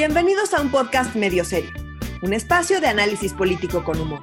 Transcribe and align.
Bienvenidos 0.00 0.54
a 0.54 0.62
un 0.62 0.70
podcast 0.70 1.14
medio 1.14 1.44
serio, 1.44 1.72
un 2.22 2.32
espacio 2.32 2.80
de 2.80 2.86
análisis 2.86 3.34
político 3.34 3.84
con 3.84 4.00
humor. 4.00 4.22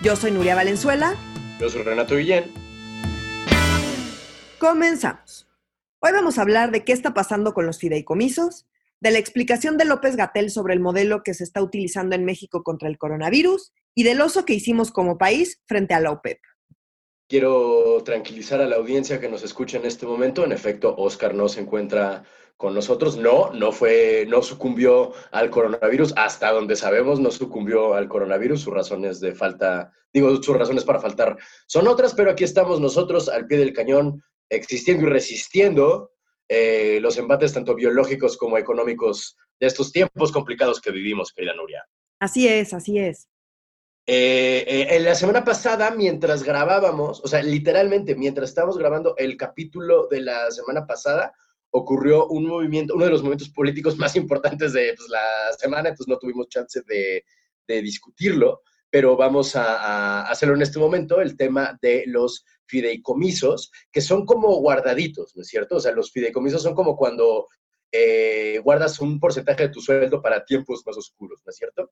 Yo 0.00 0.14
soy 0.14 0.30
Nuria 0.30 0.54
Valenzuela. 0.54 1.16
Yo 1.58 1.68
soy 1.68 1.82
Renato 1.82 2.14
Guillén. 2.14 2.44
Comenzamos. 4.60 5.48
Hoy 5.98 6.12
vamos 6.12 6.38
a 6.38 6.42
hablar 6.42 6.70
de 6.70 6.84
qué 6.84 6.92
está 6.92 7.12
pasando 7.12 7.54
con 7.54 7.66
los 7.66 7.80
fideicomisos, 7.80 8.68
de 9.00 9.10
la 9.10 9.18
explicación 9.18 9.76
de 9.76 9.86
López 9.86 10.14
Gatel 10.14 10.48
sobre 10.48 10.74
el 10.74 10.80
modelo 10.80 11.24
que 11.24 11.34
se 11.34 11.42
está 11.42 11.60
utilizando 11.60 12.14
en 12.14 12.24
México 12.24 12.62
contra 12.62 12.88
el 12.88 12.96
coronavirus 12.96 13.72
y 13.96 14.04
del 14.04 14.20
oso 14.20 14.44
que 14.44 14.54
hicimos 14.54 14.92
como 14.92 15.18
país 15.18 15.60
frente 15.66 15.94
a 15.94 15.98
la 15.98 16.12
OPEP. 16.12 16.38
Quiero 17.28 18.00
tranquilizar 18.04 18.60
a 18.60 18.68
la 18.68 18.76
audiencia 18.76 19.18
que 19.18 19.28
nos 19.28 19.42
escucha 19.42 19.78
en 19.78 19.86
este 19.86 20.06
momento. 20.06 20.44
En 20.44 20.52
efecto, 20.52 20.94
Oscar 20.96 21.34
no 21.34 21.48
se 21.48 21.62
encuentra 21.62 22.22
con 22.56 22.74
nosotros. 22.74 23.16
No, 23.16 23.50
no 23.52 23.72
fue, 23.72 24.26
no 24.28 24.42
sucumbió 24.42 25.12
al 25.32 25.50
coronavirus, 25.50 26.14
hasta 26.16 26.52
donde 26.52 26.76
sabemos, 26.76 27.20
no 27.20 27.30
sucumbió 27.30 27.94
al 27.94 28.08
coronavirus. 28.08 28.60
Sus 28.60 28.74
razones 28.74 29.20
de 29.20 29.34
falta, 29.34 29.92
digo, 30.12 30.42
sus 30.42 30.56
razones 30.56 30.84
para 30.84 31.00
faltar 31.00 31.36
son 31.66 31.88
otras, 31.88 32.14
pero 32.14 32.30
aquí 32.30 32.44
estamos 32.44 32.80
nosotros 32.80 33.28
al 33.28 33.46
pie 33.46 33.58
del 33.58 33.72
cañón, 33.72 34.22
existiendo 34.48 35.06
y 35.06 35.10
resistiendo 35.10 36.12
eh, 36.48 36.98
los 37.00 37.18
embates 37.18 37.52
tanto 37.52 37.74
biológicos 37.74 38.36
como 38.36 38.56
económicos 38.56 39.36
de 39.58 39.66
estos 39.66 39.90
tiempos 39.90 40.32
complicados 40.32 40.80
que 40.80 40.92
vivimos, 40.92 41.32
querida 41.32 41.54
Nuria. 41.54 41.84
Así 42.20 42.46
es, 42.46 42.72
así 42.72 42.98
es. 42.98 43.28
Eh, 44.08 44.64
eh, 44.68 44.86
en 44.96 45.04
la 45.04 45.16
semana 45.16 45.44
pasada, 45.44 45.90
mientras 45.90 46.44
grabábamos, 46.44 47.20
o 47.24 47.26
sea, 47.26 47.42
literalmente, 47.42 48.14
mientras 48.14 48.50
estábamos 48.50 48.78
grabando 48.78 49.16
el 49.16 49.36
capítulo 49.36 50.06
de 50.06 50.20
la 50.20 50.48
semana 50.52 50.86
pasada, 50.86 51.34
ocurrió 51.76 52.26
un 52.28 52.46
movimiento, 52.46 52.94
uno 52.94 53.04
de 53.04 53.10
los 53.10 53.22
momentos 53.22 53.50
políticos 53.50 53.98
más 53.98 54.16
importantes 54.16 54.72
de 54.72 54.94
pues, 54.96 55.08
la 55.08 55.52
semana, 55.58 55.90
entonces 55.90 56.08
no 56.08 56.18
tuvimos 56.18 56.48
chance 56.48 56.80
de, 56.86 57.24
discutirlo, 57.68 58.62
pero 58.88 59.16
vamos 59.16 59.56
a, 59.56 60.22
hacerlo 60.22 60.54
en 60.54 60.62
este 60.62 60.78
momento, 60.78 61.20
el 61.20 61.36
tema 61.36 61.76
de 61.82 62.04
los 62.06 62.44
fideicomisos, 62.66 63.72
que 63.90 64.00
son 64.00 64.24
como 64.24 64.54
guardaditos, 64.60 65.34
¿no 65.34 65.42
es 65.42 65.48
cierto? 65.48 65.76
O 65.76 65.80
sea, 65.80 65.92
los 65.92 66.12
fideicomisos 66.12 66.62
son 66.62 66.74
como 66.74 66.96
cuando 66.96 67.48
eh, 67.90 68.60
guardas 68.62 69.00
un 69.00 69.18
porcentaje 69.18 69.64
de 69.64 69.68
tu 69.70 69.80
sueldo 69.80 70.22
para 70.22 70.44
tiempos 70.44 70.82
más 70.86 70.96
oscuros, 70.96 71.42
¿no 71.44 71.50
es 71.50 71.56
cierto? 71.56 71.90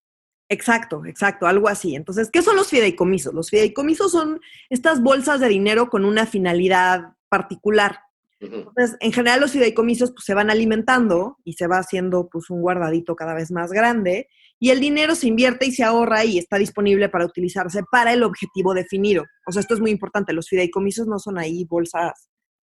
Exacto, 0.49 1.05
exacto, 1.07 1.47
algo 1.47 1.69
así. 1.69 1.97
Entonces, 1.97 2.31
¿qué 2.31 2.41
son 2.41 2.55
los 2.57 2.69
fideicomisos? 2.69 3.35
Los 3.35 3.51
fideicomisos 3.51 4.13
son 4.13 4.41
estas 4.71 5.03
bolsas 5.03 5.41
de 5.41 5.49
dinero 5.49 5.91
con 5.91 6.05
una 6.05 6.27
finalidad 6.27 7.15
particular. 7.29 8.04
Entonces, 8.45 8.97
en 9.01 9.13
general 9.13 9.41
los 9.41 9.53
fideicomisos 9.53 10.13
pues, 10.13 10.25
se 10.25 10.35
van 10.35 10.51
alimentando 10.51 11.39
y 11.45 11.55
se 11.55 11.67
va 11.67 11.79
haciendo 11.79 12.29
pues, 12.31 12.51
un 12.51 12.61
guardadito 12.61 13.17
cada 13.17 13.35
vez 13.35 13.51
más 13.51 13.71
grande 13.71 14.29
y 14.59 14.71
el 14.71 14.81
dinero 14.81 15.15
se 15.15 15.29
invierte 15.29 15.67
y 15.67 15.73
se 15.73 15.85
ahorra 15.85 16.25
y 16.25 16.39
está 16.39 16.59
disponible 16.59 17.09
para 17.09 17.27
utilizarse 17.27 17.83
para 17.91 18.13
el 18.13 18.23
objetivo 18.23 18.75
definido. 18.75 19.25
O 19.47 19.53
sea, 19.53 19.61
esto 19.61 19.75
es 19.75 19.81
muy 19.81 19.91
importante. 19.91 20.33
Los 20.33 20.49
fideicomisos 20.49 21.07
no 21.07 21.19
son 21.19 21.39
ahí 21.39 21.65
bolsas 21.65 22.31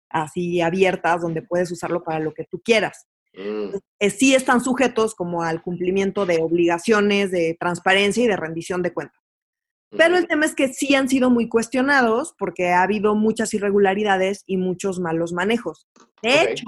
así 0.09 0.62
abiertas 0.62 1.22
donde 1.22 1.42
puedes 1.42 1.72
usarlo 1.72 2.03
para 2.03 2.20
lo 2.20 2.34
que 2.34 2.45
tú 2.50 2.62
quieras. 2.64 3.08
Mm. 3.34 3.75
Eh, 4.00 4.09
sí 4.09 4.34
están 4.34 4.62
sujetos 4.62 5.16
como 5.16 5.44
al 5.44 5.62
cumplimiento 5.62 6.25
de 6.25 6.40
obligaciones 6.42 7.31
de 7.31 7.56
transparencia 7.59 8.23
y 8.23 8.28
de 8.28 8.36
rendición 8.36 8.81
de 8.81 8.94
cuentas. 8.94 9.19
Pero 9.91 10.17
el 10.17 10.27
tema 10.27 10.45
es 10.45 10.53
que 10.53 10.67
sí 10.67 10.93
han 10.93 11.09
sido 11.09 11.29
muy 11.29 11.49
cuestionados 11.49 12.35
porque 12.37 12.69
ha 12.69 12.83
habido 12.83 13.15
muchas 13.15 13.53
irregularidades 13.53 14.43
y 14.45 14.57
muchos 14.57 14.99
malos 14.99 15.33
manejos. 15.33 15.87
De 16.21 16.43
hecho, 16.43 16.65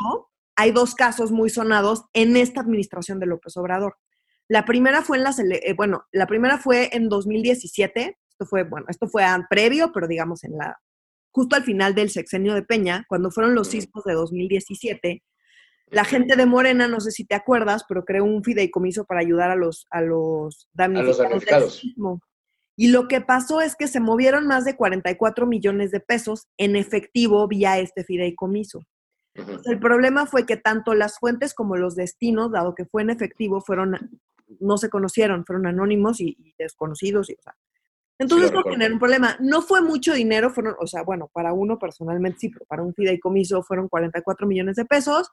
hay 0.55 0.71
dos 0.71 0.95
casos 0.95 1.31
muy 1.31 1.49
sonados 1.49 2.05
en 2.13 2.35
esta 2.35 2.61
administración 2.61 3.19
de 3.19 3.27
López 3.27 3.55
Obrador. 3.57 3.97
La 4.47 4.65
primera 4.65 5.01
fue 5.01 5.17
en 5.17 5.23
la 5.23 5.35
eh, 5.39 5.73
bueno, 5.73 6.05
la 6.11 6.27
primera 6.27 6.57
fue 6.57 6.89
en 6.93 7.09
2017. 7.09 8.17
Esto 8.29 8.45
fue, 8.45 8.63
bueno, 8.63 8.87
esto 8.89 9.07
fue 9.07 9.23
previo, 9.49 9.91
pero 9.93 10.07
digamos 10.07 10.43
en 10.43 10.57
la 10.57 10.79
justo 11.31 11.55
al 11.55 11.63
final 11.63 11.95
del 11.95 12.09
sexenio 12.09 12.53
de 12.53 12.63
Peña, 12.63 13.05
cuando 13.07 13.31
fueron 13.31 13.55
los 13.55 13.69
sismos 13.69 14.03
de 14.03 14.13
2017. 14.13 15.23
La 15.87 16.03
gente 16.05 16.35
de 16.35 16.45
Morena, 16.45 16.87
no 16.87 16.99
sé 16.99 17.11
si 17.11 17.25
te 17.25 17.35
acuerdas, 17.35 17.85
pero 17.87 18.05
creó 18.05 18.23
un 18.23 18.43
fideicomiso 18.43 19.05
para 19.05 19.21
ayudar 19.21 19.51
a 19.51 19.55
los 19.55 19.87
a 19.89 20.01
los 20.01 20.69
damnificados. 20.73 21.81
Y 22.81 22.87
lo 22.87 23.07
que 23.07 23.21
pasó 23.21 23.61
es 23.61 23.75
que 23.75 23.87
se 23.87 23.99
movieron 23.99 24.47
más 24.47 24.65
de 24.65 24.75
44 24.75 25.45
millones 25.45 25.91
de 25.91 25.99
pesos 25.99 26.47
en 26.57 26.75
efectivo 26.75 27.47
vía 27.47 27.77
este 27.77 28.03
fideicomiso. 28.03 28.81
El 29.65 29.79
problema 29.79 30.25
fue 30.25 30.47
que 30.47 30.57
tanto 30.57 30.95
las 30.95 31.19
fuentes 31.19 31.53
como 31.53 31.77
los 31.77 31.95
destinos, 31.95 32.51
dado 32.51 32.73
que 32.73 32.85
fue 32.85 33.03
en 33.03 33.11
efectivo, 33.11 33.61
fueron 33.61 34.19
no 34.59 34.79
se 34.79 34.89
conocieron, 34.89 35.45
fueron 35.45 35.67
anónimos 35.67 36.21
y, 36.21 36.55
desconocidos. 36.57 37.29
Y, 37.29 37.33
o 37.33 37.41
sea, 37.43 37.55
entonces 38.17 38.51
no 38.51 38.63
un 38.65 38.97
problema. 38.97 39.37
No 39.39 39.61
fue 39.61 39.83
mucho 39.83 40.15
dinero, 40.15 40.49
fueron, 40.49 40.75
o 40.79 40.87
sea, 40.87 41.03
bueno, 41.03 41.29
para 41.31 41.53
uno 41.53 41.77
personalmente 41.77 42.39
sí, 42.39 42.49
pero 42.49 42.65
para 42.65 42.81
un 42.81 42.95
fideicomiso 42.95 43.61
fueron 43.61 43.89
44 43.89 44.47
millones 44.47 44.77
de 44.77 44.85
pesos. 44.85 45.29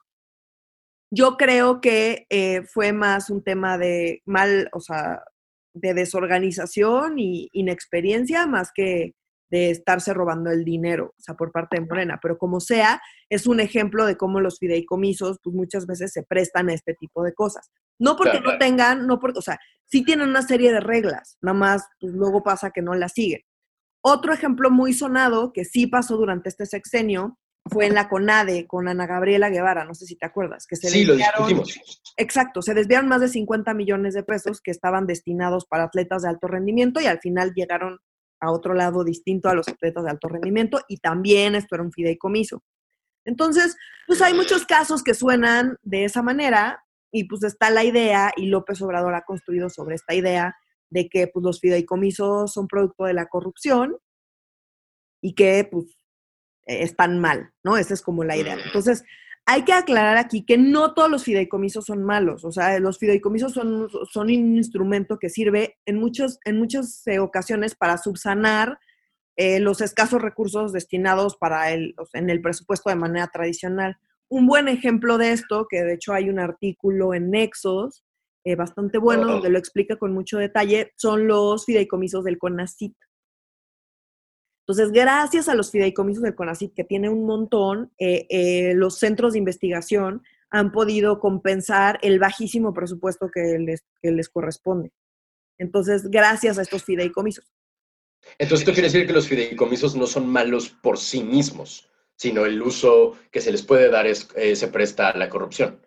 Yo 1.09 1.35
creo 1.35 1.81
que 1.81 2.27
eh, 2.29 2.61
fue 2.71 2.93
más 2.93 3.31
un 3.31 3.43
tema 3.43 3.79
de 3.79 4.21
mal, 4.27 4.69
o 4.71 4.79
sea, 4.79 5.23
de 5.73 5.93
desorganización 5.93 7.19
y 7.19 7.49
inexperiencia 7.53 8.47
más 8.47 8.71
que 8.73 9.13
de 9.49 9.71
estarse 9.71 10.13
robando 10.13 10.51
el 10.51 10.63
dinero, 10.63 11.13
o 11.17 11.21
sea, 11.21 11.35
por 11.35 11.51
parte 11.51 11.77
de 11.79 11.85
Morena. 11.85 12.19
Pero 12.21 12.37
como 12.37 12.59
sea, 12.59 13.01
es 13.29 13.47
un 13.47 13.59
ejemplo 13.59 14.05
de 14.05 14.15
cómo 14.15 14.39
los 14.39 14.59
fideicomisos, 14.59 15.39
pues 15.43 15.55
muchas 15.55 15.87
veces 15.87 16.11
se 16.13 16.23
prestan 16.23 16.69
a 16.69 16.73
este 16.73 16.93
tipo 16.93 17.23
de 17.23 17.33
cosas. 17.33 17.71
No 17.99 18.15
porque 18.15 18.41
no 18.41 18.57
tengan, 18.57 19.07
no 19.07 19.19
porque, 19.19 19.39
o 19.39 19.41
sea, 19.41 19.57
sí 19.85 20.03
tienen 20.03 20.29
una 20.29 20.43
serie 20.43 20.71
de 20.71 20.79
reglas, 20.79 21.37
nada 21.41 21.57
más, 21.57 21.87
pues 21.99 22.13
luego 22.13 22.43
pasa 22.43 22.71
que 22.71 22.81
no 22.81 22.93
las 22.93 23.13
siguen. 23.13 23.41
Otro 24.01 24.33
ejemplo 24.33 24.69
muy 24.69 24.93
sonado 24.93 25.51
que 25.51 25.65
sí 25.65 25.87
pasó 25.87 26.15
durante 26.15 26.49
este 26.49 26.65
sexenio 26.65 27.37
fue 27.69 27.85
en 27.85 27.93
la 27.93 28.09
CONADE 28.09 28.67
con 28.67 28.87
Ana 28.87 29.07
Gabriela 29.07 29.49
Guevara, 29.49 29.85
no 29.85 29.93
sé 29.93 30.05
si 30.05 30.15
te 30.15 30.25
acuerdas, 30.25 30.65
que 30.67 30.75
se 30.75 30.89
sí, 30.89 31.05
lo 31.05 31.15
discutimos. 31.15 31.79
Exacto, 32.17 32.61
se 32.61 32.73
desviaron 32.73 33.07
más 33.07 33.21
de 33.21 33.27
50 33.27 33.73
millones 33.73 34.13
de 34.13 34.23
pesos 34.23 34.61
que 34.61 34.71
estaban 34.71 35.07
destinados 35.07 35.65
para 35.65 35.85
atletas 35.85 36.23
de 36.23 36.29
alto 36.29 36.47
rendimiento 36.47 36.99
y 37.01 37.05
al 37.05 37.19
final 37.19 37.53
llegaron 37.53 37.99
a 38.39 38.51
otro 38.51 38.73
lado 38.73 39.03
distinto 39.03 39.49
a 39.49 39.53
los 39.53 39.67
atletas 39.67 40.03
de 40.03 40.11
alto 40.11 40.27
rendimiento 40.27 40.79
y 40.87 40.97
también 40.97 41.55
esto 41.55 41.75
era 41.75 41.83
un 41.83 41.91
fideicomiso. 41.91 42.63
Entonces, 43.25 43.75
pues 44.07 44.21
hay 44.21 44.33
muchos 44.33 44.65
casos 44.65 45.03
que 45.03 45.13
suenan 45.13 45.77
de 45.83 46.05
esa 46.05 46.21
manera 46.21 46.83
y 47.11 47.25
pues 47.25 47.43
está 47.43 47.69
la 47.69 47.83
idea 47.83 48.31
y 48.35 48.47
López 48.47 48.81
Obrador 48.81 49.13
ha 49.15 49.23
construido 49.23 49.69
sobre 49.69 49.95
esta 49.95 50.13
idea 50.13 50.55
de 50.89 51.09
que 51.09 51.27
pues 51.27 51.43
los 51.43 51.59
fideicomisos 51.59 52.53
son 52.53 52.67
producto 52.67 53.05
de 53.05 53.13
la 53.13 53.27
corrupción 53.27 53.97
y 55.21 55.35
que 55.35 55.67
pues 55.69 55.85
eh, 56.69 56.83
están 56.83 57.19
mal, 57.19 57.51
¿no? 57.63 57.77
Esa 57.77 57.95
es 57.95 58.01
como 58.03 58.23
la 58.23 58.37
idea. 58.37 58.55
Mm. 58.55 58.59
Entonces, 58.65 59.03
hay 59.45 59.63
que 59.63 59.73
aclarar 59.73 60.17
aquí 60.17 60.45
que 60.45 60.59
no 60.59 60.93
todos 60.93 61.09
los 61.09 61.23
fideicomisos 61.23 61.85
son 61.85 62.03
malos, 62.03 62.45
o 62.45 62.51
sea, 62.51 62.77
los 62.79 62.99
fideicomisos 62.99 63.53
son, 63.53 63.89
son 64.11 64.27
un 64.27 64.55
instrumento 64.55 65.17
que 65.17 65.29
sirve 65.29 65.79
en, 65.87 65.99
muchos, 65.99 66.37
en 66.45 66.59
muchas 66.59 67.01
eh, 67.07 67.17
ocasiones 67.17 67.73
para 67.73 67.97
subsanar 67.97 68.77
eh, 69.35 69.59
los 69.59 69.81
escasos 69.81 70.21
recursos 70.21 70.71
destinados 70.71 71.35
para 71.37 71.71
el, 71.71 71.95
en 72.13 72.29
el 72.29 72.41
presupuesto 72.41 72.91
de 72.91 72.97
manera 72.97 73.27
tradicional. 73.33 73.97
Un 74.29 74.45
buen 74.45 74.67
ejemplo 74.67 75.17
de 75.17 75.31
esto, 75.31 75.65
que 75.67 75.81
de 75.81 75.95
hecho 75.95 76.13
hay 76.13 76.29
un 76.29 76.37
artículo 76.37 77.15
en 77.15 77.31
Nexos 77.31 78.03
bastante 78.57 78.97
bueno, 78.97 79.27
donde 79.27 79.51
lo 79.51 79.59
explica 79.59 79.97
con 79.97 80.11
mucho 80.11 80.39
detalle, 80.39 80.91
son 80.95 81.27
los 81.27 81.65
fideicomisos 81.65 82.23
del 82.23 82.39
CONACIT. 82.39 82.95
Entonces, 84.69 84.91
gracias 84.91 85.49
a 85.49 85.55
los 85.55 85.71
fideicomisos 85.71 86.21
del 86.21 86.35
CONACYT, 86.35 86.75
que 86.75 86.83
tiene 86.83 87.09
un 87.09 87.25
montón, 87.25 87.91
eh, 87.97 88.27
eh, 88.29 88.73
los 88.75 88.99
centros 88.99 89.33
de 89.33 89.39
investigación 89.39 90.21
han 90.51 90.71
podido 90.71 91.19
compensar 91.19 91.97
el 92.03 92.19
bajísimo 92.19 92.71
presupuesto 92.71 93.31
que 93.33 93.57
les, 94.03 94.29
corresponde. 94.29 94.91
Entonces, 95.57 96.11
gracias 96.11 96.59
a 96.59 96.61
estos 96.61 96.83
fideicomisos. 96.83 97.51
Entonces, 98.37 98.59
esto 98.59 98.73
quiere 98.73 98.89
decir 98.89 99.07
que 99.07 99.13
los 99.13 99.27
fideicomisos 99.27 99.95
no 99.95 100.05
son 100.05 100.29
malos 100.29 100.69
por 100.69 100.99
sí 100.99 101.23
mismos, 101.23 101.89
sino 102.15 102.45
el 102.45 102.61
uso 102.61 103.17
que 103.31 103.41
se 103.41 103.51
les 103.51 103.63
puede 103.63 103.89
dar 103.89 104.05
es, 104.05 104.27
eh, 104.35 104.55
se 104.55 104.67
presta 104.67 105.09
a 105.09 105.17
la 105.17 105.29
corrupción 105.29 105.79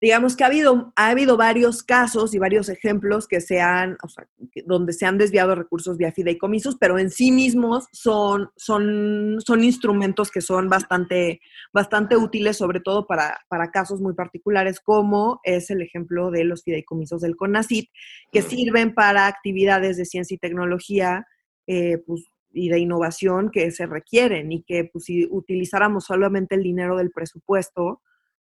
digamos 0.00 0.34
que 0.34 0.44
ha 0.44 0.46
habido, 0.46 0.92
ha 0.96 1.10
habido 1.10 1.36
varios 1.36 1.82
casos 1.82 2.34
y 2.34 2.38
varios 2.38 2.68
ejemplos 2.68 3.28
que 3.28 3.40
se 3.40 3.60
han, 3.60 3.98
o 4.02 4.08
sea, 4.08 4.26
donde 4.64 4.94
se 4.94 5.04
han 5.04 5.18
desviado 5.18 5.54
recursos 5.54 5.98
vía 5.98 6.10
fideicomisos, 6.10 6.76
pero 6.80 6.98
en 6.98 7.10
sí 7.10 7.30
mismos 7.32 7.86
son, 7.92 8.50
son, 8.56 9.36
son 9.44 9.62
instrumentos 9.62 10.30
que 10.30 10.40
son 10.40 10.70
bastante, 10.70 11.40
bastante 11.72 12.16
útiles, 12.16 12.56
sobre 12.56 12.80
todo 12.80 13.06
para, 13.06 13.38
para 13.48 13.70
casos 13.70 14.00
muy 14.00 14.14
particulares, 14.14 14.80
como 14.80 15.40
es 15.44 15.70
el 15.70 15.82
ejemplo 15.82 16.30
de 16.30 16.44
los 16.44 16.62
fideicomisos 16.62 17.20
del 17.20 17.36
CONACIT, 17.36 17.90
que 18.32 18.40
sirven 18.42 18.94
para 18.94 19.26
actividades 19.26 19.98
de 19.98 20.06
ciencia 20.06 20.34
y 20.34 20.38
tecnología, 20.38 21.26
eh, 21.66 21.98
pues, 22.06 22.24
y 22.52 22.68
de 22.68 22.78
innovación 22.78 23.50
que 23.50 23.70
se 23.70 23.86
requieren 23.86 24.50
y 24.50 24.62
que 24.62 24.84
pues, 24.92 25.04
si 25.04 25.28
utilizáramos 25.30 26.04
solamente 26.04 26.54
el 26.54 26.62
dinero 26.62 26.96
del 26.96 27.10
presupuesto, 27.10 28.00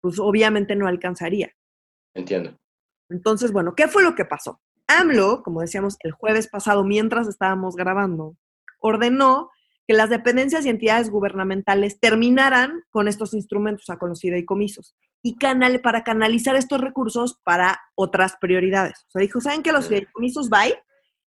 pues 0.05 0.19
obviamente 0.19 0.77
no 0.77 0.87
alcanzaría. 0.87 1.51
Entiendo. 2.13 2.55
Entonces, 3.09 3.53
bueno, 3.53 3.75
¿qué 3.75 3.89
fue 3.89 4.03
lo 4.03 4.15
que 4.15 4.27
pasó? 4.27 4.61
AMLO, 4.87 5.43
como 5.43 5.63
decíamos 5.63 5.97
el 6.01 6.13
jueves 6.13 6.47
pasado, 6.47 6.85
mientras 6.85 7.27
estábamos 7.27 7.75
grabando, 7.75 8.37
ordenó 8.81 9.51
que 9.89 9.95
las 9.95 10.11
dependencias 10.11 10.67
y 10.67 10.69
entidades 10.69 11.09
gubernamentales 11.09 12.01
terminaran 12.01 12.83
con 12.91 13.09
estos 13.09 13.33
instrumentos, 13.33 13.85
o 13.85 13.87
sea, 13.87 13.97
con 13.97 14.11
los 14.11 14.21
fideicomisos, 14.21 14.95
y 15.23 15.39
canal, 15.39 15.81
para 15.81 16.05
canalizar 16.05 16.55
estos 16.55 16.83
recursos 16.83 17.41
para 17.43 17.81
otras 17.95 18.37
prioridades. 18.39 19.07
O 19.09 19.11
sea, 19.11 19.23
dijo, 19.23 19.41
¿saben 19.41 19.63
que 19.63 19.73
los 19.73 19.89
fideicomisos 19.89 20.51
bye? 20.51 20.79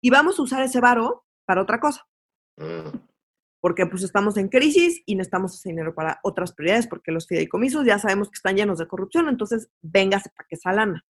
Y 0.01 0.09
vamos 0.09 0.37
a 0.37 0.41
usar 0.41 0.61
ese 0.63 0.81
varo 0.81 1.23
para 1.45 1.61
otra 1.61 1.79
cosa. 1.79 2.05
Mm. 2.57 2.89
Porque 3.65 3.87
pues 3.87 4.03
estamos 4.03 4.37
en 4.37 4.47
crisis 4.47 5.01
y 5.07 5.15
necesitamos 5.15 5.55
ese 5.55 5.69
dinero 5.69 5.95
para 5.95 6.19
otras 6.21 6.53
prioridades, 6.53 6.85
porque 6.85 7.11
los 7.11 7.25
fideicomisos 7.25 7.83
ya 7.83 7.97
sabemos 7.97 8.29
que 8.29 8.35
están 8.35 8.55
llenos 8.55 8.77
de 8.77 8.87
corrupción, 8.87 9.27
entonces 9.27 9.69
véngase 9.81 10.29
para 10.29 10.47
que 10.47 10.53
esa 10.53 10.71
lana. 10.71 11.03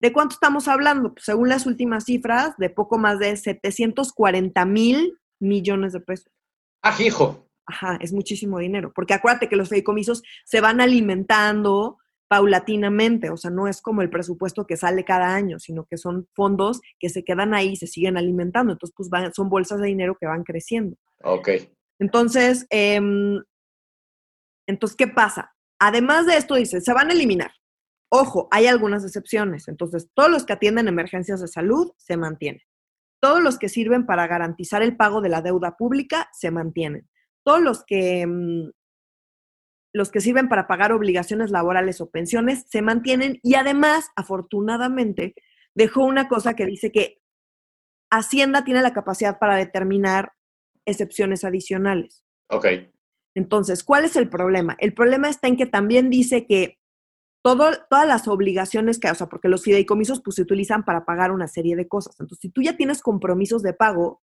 ¿De 0.00 0.12
cuánto 0.12 0.34
estamos 0.34 0.66
hablando? 0.66 1.14
Pues 1.14 1.24
según 1.24 1.48
las 1.48 1.66
últimas 1.66 2.06
cifras, 2.06 2.56
de 2.56 2.68
poco 2.68 2.98
más 2.98 3.20
de 3.20 3.36
740 3.36 4.64
mil 4.64 5.20
millones 5.38 5.92
de 5.92 6.00
pesos. 6.00 6.32
Ah, 6.82 6.96
hijo. 6.98 7.46
Ajá, 7.64 7.96
es 8.00 8.12
muchísimo 8.12 8.58
dinero, 8.58 8.92
porque 8.92 9.14
acuérdate 9.14 9.48
que 9.48 9.54
los 9.54 9.68
fideicomisos 9.68 10.24
se 10.44 10.60
van 10.60 10.80
alimentando 10.80 11.98
paulatinamente, 12.26 13.30
o 13.30 13.36
sea, 13.36 13.52
no 13.52 13.68
es 13.68 13.80
como 13.80 14.02
el 14.02 14.10
presupuesto 14.10 14.66
que 14.66 14.76
sale 14.76 15.04
cada 15.04 15.32
año, 15.32 15.60
sino 15.60 15.84
que 15.84 15.96
son 15.96 16.26
fondos 16.34 16.80
que 16.98 17.08
se 17.08 17.22
quedan 17.22 17.54
ahí 17.54 17.68
y 17.68 17.76
se 17.76 17.86
siguen 17.86 18.16
alimentando, 18.16 18.72
entonces 18.72 18.96
pues 18.96 19.08
son 19.32 19.48
bolsas 19.48 19.80
de 19.80 19.86
dinero 19.86 20.16
que 20.18 20.26
van 20.26 20.42
creciendo. 20.42 20.96
Ok. 21.22 21.50
Entonces, 21.98 22.66
em, 22.70 23.42
entonces, 24.66 24.96
¿qué 24.96 25.08
pasa? 25.08 25.54
Además 25.78 26.26
de 26.26 26.36
esto, 26.36 26.54
dice, 26.54 26.80
se 26.80 26.92
van 26.92 27.10
a 27.10 27.12
eliminar. 27.12 27.52
Ojo, 28.10 28.48
hay 28.50 28.66
algunas 28.66 29.04
excepciones. 29.04 29.68
Entonces, 29.68 30.08
todos 30.14 30.30
los 30.30 30.46
que 30.46 30.52
atienden 30.52 30.88
emergencias 30.88 31.40
de 31.40 31.48
salud 31.48 31.92
se 31.96 32.16
mantienen. 32.16 32.62
Todos 33.20 33.42
los 33.42 33.58
que 33.58 33.68
sirven 33.68 34.06
para 34.06 34.26
garantizar 34.26 34.82
el 34.82 34.96
pago 34.96 35.20
de 35.20 35.30
la 35.30 35.42
deuda 35.42 35.76
pública 35.76 36.28
se 36.32 36.50
mantienen. 36.50 37.08
Todos 37.44 37.60
los 37.60 37.84
que, 37.84 38.26
mm, 38.26 38.70
los 39.94 40.10
que 40.10 40.20
sirven 40.20 40.48
para 40.48 40.66
pagar 40.66 40.92
obligaciones 40.92 41.50
laborales 41.50 42.00
o 42.00 42.10
pensiones 42.10 42.64
se 42.68 42.82
mantienen 42.82 43.38
y 43.42 43.54
además, 43.54 44.10
afortunadamente, 44.16 45.34
dejó 45.74 46.04
una 46.04 46.28
cosa 46.28 46.54
que 46.54 46.66
dice 46.66 46.92
que 46.92 47.20
Hacienda 48.10 48.64
tiene 48.64 48.82
la 48.82 48.92
capacidad 48.92 49.38
para 49.38 49.56
determinar 49.56 50.32
excepciones 50.86 51.44
adicionales. 51.44 52.24
Ok. 52.50 52.66
Entonces, 53.34 53.82
¿cuál 53.82 54.04
es 54.04 54.16
el 54.16 54.28
problema? 54.28 54.76
El 54.78 54.94
problema 54.94 55.28
está 55.28 55.48
en 55.48 55.56
que 55.56 55.66
también 55.66 56.10
dice 56.10 56.46
que 56.46 56.78
todas 57.42 58.06
las 58.06 58.26
obligaciones 58.26 58.98
que, 58.98 59.10
o 59.10 59.14
sea, 59.14 59.28
porque 59.28 59.48
los 59.48 59.62
fideicomisos 59.62 60.22
pues 60.22 60.36
se 60.36 60.42
utilizan 60.42 60.84
para 60.84 61.04
pagar 61.04 61.30
una 61.30 61.46
serie 61.46 61.76
de 61.76 61.88
cosas. 61.88 62.18
Entonces, 62.18 62.40
si 62.40 62.48
tú 62.48 62.62
ya 62.62 62.76
tienes 62.76 63.02
compromisos 63.02 63.62
de 63.62 63.74
pago 63.74 64.22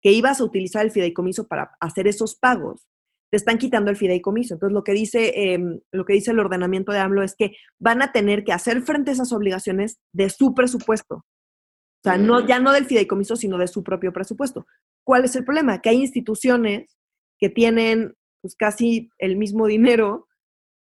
que 0.00 0.12
ibas 0.12 0.40
a 0.40 0.44
utilizar 0.44 0.84
el 0.84 0.90
fideicomiso 0.90 1.46
para 1.46 1.72
hacer 1.80 2.06
esos 2.06 2.36
pagos, 2.36 2.86
te 3.30 3.36
están 3.36 3.58
quitando 3.58 3.90
el 3.90 3.96
fideicomiso. 3.96 4.54
Entonces, 4.54 4.72
lo 4.72 4.84
que 4.84 4.92
dice, 4.92 5.52
em, 5.52 5.80
lo 5.92 6.04
que 6.04 6.12
dice 6.12 6.30
el 6.30 6.38
ordenamiento 6.38 6.92
de 6.92 7.00
AMLO 7.00 7.22
es 7.22 7.34
que 7.34 7.56
van 7.78 8.00
a 8.00 8.12
tener 8.12 8.44
que 8.44 8.52
hacer 8.52 8.80
frente 8.82 9.10
a 9.10 9.14
esas 9.14 9.32
obligaciones 9.32 9.98
de 10.12 10.30
su 10.30 10.54
presupuesto. 10.54 11.16
O 11.16 12.02
sea, 12.04 12.16
no, 12.16 12.42
mm. 12.42 12.46
ya 12.46 12.60
no 12.60 12.72
del 12.72 12.86
fideicomiso, 12.86 13.34
sino 13.34 13.58
de 13.58 13.66
su 13.66 13.82
propio 13.82 14.12
presupuesto. 14.12 14.66
¿Cuál 15.04 15.24
es 15.24 15.36
el 15.36 15.44
problema? 15.44 15.80
Que 15.80 15.90
hay 15.90 16.00
instituciones 16.00 16.96
que 17.38 17.50
tienen 17.50 18.14
pues, 18.40 18.56
casi 18.56 19.10
el 19.18 19.36
mismo 19.36 19.66
dinero 19.66 20.28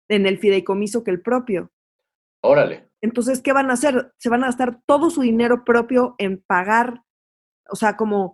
en 0.10 0.26
el 0.26 0.40
fideicomiso 0.40 1.04
que 1.04 1.12
el 1.12 1.22
propio. 1.22 1.72
Órale. 2.42 2.90
Entonces, 3.02 3.42
¿qué 3.42 3.54
van 3.54 3.70
a 3.70 3.74
hacer? 3.74 4.14
Se 4.18 4.30
van 4.30 4.44
a 4.44 4.48
gastar 4.48 4.82
todo 4.86 5.10
su 5.10 5.22
dinero 5.22 5.64
propio 5.66 6.16
en 6.18 6.42
pagar, 6.46 7.04
o 7.70 7.76
sea, 7.76 7.98
como 7.98 8.34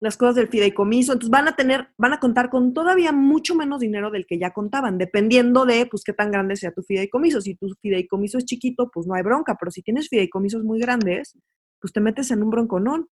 las 0.00 0.16
cosas 0.16 0.34
del 0.34 0.48
fideicomiso. 0.48 1.12
Entonces 1.12 1.30
van 1.30 1.48
a 1.48 1.56
tener, 1.56 1.88
van 1.98 2.14
a 2.14 2.20
contar 2.20 2.48
con 2.48 2.72
todavía 2.72 3.12
mucho 3.12 3.54
menos 3.54 3.80
dinero 3.80 4.10
del 4.10 4.26
que 4.26 4.38
ya 4.38 4.52
contaban, 4.52 4.98
dependiendo 4.98 5.66
de, 5.66 5.86
pues, 5.86 6.04
qué 6.04 6.12
tan 6.12 6.30
grande 6.30 6.56
sea 6.56 6.72
tu 6.72 6.82
fideicomiso. 6.82 7.40
Si 7.40 7.54
tu 7.54 7.68
fideicomiso 7.80 8.38
es 8.38 8.44
chiquito, 8.44 8.90
pues 8.92 9.06
no 9.06 9.14
hay 9.14 9.22
bronca, 9.22 9.56
pero 9.58 9.70
si 9.70 9.82
tienes 9.82 10.08
fideicomisos 10.08 10.64
muy 10.64 10.80
grandes, 10.80 11.38
pues 11.80 11.92
te 11.92 12.00
metes 12.00 12.30
en 12.30 12.42
un 12.42 12.50
bronconón. 12.50 13.08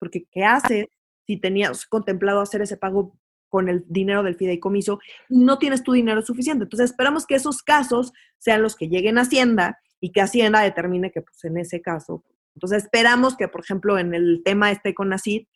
Porque, 0.00 0.26
¿qué 0.30 0.44
haces 0.44 0.86
si 1.28 1.36
tenías 1.36 1.84
contemplado 1.84 2.40
hacer 2.40 2.62
ese 2.62 2.78
pago 2.78 3.14
con 3.50 3.68
el 3.68 3.84
dinero 3.86 4.22
del 4.22 4.34
fideicomiso 4.34 4.98
y 5.28 5.44
no 5.44 5.58
tienes 5.58 5.82
tu 5.82 5.92
dinero 5.92 6.22
suficiente. 6.22 6.64
Entonces 6.64 6.90
esperamos 6.90 7.26
que 7.26 7.34
esos 7.34 7.62
casos 7.62 8.14
sean 8.38 8.62
los 8.62 8.76
que 8.76 8.88
lleguen 8.88 9.18
a 9.18 9.22
Hacienda 9.22 9.78
y 10.00 10.10
que 10.10 10.22
Hacienda 10.22 10.62
determine 10.62 11.10
que 11.10 11.20
pues 11.20 11.44
en 11.44 11.58
ese 11.58 11.82
caso. 11.82 12.24
Entonces 12.54 12.84
esperamos 12.84 13.36
que, 13.36 13.46
por 13.46 13.60
ejemplo, 13.60 13.98
en 13.98 14.14
el 14.14 14.42
tema 14.42 14.70
este 14.70 14.94
con 14.94 15.12
ACID 15.12 15.46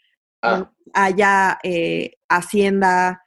ah. 0.43 0.71
haya 0.93 1.59
eh, 1.63 2.17
Hacienda 2.29 3.23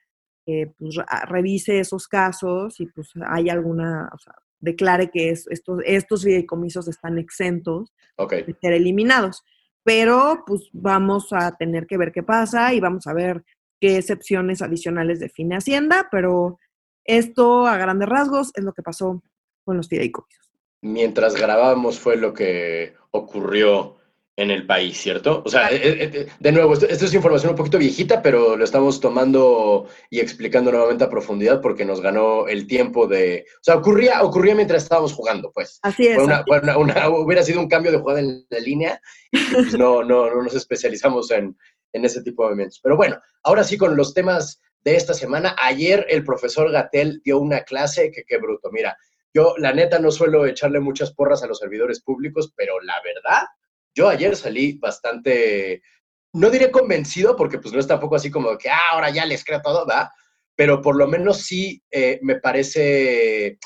eh, 0.45 0.71
pues, 0.77 0.97
revise 1.27 1.79
esos 1.79 2.07
casos 2.07 2.79
y 2.79 2.85
pues 2.85 3.09
hay 3.27 3.49
alguna, 3.49 4.07
o 4.13 4.19
sea, 4.19 4.35
declare 4.59 5.09
que 5.09 5.31
estos, 5.31 5.79
estos 5.83 6.23
fideicomisos 6.23 6.87
están 6.87 7.17
exentos 7.17 7.91
de 8.29 8.55
ser 8.61 8.73
eliminados. 8.73 9.43
Pero 9.85 10.43
pues 10.45 10.67
vamos 10.73 11.31
a 11.31 11.55
tener 11.55 11.85
que 11.85 11.97
ver 11.97 12.11
qué 12.11 12.23
pasa 12.23 12.73
y 12.73 12.79
vamos 12.79 13.05
a 13.07 13.13
ver 13.13 13.45
qué 13.79 13.97
excepciones 13.97 14.61
adicionales 14.61 15.19
define 15.19 15.57
Hacienda, 15.57 16.07
pero 16.11 16.59
esto 17.05 17.67
a 17.67 17.77
grandes 17.77 18.09
rasgos 18.09 18.51
es 18.55 18.63
lo 18.63 18.73
que 18.73 18.81
pasó 18.81 19.21
con 19.63 19.77
los 19.77 19.87
fideicomisos. 19.87 20.51
Mientras 20.81 21.35
grabábamos 21.35 21.99
fue 21.99 22.17
lo 22.17 22.33
que 22.33 22.95
ocurrió 23.11 23.97
en 24.37 24.51
el 24.51 24.65
país, 24.65 24.97
¿cierto? 24.97 25.41
O 25.45 25.49
sea, 25.49 25.69
eh, 25.69 25.79
eh, 25.81 26.11
eh, 26.13 26.27
de 26.39 26.51
nuevo, 26.51 26.73
esto, 26.73 26.87
es 26.87 27.13
información 27.13 27.51
un 27.51 27.55
poquito 27.55 27.77
viejita, 27.77 28.21
pero 28.21 28.57
lo 28.57 28.63
estamos 28.65 28.99
tomando 28.99 29.87
y 30.09 30.19
explicando 30.19 30.71
nuevamente 30.71 31.05
a 31.05 31.09
profundidad 31.09 31.61
porque 31.61 31.85
nos 31.85 32.01
ganó 32.01 32.47
el 32.47 32.67
tiempo 32.67 33.07
de... 33.07 33.45
O 33.55 33.63
sea, 33.63 33.75
ocurría, 33.75 34.21
ocurría 34.23 34.55
mientras 34.55 34.83
estábamos 34.83 35.13
jugando, 35.13 35.51
pues. 35.53 35.79
Así 35.83 36.07
es. 36.07 36.17
hubiera 36.17 37.43
sido 37.43 37.61
un 37.61 37.69
cambio 37.69 37.91
de 37.91 37.99
jugada 37.99 38.19
en 38.19 38.45
la 38.49 38.59
línea 38.59 39.01
y 39.31 39.37
pues 39.53 39.77
no, 39.77 40.03
no, 40.03 40.29
no 40.29 40.43
nos 40.43 40.55
especializamos 40.55 41.31
en, 41.31 41.57
en 41.93 42.05
ese 42.05 42.21
tipo 42.21 42.43
de 42.43 42.49
movimientos. 42.49 42.81
Pero 42.83 42.97
bueno, 42.97 43.17
ahora 43.43 43.63
sí 43.63 43.77
con 43.77 43.95
los 43.95 44.13
temas 44.13 44.61
de 44.85 44.95
esta 44.95 45.13
semana. 45.13 45.55
Ayer 45.59 46.05
el 46.09 46.23
profesor 46.23 46.71
Gatel 46.71 47.21
dio 47.25 47.39
una 47.39 47.61
clase 47.61 48.11
que 48.11 48.23
qué 48.23 48.37
bruto. 48.37 48.69
Mira, 48.71 48.95
yo 49.33 49.55
la 49.57 49.73
neta 49.73 49.99
no 49.99 50.11
suelo 50.11 50.45
echarle 50.45 50.79
muchas 50.79 51.11
porras 51.11 51.43
a 51.43 51.47
los 51.47 51.57
servidores 51.57 52.01
públicos, 52.01 52.53
pero 52.55 52.79
la 52.81 52.93
verdad, 53.03 53.47
yo 53.95 54.09
ayer 54.09 54.35
salí 54.35 54.77
bastante, 54.77 55.81
no 56.33 56.49
diré 56.49 56.69
convencido, 56.69 57.35
porque 57.35 57.57
pues 57.57 57.73
no 57.73 57.79
es 57.79 57.87
tampoco 57.87 58.15
así 58.15 58.29
como 58.29 58.57
que 58.57 58.69
ah, 58.69 58.91
ahora 58.91 59.09
ya 59.09 59.25
les 59.25 59.43
creo 59.43 59.61
todo, 59.61 59.87
¿va? 59.87 60.11
Pero 60.55 60.81
por 60.81 60.97
lo 60.97 61.07
menos 61.07 61.37
sí 61.37 61.81
eh, 61.89 62.19
me 62.21 62.35
parece 62.35 63.57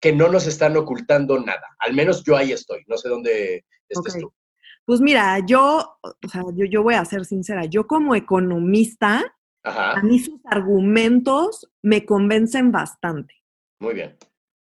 que 0.00 0.12
no 0.12 0.28
nos 0.28 0.46
están 0.46 0.76
ocultando 0.76 1.38
nada. 1.40 1.76
Al 1.78 1.94
menos 1.94 2.24
yo 2.24 2.36
ahí 2.36 2.52
estoy. 2.52 2.82
No 2.86 2.96
sé 2.96 3.08
dónde 3.08 3.64
estés 3.88 4.18
tú. 4.18 4.32
Pues 4.84 5.00
mira, 5.00 5.38
yo, 5.46 5.98
o 6.02 6.28
sea, 6.28 6.42
yo, 6.54 6.66
yo 6.66 6.82
voy 6.82 6.94
a 6.94 7.04
ser 7.04 7.24
sincera, 7.24 7.64
yo 7.64 7.86
como 7.86 8.14
economista, 8.14 9.24
a 9.62 10.02
mí 10.02 10.18
sus 10.18 10.40
argumentos 10.44 11.70
me 11.80 12.04
convencen 12.04 12.70
bastante. 12.70 13.34
Muy 13.80 13.94
bien. 13.94 14.16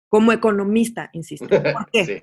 Como 0.10 0.32
economista, 0.32 1.12
insisto. 1.14 1.48
¿Por 1.50 1.90
qué? 1.92 2.06
sí. 2.06 2.22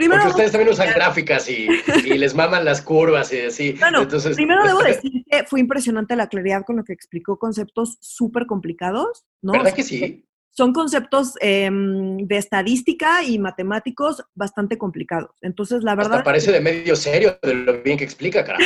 Primero, 0.00 0.22
Porque 0.22 0.30
ustedes 0.30 0.52
también 0.52 0.72
usan 0.72 0.94
gráficas 0.94 1.46
y, 1.50 1.68
les 2.16 2.34
maman 2.34 2.64
las 2.64 2.80
curvas 2.80 3.30
y 3.34 3.40
así. 3.40 3.72
Bueno, 3.78 4.00
Entonces, 4.00 4.34
primero 4.34 4.64
debo 4.64 4.78
decir 4.78 5.12
que 5.30 5.44
fue 5.44 5.60
impresionante 5.60 6.16
la 6.16 6.26
claridad 6.26 6.64
con 6.64 6.76
lo 6.76 6.84
que 6.84 6.94
explicó 6.94 7.38
conceptos 7.38 7.98
súper 8.00 8.46
complicados, 8.46 9.26
¿no? 9.42 9.52
¿Verdad 9.52 9.74
que 9.74 9.82
sí? 9.82 10.24
son 10.52 10.72
conceptos 10.72 11.34
em, 11.40 12.16
de 12.16 12.36
estadística 12.38 13.22
y 13.22 13.38
matemáticos 13.38 14.24
bastante 14.34 14.78
complicados. 14.78 15.30
Entonces, 15.42 15.82
la 15.82 15.94
verdad... 15.94 16.14
Hasta 16.14 16.24
parece 16.24 16.50
de 16.50 16.60
medio 16.62 16.96
serio 16.96 17.38
de 17.42 17.54
lo 17.54 17.82
bien 17.82 17.98
que 17.98 18.04
explica, 18.04 18.42
carajo. 18.42 18.64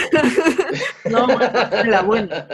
no, 1.11 1.26
la 1.85 2.03
buena. 2.03 2.47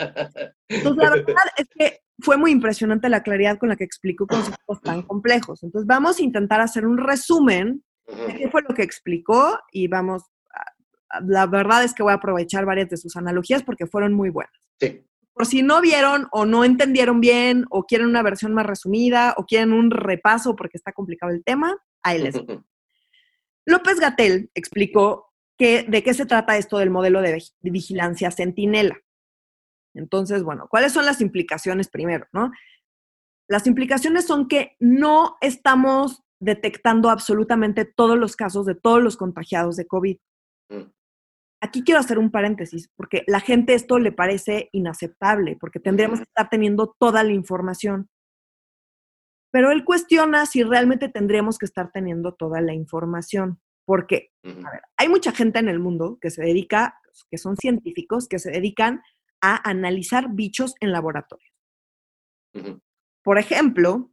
Entonces, 0.69 1.05
la 1.05 1.11
verdad 1.11 1.35
es 1.59 1.69
que 1.79 2.01
fue 2.19 2.39
muy 2.39 2.51
impresionante 2.51 3.11
la 3.11 3.23
claridad 3.23 3.59
con 3.59 3.69
la 3.69 3.77
que 3.77 3.85
explicó 3.85 4.27
conceptos 4.27 4.81
tan 4.81 5.03
complejos. 5.03 5.63
Entonces, 5.63 5.87
vamos 5.87 6.19
a 6.19 6.23
intentar 6.23 6.63
hacer 6.63 6.87
un 6.87 6.97
resumen 6.97 7.83
de 7.83 7.90
qué 8.37 8.49
fue 8.51 8.63
lo 8.63 8.75
que 8.75 8.83
explicó 8.83 9.59
y 9.73 9.89
vamos... 9.89 10.25
la 11.27 11.47
verdad 11.47 11.85
es 11.85 11.95
que 11.95 12.03
voy 12.03 12.13
a 12.13 12.17
aprovechar 12.17 12.65
varias 12.65 12.91
de 12.91 12.97
sus 12.97 13.17
analogías 13.17 13.63
porque 13.63 13.87
fueron 13.87 14.13
muy 14.15 14.31
buenas. 14.31 14.53
Sí 14.79 15.05
por 15.41 15.47
si 15.47 15.63
no 15.63 15.81
vieron 15.81 16.29
o 16.33 16.45
no 16.45 16.65
entendieron 16.65 17.23
bien 17.23 17.65
o 17.71 17.85
quieren 17.85 18.09
una 18.09 18.23
versión 18.23 18.53
más 18.53 18.67
resumida 18.67 19.33
o 19.39 19.47
quieren 19.47 19.73
un 19.73 19.91
repaso 19.91 20.55
porque 20.55 20.77
está 20.77 20.93
complicado 20.93 21.33
el 21.33 21.43
tema, 21.43 21.79
ahí 22.03 22.21
les. 22.21 22.35
López 23.65 24.01
Gatel 24.01 24.51
explicó 24.55 25.33
que, 25.57 25.85
de 25.85 26.03
qué 26.03 26.13
se 26.13 26.27
trata 26.27 26.59
esto 26.59 26.77
del 26.77 26.91
modelo 26.91 27.23
de, 27.23 27.43
vigilancia 27.63 28.31
centinela. 28.31 28.99
Entonces, 29.95 30.43
bueno, 30.43 30.67
¿cuáles 30.69 30.93
son 30.93 31.07
las 31.07 31.23
implicaciones 31.23 31.89
primero, 31.89 32.27
no? 32.35 32.51
Las 33.49 33.67
implicaciones 33.67 34.27
son 34.27 34.47
que 34.47 34.77
no 34.79 35.39
estamos 35.41 36.23
detectando 36.41 37.11
absolutamente 37.11 37.85
todos 37.85 38.19
los 38.19 38.35
casos 38.35 38.67
de 38.67 38.75
todos 38.75 39.03
los 39.03 39.17
contagiados 39.17 39.77
de 39.77 39.87
COVID. 39.87 40.17
Mm. 40.71 40.91
Aquí 41.63 41.85
quiero 41.85 42.01
hacer 42.01 42.19
un 42.19 42.31
paréntesis, 42.31 42.91
porque 42.97 43.23
la 43.27 43.41
gente 43.41 43.75
esto 43.75 43.99
le 43.99 44.13
parece 44.13 44.71
inaceptable, 44.73 45.57
porque 45.61 45.79
tendríamos 45.79 46.21
que 46.21 46.25
estar 46.25 46.49
teniendo 46.49 46.97
toda 46.99 47.23
la 47.23 47.33
información. 47.33 48.09
Pero 49.53 49.71
él 49.71 49.85
cuestiona 49.85 50.47
si 50.47 50.63
realmente 50.63 51.11
tendríamos 51.11 51.59
que 51.59 51.67
estar 51.67 51.91
teniendo 51.93 52.33
toda 52.33 52.63
la 52.63 52.73
información, 52.73 53.61
porque, 53.85 54.31
a 54.45 54.71
ver, 54.71 54.83
hay 54.97 55.09
mucha 55.09 55.33
gente 55.33 55.59
en 55.59 55.69
el 55.69 55.81
mundo 55.81 56.19
que 56.21 56.31
se 56.31 56.43
dedica, 56.43 56.99
que 57.31 57.37
son 57.37 57.57
científicos, 57.57 58.27
que 58.27 58.39
se 58.39 58.51
dedican 58.51 59.03
a 59.43 59.69
analizar 59.69 60.29
bichos 60.31 60.75
en 60.81 60.93
laboratorio. 60.93 61.51
Por 63.23 63.39
ejemplo, 63.39 64.13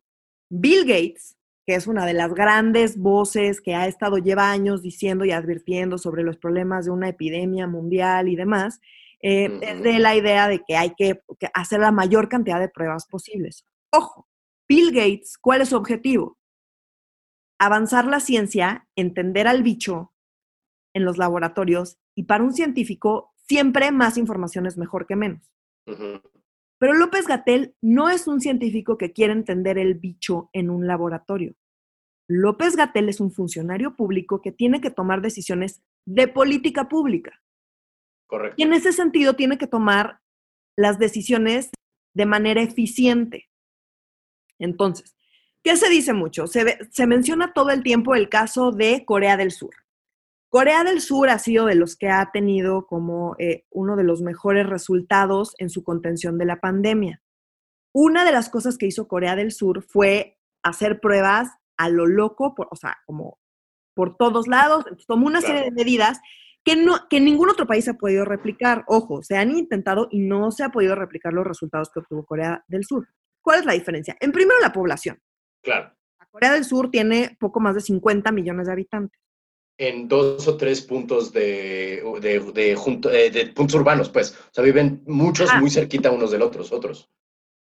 Bill 0.49 0.81
Gates 0.81 1.36
que 1.67 1.75
es 1.75 1.85
una 1.85 2.05
de 2.05 2.13
las 2.13 2.33
grandes 2.33 2.97
voces 2.97 3.59
que 3.59 3.75
ha 3.75 3.87
estado, 3.87 4.17
lleva 4.19 4.49
años 4.49 4.81
diciendo 4.81 5.25
y 5.25 5.33
advirtiendo 5.33 5.97
sobre 5.97 6.23
los 6.23 6.37
problemas 6.37 6.85
de 6.85 6.91
una 6.91 7.09
epidemia 7.09 7.67
mundial 7.67 8.29
y 8.29 8.37
demás, 8.37 8.79
eh, 9.21 9.59
es 9.61 9.83
de 9.83 9.99
la 9.99 10.15
idea 10.15 10.47
de 10.47 10.63
que 10.65 10.77
hay 10.77 10.95
que, 10.95 11.21
hacer 11.53 11.81
la 11.81 11.91
mayor 11.91 12.29
cantidad 12.29 12.61
de 12.61 12.69
pruebas 12.69 13.05
posibles. 13.07 13.65
Ojo, 13.91 14.29
Bill 14.69 14.93
Gates, 14.93 15.37
¿cuál 15.37 15.59
es 15.59 15.69
su 15.69 15.75
objetivo? 15.75 16.37
Avanzar 17.59 18.05
la 18.05 18.21
ciencia, 18.21 18.87
entender 18.95 19.45
al 19.45 19.61
bicho 19.61 20.13
en 20.93 21.03
los 21.03 21.17
laboratorios 21.17 21.97
y 22.15 22.23
para 22.23 22.45
un 22.45 22.53
científico 22.53 23.33
siempre 23.35 23.91
más 23.91 24.17
información 24.17 24.67
es 24.67 24.77
mejor 24.77 25.05
que 25.05 25.17
menos. 25.17 25.51
Pero 26.79 26.93
López 26.93 27.27
Gatel 27.27 27.75
no 27.81 28.09
es 28.09 28.27
un 28.27 28.39
científico 28.39 28.97
que 28.97 29.11
quiere 29.11 29.33
entender 29.33 29.77
el 29.77 29.95
bicho 29.95 30.49
en 30.53 30.69
un 30.69 30.87
laboratorio. 30.87 31.55
López 32.27 32.75
Gatel 32.75 33.09
es 33.09 33.19
un 33.19 33.31
funcionario 33.31 33.95
público 33.95 34.41
que 34.41 34.51
tiene 34.51 34.81
que 34.81 34.91
tomar 34.91 35.21
decisiones 35.21 35.81
de 36.05 36.27
política 36.27 36.87
pública. 36.89 37.41
Correcto. 38.27 38.55
Y 38.57 38.63
en 38.63 38.73
ese 38.73 38.91
sentido 38.91 39.35
tiene 39.35 39.57
que 39.57 39.67
tomar 39.67 40.19
las 40.75 40.99
decisiones 40.99 41.71
de 42.13 42.25
manera 42.25 42.61
eficiente. 42.61 43.49
Entonces, 44.59 45.15
¿qué 45.63 45.77
se 45.77 45.89
dice 45.89 46.13
mucho? 46.13 46.47
Se, 46.47 46.77
se 46.91 47.07
menciona 47.07 47.53
todo 47.53 47.69
el 47.69 47.81
tiempo 47.81 48.13
el 48.13 48.29
caso 48.29 48.71
de 48.71 49.05
Corea 49.05 49.37
del 49.37 49.51
Sur. 49.51 49.73
Corea 50.49 50.83
del 50.83 51.01
Sur 51.01 51.29
ha 51.29 51.39
sido 51.39 51.65
de 51.65 51.75
los 51.75 51.97
que 51.97 52.09
ha 52.09 52.31
tenido 52.31 52.87
como 52.87 53.35
eh, 53.37 53.65
uno 53.69 53.95
de 53.97 54.03
los 54.03 54.21
mejores 54.21 54.65
resultados 54.65 55.53
en 55.57 55.69
su 55.69 55.83
contención 55.83 56.37
de 56.37 56.45
la 56.45 56.61
pandemia. 56.61 57.21
Una 57.93 58.23
de 58.23 58.31
las 58.31 58.49
cosas 58.49 58.77
que 58.77 58.85
hizo 58.85 59.07
Corea 59.07 59.35
del 59.35 59.51
Sur 59.51 59.83
fue 59.83 60.37
hacer 60.63 60.99
pruebas 61.01 61.49
a 61.77 61.89
lo 61.89 62.05
loco, 62.05 62.55
o 62.57 62.75
sea, 62.75 62.97
como 63.05 63.39
por 63.93 64.15
todos 64.15 64.47
lados, 64.47 64.85
tomó 65.07 65.27
una 65.27 65.41
serie 65.41 65.63
de 65.63 65.71
medidas 65.71 66.19
que, 66.63 66.75
no, 66.75 67.07
que 67.09 67.19
ningún 67.19 67.49
otro 67.49 67.67
país 67.67 67.87
ha 67.87 67.95
podido 67.95 68.23
replicar. 68.23 68.83
Ojo, 68.87 69.23
se 69.23 69.37
han 69.37 69.57
intentado 69.57 70.07
y 70.11 70.19
no 70.19 70.51
se 70.51 70.63
ha 70.63 70.69
podido 70.69 70.95
replicar 70.95 71.33
los 71.33 71.45
resultados 71.45 71.89
que 71.91 71.99
obtuvo 71.99 72.25
Corea 72.25 72.63
del 72.67 72.85
Sur. 72.85 73.07
¿Cuál 73.41 73.59
es 73.59 73.65
la 73.65 73.73
diferencia? 73.73 74.15
En 74.19 74.31
primero, 74.31 74.59
la 74.61 74.71
población. 74.71 75.19
Claro. 75.63 75.93
Corea 76.31 76.53
del 76.53 76.63
Sur 76.63 76.91
tiene 76.91 77.35
poco 77.39 77.59
más 77.59 77.75
de 77.75 77.81
50 77.81 78.31
millones 78.31 78.67
de 78.67 78.73
habitantes 78.73 79.26
en 79.77 80.07
dos 80.07 80.47
o 80.47 80.57
tres 80.57 80.81
puntos 80.81 81.31
de, 81.31 82.01
de, 82.21 82.35
eh, 82.35 83.31
de, 83.31 83.47
puntos 83.47 83.75
urbanos, 83.75 84.09
pues. 84.09 84.31
O 84.31 84.53
sea, 84.53 84.63
viven 84.63 85.03
muchos 85.05 85.49
muy 85.59 85.69
cerquita 85.69 86.11
unos 86.11 86.31
del 86.31 86.41
otros, 86.41 86.71
otros. 86.71 87.09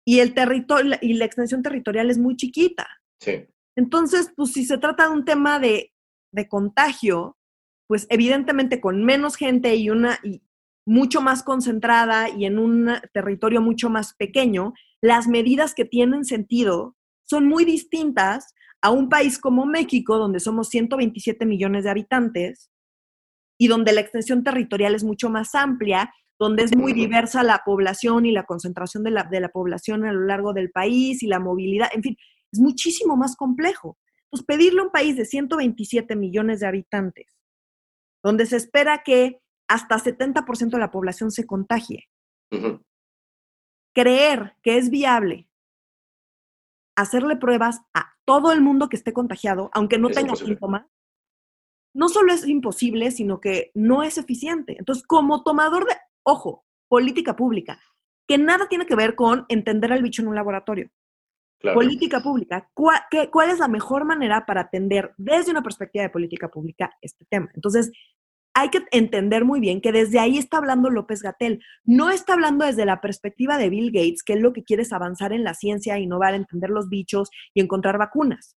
Y 0.06 0.20
el 0.20 0.34
territorio 0.34 0.96
y 1.00 1.14
la 1.14 1.24
extensión 1.24 1.62
territorial 1.62 2.10
es 2.10 2.18
muy 2.18 2.36
chiquita. 2.36 2.86
Sí. 3.20 3.46
Entonces, 3.76 4.32
pues 4.36 4.52
si 4.52 4.64
se 4.64 4.78
trata 4.78 5.08
de 5.08 5.14
un 5.14 5.24
tema 5.24 5.58
de, 5.58 5.92
de 6.32 6.48
contagio, 6.48 7.36
pues 7.88 8.06
evidentemente 8.10 8.80
con 8.80 9.04
menos 9.04 9.36
gente 9.36 9.74
y 9.74 9.90
una 9.90 10.18
y 10.22 10.42
mucho 10.86 11.20
más 11.20 11.42
concentrada 11.42 12.28
y 12.28 12.44
en 12.44 12.58
un 12.58 12.90
territorio 13.12 13.60
mucho 13.60 13.88
más 13.88 14.14
pequeño, 14.14 14.74
las 15.00 15.26
medidas 15.26 15.74
que 15.74 15.84
tienen 15.84 16.24
sentido 16.24 16.96
son 17.24 17.46
muy 17.46 17.64
distintas 17.64 18.54
a 18.84 18.90
un 18.90 19.08
país 19.08 19.38
como 19.38 19.64
México, 19.64 20.18
donde 20.18 20.40
somos 20.40 20.68
127 20.68 21.46
millones 21.46 21.84
de 21.84 21.90
habitantes 21.90 22.70
y 23.58 23.68
donde 23.68 23.94
la 23.94 24.02
extensión 24.02 24.44
territorial 24.44 24.94
es 24.94 25.02
mucho 25.02 25.30
más 25.30 25.54
amplia, 25.54 26.12
donde 26.38 26.64
es 26.64 26.76
muy 26.76 26.92
diversa 26.92 27.42
la 27.42 27.62
población 27.64 28.26
y 28.26 28.32
la 28.32 28.44
concentración 28.44 29.02
de 29.02 29.10
la, 29.10 29.22
de 29.22 29.40
la 29.40 29.48
población 29.48 30.04
a 30.04 30.12
lo 30.12 30.26
largo 30.26 30.52
del 30.52 30.70
país 30.70 31.22
y 31.22 31.28
la 31.28 31.40
movilidad, 31.40 31.88
en 31.94 32.02
fin, 32.02 32.16
es 32.52 32.60
muchísimo 32.60 33.16
más 33.16 33.36
complejo. 33.36 33.96
Pues 34.28 34.44
pedirle 34.44 34.80
a 34.80 34.84
un 34.84 34.90
país 34.90 35.16
de 35.16 35.24
127 35.24 36.14
millones 36.14 36.60
de 36.60 36.66
habitantes, 36.66 37.38
donde 38.22 38.44
se 38.44 38.56
espera 38.56 39.02
que 39.02 39.40
hasta 39.66 39.96
70% 39.96 40.72
de 40.72 40.78
la 40.78 40.90
población 40.90 41.30
se 41.30 41.46
contagie, 41.46 42.10
creer 43.94 44.56
que 44.62 44.76
es 44.76 44.90
viable 44.90 45.48
hacerle 46.96 47.36
pruebas 47.36 47.80
a 47.94 48.13
todo 48.24 48.52
el 48.52 48.60
mundo 48.60 48.88
que 48.88 48.96
esté 48.96 49.12
contagiado, 49.12 49.70
aunque 49.74 49.98
no 49.98 50.08
tenga 50.10 50.34
síntomas, 50.36 50.86
no 51.94 52.08
solo 52.08 52.32
es 52.32 52.46
imposible, 52.46 53.10
sino 53.10 53.40
que 53.40 53.70
no 53.74 54.02
es 54.02 54.18
eficiente. 54.18 54.76
Entonces, 54.78 55.06
como 55.06 55.42
tomador 55.42 55.86
de, 55.86 55.94
ojo, 56.24 56.64
política 56.88 57.36
pública, 57.36 57.80
que 58.26 58.38
nada 58.38 58.68
tiene 58.68 58.86
que 58.86 58.96
ver 58.96 59.14
con 59.14 59.46
entender 59.48 59.92
al 59.92 60.02
bicho 60.02 60.22
en 60.22 60.28
un 60.28 60.34
laboratorio. 60.34 60.90
Política 61.72 62.20
pública, 62.20 62.68
¿cuál, 62.74 63.00
¿cuál 63.32 63.48
es 63.48 63.58
la 63.58 63.68
mejor 63.68 64.04
manera 64.04 64.44
para 64.44 64.62
atender 64.62 65.14
desde 65.16 65.50
una 65.50 65.62
perspectiva 65.62 66.02
de 66.02 66.10
política 66.10 66.48
pública 66.48 66.94
este 67.00 67.24
tema? 67.24 67.48
Entonces, 67.54 67.90
hay 68.54 68.70
que 68.70 68.84
entender 68.92 69.44
muy 69.44 69.60
bien 69.60 69.80
que 69.80 69.90
desde 69.90 70.20
ahí 70.20 70.38
está 70.38 70.58
hablando 70.58 70.88
López 70.88 71.22
Gatel. 71.22 71.62
No 71.84 72.10
está 72.10 72.34
hablando 72.34 72.64
desde 72.64 72.86
la 72.86 73.00
perspectiva 73.00 73.58
de 73.58 73.68
Bill 73.68 73.90
Gates, 73.90 74.22
que 74.22 74.34
él 74.34 74.40
lo 74.40 74.52
que 74.52 74.62
quiere 74.62 74.84
es 74.84 74.92
avanzar 74.92 75.32
en 75.32 75.42
la 75.42 75.54
ciencia, 75.54 75.98
innovar, 75.98 76.34
entender 76.34 76.70
los 76.70 76.88
bichos 76.88 77.30
y 77.52 77.60
encontrar 77.60 77.98
vacunas. 77.98 78.56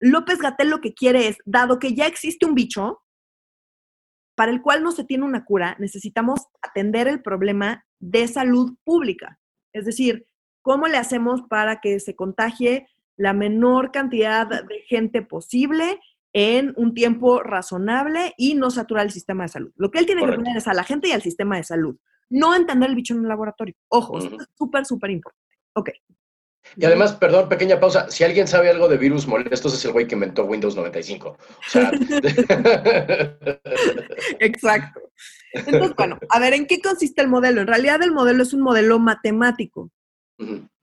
López 0.00 0.38
Gatel 0.38 0.68
lo 0.68 0.80
que 0.80 0.94
quiere 0.94 1.28
es, 1.28 1.38
dado 1.44 1.78
que 1.78 1.94
ya 1.94 2.06
existe 2.06 2.44
un 2.44 2.54
bicho 2.54 3.00
para 4.34 4.50
el 4.50 4.62
cual 4.62 4.82
no 4.82 4.90
se 4.90 5.04
tiene 5.04 5.24
una 5.24 5.44
cura, 5.44 5.76
necesitamos 5.78 6.40
atender 6.60 7.06
el 7.06 7.22
problema 7.22 7.84
de 8.00 8.26
salud 8.26 8.76
pública. 8.82 9.38
Es 9.72 9.84
decir, 9.84 10.26
¿cómo 10.60 10.88
le 10.88 10.96
hacemos 10.96 11.42
para 11.42 11.80
que 11.80 12.00
se 12.00 12.16
contagie 12.16 12.88
la 13.16 13.32
menor 13.32 13.92
cantidad 13.92 14.46
de 14.46 14.80
gente 14.88 15.22
posible 15.22 16.00
en 16.34 16.74
un 16.76 16.92
tiempo 16.94 17.42
razonable 17.42 18.34
y 18.36 18.54
no 18.54 18.70
saturar 18.70 19.06
el 19.06 19.12
sistema 19.12 19.44
de 19.44 19.48
salud. 19.48 19.72
Lo 19.76 19.90
que 19.90 20.00
él 20.00 20.06
tiene 20.06 20.26
que 20.26 20.32
poner 20.32 20.56
es 20.56 20.66
a 20.66 20.74
la 20.74 20.82
gente 20.84 21.08
y 21.08 21.12
al 21.12 21.22
sistema 21.22 21.56
de 21.56 21.64
salud, 21.64 21.96
no 22.28 22.54
entender 22.54 22.90
el 22.90 22.96
bicho 22.96 23.14
en 23.14 23.20
un 23.20 23.28
laboratorio. 23.28 23.74
Ojo, 23.88 24.18
es 24.18 24.28
súper, 24.58 24.84
súper 24.84 25.10
importante. 25.12 25.56
Ok. 25.74 25.90
Y 26.76 26.84
además, 26.84 27.12
perdón, 27.12 27.48
pequeña 27.48 27.78
pausa, 27.78 28.10
si 28.10 28.24
alguien 28.24 28.48
sabe 28.48 28.70
algo 28.70 28.88
de 28.88 28.96
virus 28.96 29.28
molestos 29.28 29.74
es 29.74 29.84
el 29.84 29.92
güey 29.92 30.08
que 30.08 30.14
inventó 30.14 30.44
Windows 30.44 30.74
95. 30.74 31.28
O 31.28 31.38
sea... 31.68 31.92
Exacto. 34.40 35.00
Entonces, 35.52 35.94
bueno, 35.94 36.18
a 36.30 36.40
ver, 36.40 36.54
¿en 36.54 36.66
qué 36.66 36.80
consiste 36.80 37.22
el 37.22 37.28
modelo? 37.28 37.60
En 37.60 37.68
realidad 37.68 38.02
el 38.02 38.10
modelo 38.10 38.42
es 38.42 38.52
un 38.52 38.62
modelo 38.62 38.98
matemático. 38.98 39.92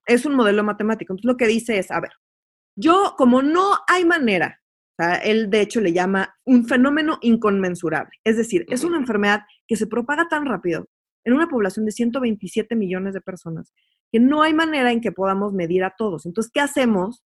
Es 0.05 0.25
un 0.25 0.36
modelo 0.36 0.63
matemático. 0.63 1.12
Entonces 1.12 1.27
lo 1.27 1.36
que 1.36 1.48
dice 1.48 1.77
es, 1.77 1.91
a 1.91 2.00
ver, 2.00 2.12
yo 2.77 3.15
como 3.17 3.41
no 3.41 3.79
hay 3.88 4.05
manera 4.05 4.61
él, 5.15 5.50
de 5.50 5.62
hecho, 5.62 5.81
le 5.81 5.93
llama 5.93 6.36
un 6.46 6.65
fenómeno 6.65 7.17
inconmensurable. 7.22 8.12
Es 8.24 8.38
decir, 8.38 8.65
es 8.70 8.84
una 8.84 8.98
enfermedad 8.98 9.41
que 9.67 9.75
se 9.75 9.88
propaga 9.88 10.27
tan 10.27 10.46
rápido 10.46 10.88
en 11.24 11.34
una 11.34 11.48
población 11.48 11.86
de 11.86 11.91
127 11.91 12.75
millones 12.75 13.13
de 13.13 13.22
personas 13.22 13.74
que 14.12 14.20
no 14.20 14.41
hay 14.41 14.53
manera 14.53 14.91
en 14.91 15.01
que 15.01 15.12
podamos 15.12 15.53
medir 15.53 15.84
a 15.84 15.93
todos. 15.98 16.25
Entonces, 16.25 16.51
¿qué 16.53 16.60
hacemos? 16.60 17.24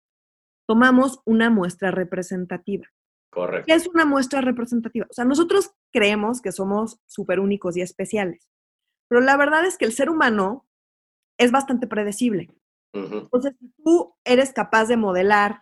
Tomamos 0.67 1.21
una 1.25 1.49
muestra 1.49 1.91
representativa. 1.91 2.87
Correcto. 3.29 3.65
¿Qué 3.67 3.73
es 3.73 3.87
una 3.87 4.05
muestra 4.05 4.41
representativa? 4.41 5.05
O 5.09 5.13
sea, 5.13 5.25
nosotros 5.25 5.71
creemos 5.91 6.41
que 6.41 6.51
somos 6.51 6.99
súper 7.05 7.39
únicos 7.39 7.77
y 7.77 7.81
especiales, 7.81 8.49
pero 9.07 9.21
la 9.21 9.37
verdad 9.37 9.65
es 9.65 9.77
que 9.77 9.85
el 9.85 9.93
ser 9.93 10.09
humano 10.09 10.67
es 11.37 11.51
bastante 11.51 11.87
predecible. 11.87 12.49
Entonces, 12.93 13.53
si 13.57 13.71
tú 13.83 14.15
eres 14.25 14.51
capaz 14.51 14.85
de 14.85 14.97
modelar 14.97 15.61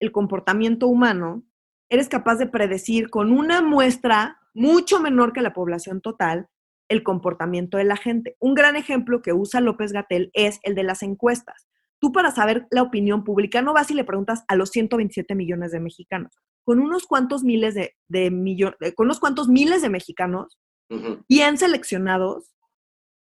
el 0.00 0.12
comportamiento 0.12 0.88
humano, 0.88 1.44
eres 1.88 2.08
capaz 2.08 2.36
de 2.36 2.46
predecir 2.46 3.10
con 3.10 3.32
una 3.32 3.62
muestra 3.62 4.38
mucho 4.54 5.00
menor 5.00 5.32
que 5.32 5.42
la 5.42 5.52
población 5.52 6.00
total 6.00 6.48
el 6.90 7.04
comportamiento 7.04 7.78
de 7.78 7.84
la 7.84 7.96
gente. 7.96 8.36
Un 8.40 8.54
gran 8.54 8.76
ejemplo 8.76 9.22
que 9.22 9.32
usa 9.32 9.60
López 9.60 9.92
Gatel 9.92 10.30
es 10.34 10.58
el 10.64 10.74
de 10.74 10.82
las 10.82 11.02
encuestas. 11.02 11.68
Tú 12.00 12.12
para 12.12 12.32
saber 12.32 12.66
la 12.70 12.82
opinión 12.82 13.24
pública 13.24 13.62
no 13.62 13.72
vas 13.72 13.90
y 13.90 13.94
le 13.94 14.04
preguntas 14.04 14.44
a 14.48 14.56
los 14.56 14.70
127 14.70 15.34
millones 15.34 15.70
de 15.70 15.80
mexicanos. 15.80 16.32
Con 16.64 16.80
unos 16.80 17.06
cuantos 17.06 17.44
miles 17.44 17.74
de, 17.74 18.30
millones, 18.30 18.76
con 18.96 19.06
unos 19.06 19.20
cuantos 19.20 19.48
miles 19.48 19.82
de 19.82 19.88
mexicanos 19.88 20.58
bien 21.28 21.56
seleccionados 21.56 22.56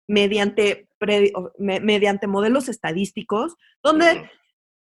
mediante, 0.07 0.89
mediante 1.59 2.25
modelos 2.25 2.67
estadísticos, 2.67 3.55
donde 3.83 4.29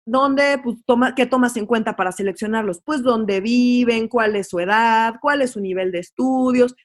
¿dónde, 0.05 0.59
pues, 0.63 0.77
toma, 0.85 1.15
¿qué 1.15 1.25
tomas 1.25 1.55
en 1.57 1.65
cuenta 1.65 1.95
para 1.95 2.11
seleccionarlos? 2.11 2.81
Pues 2.83 3.03
dónde 3.03 3.41
viven, 3.41 4.07
cuál 4.07 4.35
es 4.35 4.49
su 4.49 4.59
edad, 4.59 5.15
cuál 5.21 5.41
es 5.41 5.51
su 5.51 5.61
nivel 5.61 5.91
de 5.91 5.99
estudios. 5.99 6.75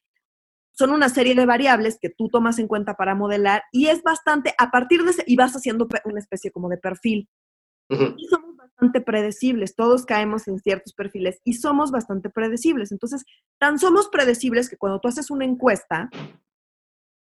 Son 0.72 0.90
una 0.90 1.08
serie 1.08 1.34
de 1.34 1.46
variables 1.46 1.98
que 2.00 2.10
tú 2.10 2.28
tomas 2.28 2.58
en 2.58 2.68
cuenta 2.68 2.94
para 2.94 3.14
modelar 3.14 3.62
y 3.72 3.88
es 3.88 4.02
bastante, 4.02 4.54
a 4.58 4.70
partir 4.70 5.02
de 5.02 5.10
ese, 5.10 5.24
y 5.26 5.36
vas 5.36 5.54
haciendo 5.54 5.88
una 6.04 6.20
especie 6.20 6.52
como 6.52 6.68
de 6.68 6.78
perfil. 6.78 7.28
Y 7.90 8.26
somos 8.28 8.54
bastante 8.54 9.00
predecibles, 9.00 9.74
todos 9.74 10.04
caemos 10.04 10.46
en 10.46 10.58
ciertos 10.58 10.92
perfiles 10.92 11.40
y 11.42 11.54
somos 11.54 11.90
bastante 11.90 12.28
predecibles. 12.28 12.92
Entonces, 12.92 13.24
tan 13.58 13.78
somos 13.78 14.08
predecibles 14.08 14.68
que 14.68 14.76
cuando 14.76 15.00
tú 15.00 15.08
haces 15.08 15.30
una 15.30 15.46
encuesta, 15.46 16.10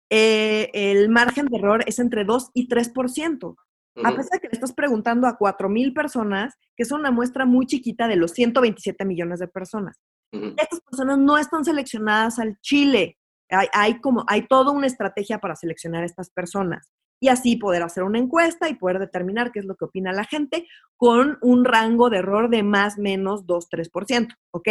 eh, 0.10 0.70
el 0.74 1.10
margen 1.10 1.48
de 1.48 1.58
error 1.58 1.84
es 1.88 2.00
entre 2.00 2.24
2 2.24 2.52
y 2.54 2.68
3%. 2.70 3.56
A 4.04 4.16
pesar 4.16 4.32
de 4.34 4.40
que 4.40 4.48
le 4.48 4.54
estás 4.54 4.74
preguntando 4.74 5.28
a 5.28 5.38
4.000 5.38 5.94
personas, 5.94 6.56
que 6.76 6.84
es 6.84 6.92
una 6.92 7.12
muestra 7.12 7.46
muy 7.46 7.66
chiquita 7.66 8.08
de 8.08 8.18
los 8.18 8.32
127 8.32 9.06
millones 9.06 9.40
de 9.40 9.48
personas. 9.48 10.02
Estas 10.32 10.82
personas 10.82 11.18
no 11.18 11.38
están 11.38 11.64
seleccionadas 11.64 12.40
al 12.40 12.60
Chile. 12.60 13.18
Hay, 13.50 13.68
hay, 13.72 14.02
como, 14.02 14.26
hay 14.28 14.48
toda 14.48 14.72
una 14.72 14.88
estrategia 14.88 15.40
para 15.40 15.56
seleccionar 15.56 16.04
a 16.04 16.08
estas 16.08 16.30
personas 16.30 16.92
y 17.20 17.30
así 17.30 17.56
poder 17.56 17.84
hacer 17.84 18.04
una 18.04 18.20
encuesta 18.20 18.70
y 18.70 18.76
poder 18.76 19.00
determinar 19.00 19.52
qué 19.52 19.60
es 19.60 19.66
lo 19.66 19.76
que 19.76 19.86
opina 19.86 20.12
la 20.12 20.26
gente 20.26 20.68
con 20.98 21.38
un 21.42 21.66
rango 21.66 22.10
de 22.10 22.18
error 22.18 22.50
de 22.50 22.64
más 22.64 22.98
menos 22.98 23.46
2-3%, 23.46 24.36
¿ok? 24.52 24.68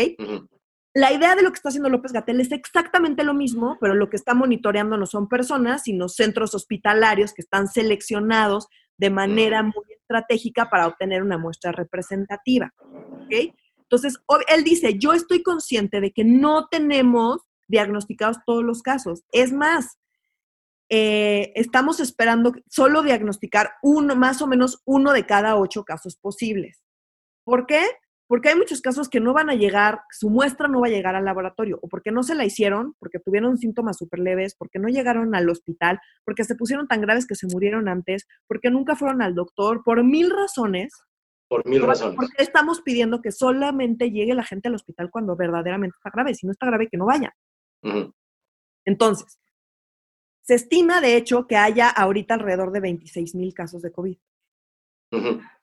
La 0.94 1.12
idea 1.12 1.34
de 1.34 1.42
lo 1.42 1.50
que 1.50 1.56
está 1.56 1.70
haciendo 1.70 1.88
López 1.88 2.12
Gatel 2.12 2.40
es 2.40 2.52
exactamente 2.52 3.24
lo 3.24 3.34
mismo, 3.34 3.78
pero 3.80 3.94
lo 3.94 4.08
que 4.08 4.16
está 4.16 4.34
monitoreando 4.34 4.96
no 4.96 5.06
son 5.06 5.28
personas, 5.28 5.82
sino 5.82 6.08
centros 6.08 6.54
hospitalarios 6.54 7.32
que 7.32 7.42
están 7.42 7.66
seleccionados 7.66 8.68
de 8.96 9.10
manera 9.10 9.62
muy 9.62 9.84
estratégica 9.98 10.70
para 10.70 10.86
obtener 10.86 11.22
una 11.22 11.38
muestra 11.38 11.72
representativa. 11.72 12.72
¿okay? 13.24 13.54
Entonces, 13.78 14.18
él 14.48 14.64
dice, 14.64 14.98
yo 14.98 15.12
estoy 15.12 15.42
consciente 15.42 16.00
de 16.00 16.12
que 16.12 16.24
no 16.24 16.68
tenemos 16.68 17.42
diagnosticados 17.68 18.38
todos 18.44 18.64
los 18.64 18.82
casos. 18.82 19.24
Es 19.32 19.52
más, 19.52 19.98
eh, 20.88 21.52
estamos 21.54 22.00
esperando 22.00 22.52
solo 22.68 23.02
diagnosticar 23.02 23.72
uno, 23.82 24.16
más 24.16 24.42
o 24.42 24.46
menos 24.46 24.82
uno 24.84 25.12
de 25.12 25.26
cada 25.26 25.56
ocho 25.56 25.84
casos 25.84 26.16
posibles. 26.16 26.82
¿Por 27.44 27.66
qué? 27.66 27.82
Porque 28.26 28.48
hay 28.48 28.56
muchos 28.56 28.80
casos 28.80 29.08
que 29.08 29.20
no 29.20 29.32
van 29.32 29.50
a 29.50 29.54
llegar, 29.54 30.00
su 30.10 30.30
muestra 30.30 30.68
no 30.68 30.80
va 30.80 30.86
a 30.86 30.90
llegar 30.90 31.14
al 31.14 31.24
laboratorio, 31.24 31.78
o 31.82 31.88
porque 31.88 32.10
no 32.10 32.22
se 32.22 32.34
la 32.34 32.44
hicieron, 32.44 32.94
porque 32.98 33.18
tuvieron 33.18 33.58
síntomas 33.58 33.98
súper 33.98 34.20
leves, 34.20 34.54
porque 34.56 34.78
no 34.78 34.88
llegaron 34.88 35.34
al 35.34 35.48
hospital, 35.48 36.00
porque 36.24 36.44
se 36.44 36.54
pusieron 36.54 36.88
tan 36.88 37.00
graves 37.00 37.26
que 37.26 37.34
se 37.34 37.46
murieron 37.46 37.88
antes, 37.88 38.26
porque 38.46 38.70
nunca 38.70 38.96
fueron 38.96 39.22
al 39.22 39.34
doctor, 39.34 39.82
por 39.84 40.02
mil 40.02 40.30
razones. 40.30 40.94
Por 41.48 41.66
mil 41.68 41.82
razones. 41.82 42.16
Porque 42.16 42.42
estamos 42.42 42.80
pidiendo 42.80 43.20
que 43.20 43.30
solamente 43.30 44.10
llegue 44.10 44.34
la 44.34 44.44
gente 44.44 44.68
al 44.68 44.74
hospital 44.74 45.10
cuando 45.10 45.36
verdaderamente 45.36 45.96
está 45.96 46.10
grave. 46.10 46.34
Si 46.34 46.46
no 46.46 46.52
está 46.52 46.66
grave, 46.66 46.88
que 46.88 46.96
no 46.96 47.06
vaya. 47.06 47.34
Entonces, 48.86 49.38
se 50.40 50.54
estima, 50.54 51.00
de 51.02 51.16
hecho, 51.16 51.46
que 51.46 51.56
haya 51.56 51.88
ahorita 51.90 52.34
alrededor 52.34 52.72
de 52.72 52.80
26 52.80 53.34
mil 53.34 53.52
casos 53.52 53.82
de 53.82 53.92
COVID. 53.92 54.16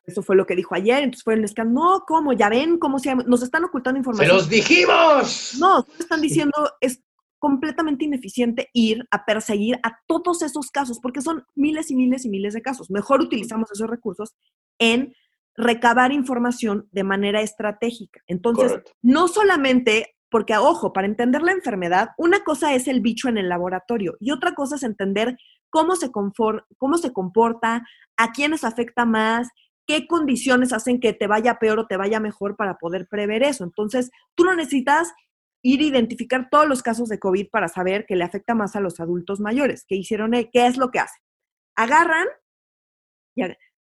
Eso 0.06 0.24
fue 0.24 0.36
lo 0.36 0.46
que 0.46 0.56
dijo 0.56 0.76
ayer. 0.76 1.04
Entonces 1.04 1.24
fue 1.24 1.36
el 1.36 1.44
escándalo. 1.44 1.80
No, 1.80 2.04
¿cómo? 2.08 2.34
Ya 2.34 2.50
ven 2.50 2.78
cómo 2.78 3.00
se 3.00 3.16
Nos 3.16 3.44
están 3.44 3.64
ocultando 3.64 3.98
información. 4.00 4.28
¡Se 4.28 4.34
los 4.34 4.50
dijimos! 4.50 5.56
No, 5.60 5.86
están 6.00 6.22
diciendo 6.22 6.54
es 6.80 7.02
completamente 7.42 8.06
ineficiente 8.06 8.70
ir 8.72 9.08
a 9.10 9.26
perseguir 9.26 9.80
a 9.82 10.00
todos 10.06 10.44
esos 10.44 10.70
casos, 10.70 11.00
porque 11.00 11.22
son 11.22 11.44
miles 11.56 11.90
y 11.90 11.96
miles 11.96 12.24
y 12.24 12.30
miles 12.30 12.54
de 12.54 12.62
casos. 12.62 12.92
Mejor 12.92 13.20
utilizamos 13.20 13.72
esos 13.72 13.90
recursos 13.90 14.36
en 14.78 15.16
recabar 15.56 16.12
información 16.12 16.88
de 16.92 17.04
manera 17.04 17.42
estratégica. 17.42 18.22
Entonces, 18.28 18.80
no 19.02 19.28
solamente, 19.28 20.16
porque, 20.32 20.56
ojo, 20.56 20.94
para 20.94 21.08
entender 21.08 21.42
la 21.42 21.52
enfermedad, 21.52 22.12
una 22.18 22.40
cosa 22.40 22.74
es 22.74 22.88
el 22.88 23.02
bicho 23.02 23.28
en 23.28 23.38
el 23.38 23.50
laboratorio 23.50 24.16
y 24.22 24.32
otra 24.32 24.54
cosa 24.56 24.78
es 24.78 24.84
entender 24.84 25.38
cómo 25.70 25.98
se, 25.98 26.10
cómo 26.10 26.98
se 26.98 27.12
comporta, 27.12 27.86
a 28.18 28.32
quiénes 28.32 28.64
afecta 28.64 29.06
más, 29.06 29.50
qué 29.86 30.08
condiciones 30.08 30.72
hacen 30.72 31.02
que 31.02 31.12
te 31.12 31.28
vaya 31.28 31.60
peor 31.60 31.80
o 31.80 31.88
te 31.88 31.98
vaya 31.98 32.22
mejor 32.22 32.56
para 32.56 32.78
poder 32.78 33.08
prever 33.10 33.44
eso. 33.44 33.66
Entonces, 33.66 34.10
tú 34.34 34.46
no 34.46 34.56
necesitas 34.56 35.12
ir 35.64 35.82
a 35.82 35.84
identificar 35.84 36.48
todos 36.50 36.68
los 36.68 36.82
casos 36.82 37.10
de 37.10 37.20
COVID 37.20 37.50
para 37.52 37.68
saber 37.68 38.06
que 38.08 38.16
le 38.16 38.24
afecta 38.24 38.56
más 38.56 38.78
a 38.78 38.80
los 38.80 39.02
adultos 39.02 39.42
mayores. 39.42 39.84
¿Qué 39.86 39.96
hicieron? 39.96 40.32
¿Qué 40.32 40.66
es 40.66 40.78
lo 40.78 40.92
que 40.92 41.00
hacen? 41.00 41.22
Agarran 41.76 42.28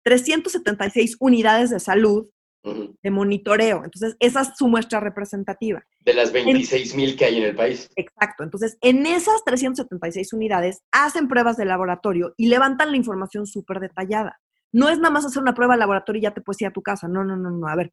376 0.04 1.18
unidades 1.20 1.72
de 1.72 1.82
salud 1.82 2.30
de 2.74 3.12
monitoreo. 3.12 3.84
Entonces, 3.84 4.16
esa 4.20 4.42
es 4.42 4.50
su 4.56 4.68
muestra 4.68 5.00
representativa. 5.00 5.84
De 6.02 6.14
las 6.14 6.32
26 6.32 6.96
mil 6.96 7.16
que 7.16 7.26
hay 7.26 7.38
en 7.38 7.44
el 7.44 7.56
país. 7.56 7.90
Exacto. 7.96 8.44
Entonces, 8.44 8.78
en 8.82 9.06
esas 9.06 9.44
376 9.46 10.34
unidades 10.34 10.82
hacen 10.92 11.28
pruebas 11.28 11.58
de 11.58 11.66
laboratorio 11.66 12.34
y 12.38 12.48
levantan 12.48 12.92
la 12.92 12.98
información 12.98 13.48
súper 13.48 13.80
detallada. 13.80 14.40
No 14.72 14.90
es 14.90 14.98
nada 14.98 15.12
más 15.12 15.26
hacer 15.26 15.42
una 15.42 15.54
prueba 15.54 15.76
de 15.76 15.80
laboratorio 15.80 16.20
y 16.20 16.24
ya 16.24 16.34
te 16.34 16.42
puedes 16.42 16.62
ir 16.62 16.68
a 16.68 16.74
tu 16.74 16.82
casa. 16.82 17.08
No, 17.08 17.24
no, 17.24 17.36
no, 17.36 17.52
no. 17.52 17.68
A 17.68 17.76
ver, 17.76 17.92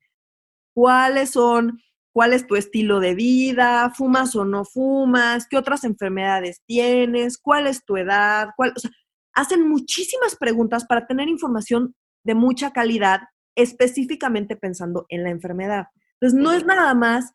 ¿cuáles 0.74 1.30
son? 1.30 1.80
¿Cuál 2.12 2.32
es 2.32 2.46
tu 2.46 2.56
estilo 2.56 3.00
de 3.00 3.14
vida? 3.14 3.90
¿Fumas 3.90 4.36
o 4.36 4.44
no 4.44 4.64
fumas? 4.64 5.48
¿Qué 5.48 5.56
otras 5.56 5.84
enfermedades 5.84 6.62
tienes? 6.66 7.38
¿Cuál 7.38 7.66
es 7.66 7.84
tu 7.84 7.96
edad? 7.96 8.50
¿Cuál? 8.56 8.72
O 8.76 8.78
sea, 8.80 8.90
hacen 9.34 9.68
muchísimas 9.68 10.36
preguntas 10.36 10.84
para 10.86 11.06
tener 11.06 11.28
información 11.28 11.94
de 12.24 12.34
mucha 12.34 12.72
calidad, 12.72 13.20
específicamente 13.54 14.56
pensando 14.56 15.06
en 15.08 15.22
la 15.22 15.30
enfermedad. 15.30 15.88
Entonces, 16.20 16.38
no 16.38 16.52
es 16.52 16.64
nada 16.64 16.94
más, 16.94 17.32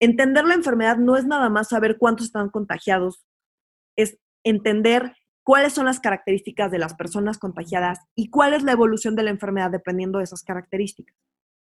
entender 0.00 0.44
la 0.44 0.54
enfermedad 0.54 0.96
no 0.96 1.16
es 1.16 1.24
nada 1.24 1.48
más 1.48 1.68
saber 1.68 1.98
cuántos 1.98 2.26
están 2.26 2.50
contagiados, 2.50 3.24
es 3.96 4.18
entender 4.44 5.14
cuáles 5.42 5.72
son 5.72 5.86
las 5.86 6.00
características 6.00 6.70
de 6.70 6.78
las 6.78 6.94
personas 6.94 7.38
contagiadas 7.38 8.00
y 8.14 8.28
cuál 8.28 8.54
es 8.54 8.62
la 8.62 8.72
evolución 8.72 9.16
de 9.16 9.22
la 9.22 9.30
enfermedad 9.30 9.70
dependiendo 9.70 10.18
de 10.18 10.24
esas 10.24 10.42
características. 10.42 11.16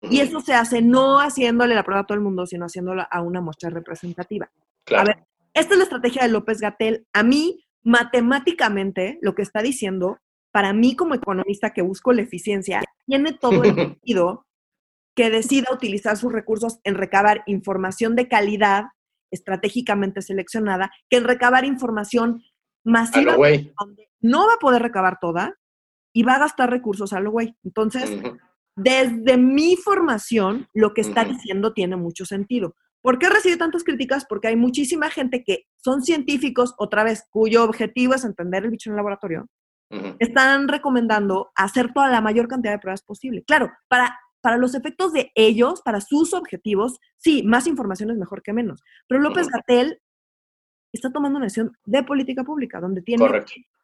Y 0.03 0.21
eso 0.21 0.41
se 0.41 0.55
hace 0.55 0.83
no 0.83 1.19
haciéndole 1.19 1.75
la 1.75 1.83
prueba 1.83 2.03
a 2.03 2.07
todo 2.07 2.17
el 2.17 2.25
mundo, 2.25 2.47
sino 2.47 2.67
haciéndola 2.67 3.03
a 3.03 3.21
una 3.21 3.41
muestra 3.41 3.71
representativa. 3.71 4.51
A 4.97 5.05
ver, 5.05 5.25
esta 5.55 5.75
es 5.75 5.79
la 5.79 5.85
estrategia 5.85 6.23
de 6.23 6.29
López 6.29 6.61
Gatel. 6.61 7.07
A 7.13 7.23
mí, 7.23 7.67
matemáticamente, 7.83 9.19
lo 9.23 9.35
que 9.35 9.43
está 9.43 9.61
diciendo, 9.61 10.19
para 10.59 10.73
mí 10.73 10.97
como 10.97 11.15
economista 11.15 11.71
que 11.71 11.83
busco 11.83 12.13
la 12.13 12.23
eficiencia, 12.23 12.83
tiene 13.07 13.33
todo 13.33 13.63
el 13.63 13.75
sentido 13.77 14.45
que 15.15 15.31
decida 15.31 15.73
utilizar 15.73 16.17
sus 16.17 16.33
recursos 16.33 16.81
en 16.83 16.97
recabar 16.97 17.45
información 17.47 18.17
de 18.17 18.27
calidad 18.27 18.87
estratégicamente 19.31 20.21
seleccionada 20.21 20.91
que 21.09 21.19
en 21.19 21.25
recabar 21.25 21.65
información 21.65 22.43
masiva 22.83 23.37
donde 23.37 24.11
no 24.21 24.49
va 24.49 24.55
a 24.55 24.59
poder 24.59 24.83
recabar 24.83 25.19
toda 25.21 25.55
y 26.13 26.25
va 26.25 26.35
a 26.35 26.41
gastar 26.41 26.71
recursos 26.71 27.13
a 27.13 27.21
lo 27.21 27.31
güey. 27.31 27.57
Entonces, 27.63 28.21
desde 28.75 29.37
mi 29.37 29.77
formación, 29.77 30.67
lo 30.75 30.93
que 30.93 31.03
está 31.03 31.25
diciendo 31.25 31.73
tiene 31.73 31.95
mucho 31.95 32.25
sentido. 32.25 32.75
¿Por 33.01 33.21
qué 33.21 33.29
recibe 33.29 33.59
tantas 33.59 33.85
críticas? 33.85 34.27
Porque 34.29 34.49
hay 34.49 34.57
muchísima 34.57 35.09
gente 35.09 35.45
que 35.45 35.69
son 35.77 36.03
científicos, 36.03 36.75
otra 36.79 37.05
vez, 37.05 37.29
cuyo 37.31 37.63
objetivo 37.63 38.15
es 38.15 38.25
entender 38.25 38.65
el 38.65 38.71
bicho 38.71 38.91
en 38.91 38.95
el 38.95 38.97
laboratorio, 38.97 39.47
están 40.19 40.69
recomendando 40.69 41.51
hacer 41.55 41.93
toda 41.93 42.09
la 42.09 42.21
mayor 42.21 42.49
cantidad 42.49 42.73
de 42.73 42.79
pruebas 42.79 43.03
posible. 43.03 43.43
Claro, 43.45 43.71
para, 43.89 44.19
para 44.41 44.57
los 44.57 44.75
efectos 44.75 45.13
de 45.13 45.33
ellos, 45.35 45.83
para 45.83 46.01
sus 46.01 46.35
objetivos, 46.35 46.99
sí, 47.17 47.43
más 47.43 47.67
información 47.67 48.11
es 48.11 48.19
mejor 48.19 48.43
que 48.43 48.53
menos. 48.53 48.83
Pero 49.07 49.21
López 49.21 49.49
Gatel 49.49 50.01
está 50.93 51.11
tomando 51.11 51.37
una 51.37 51.47
decisión 51.47 51.73
de 51.85 52.03
política 52.03 52.45
pública, 52.45 52.81
donde 52.81 53.03
tiene 53.03 53.27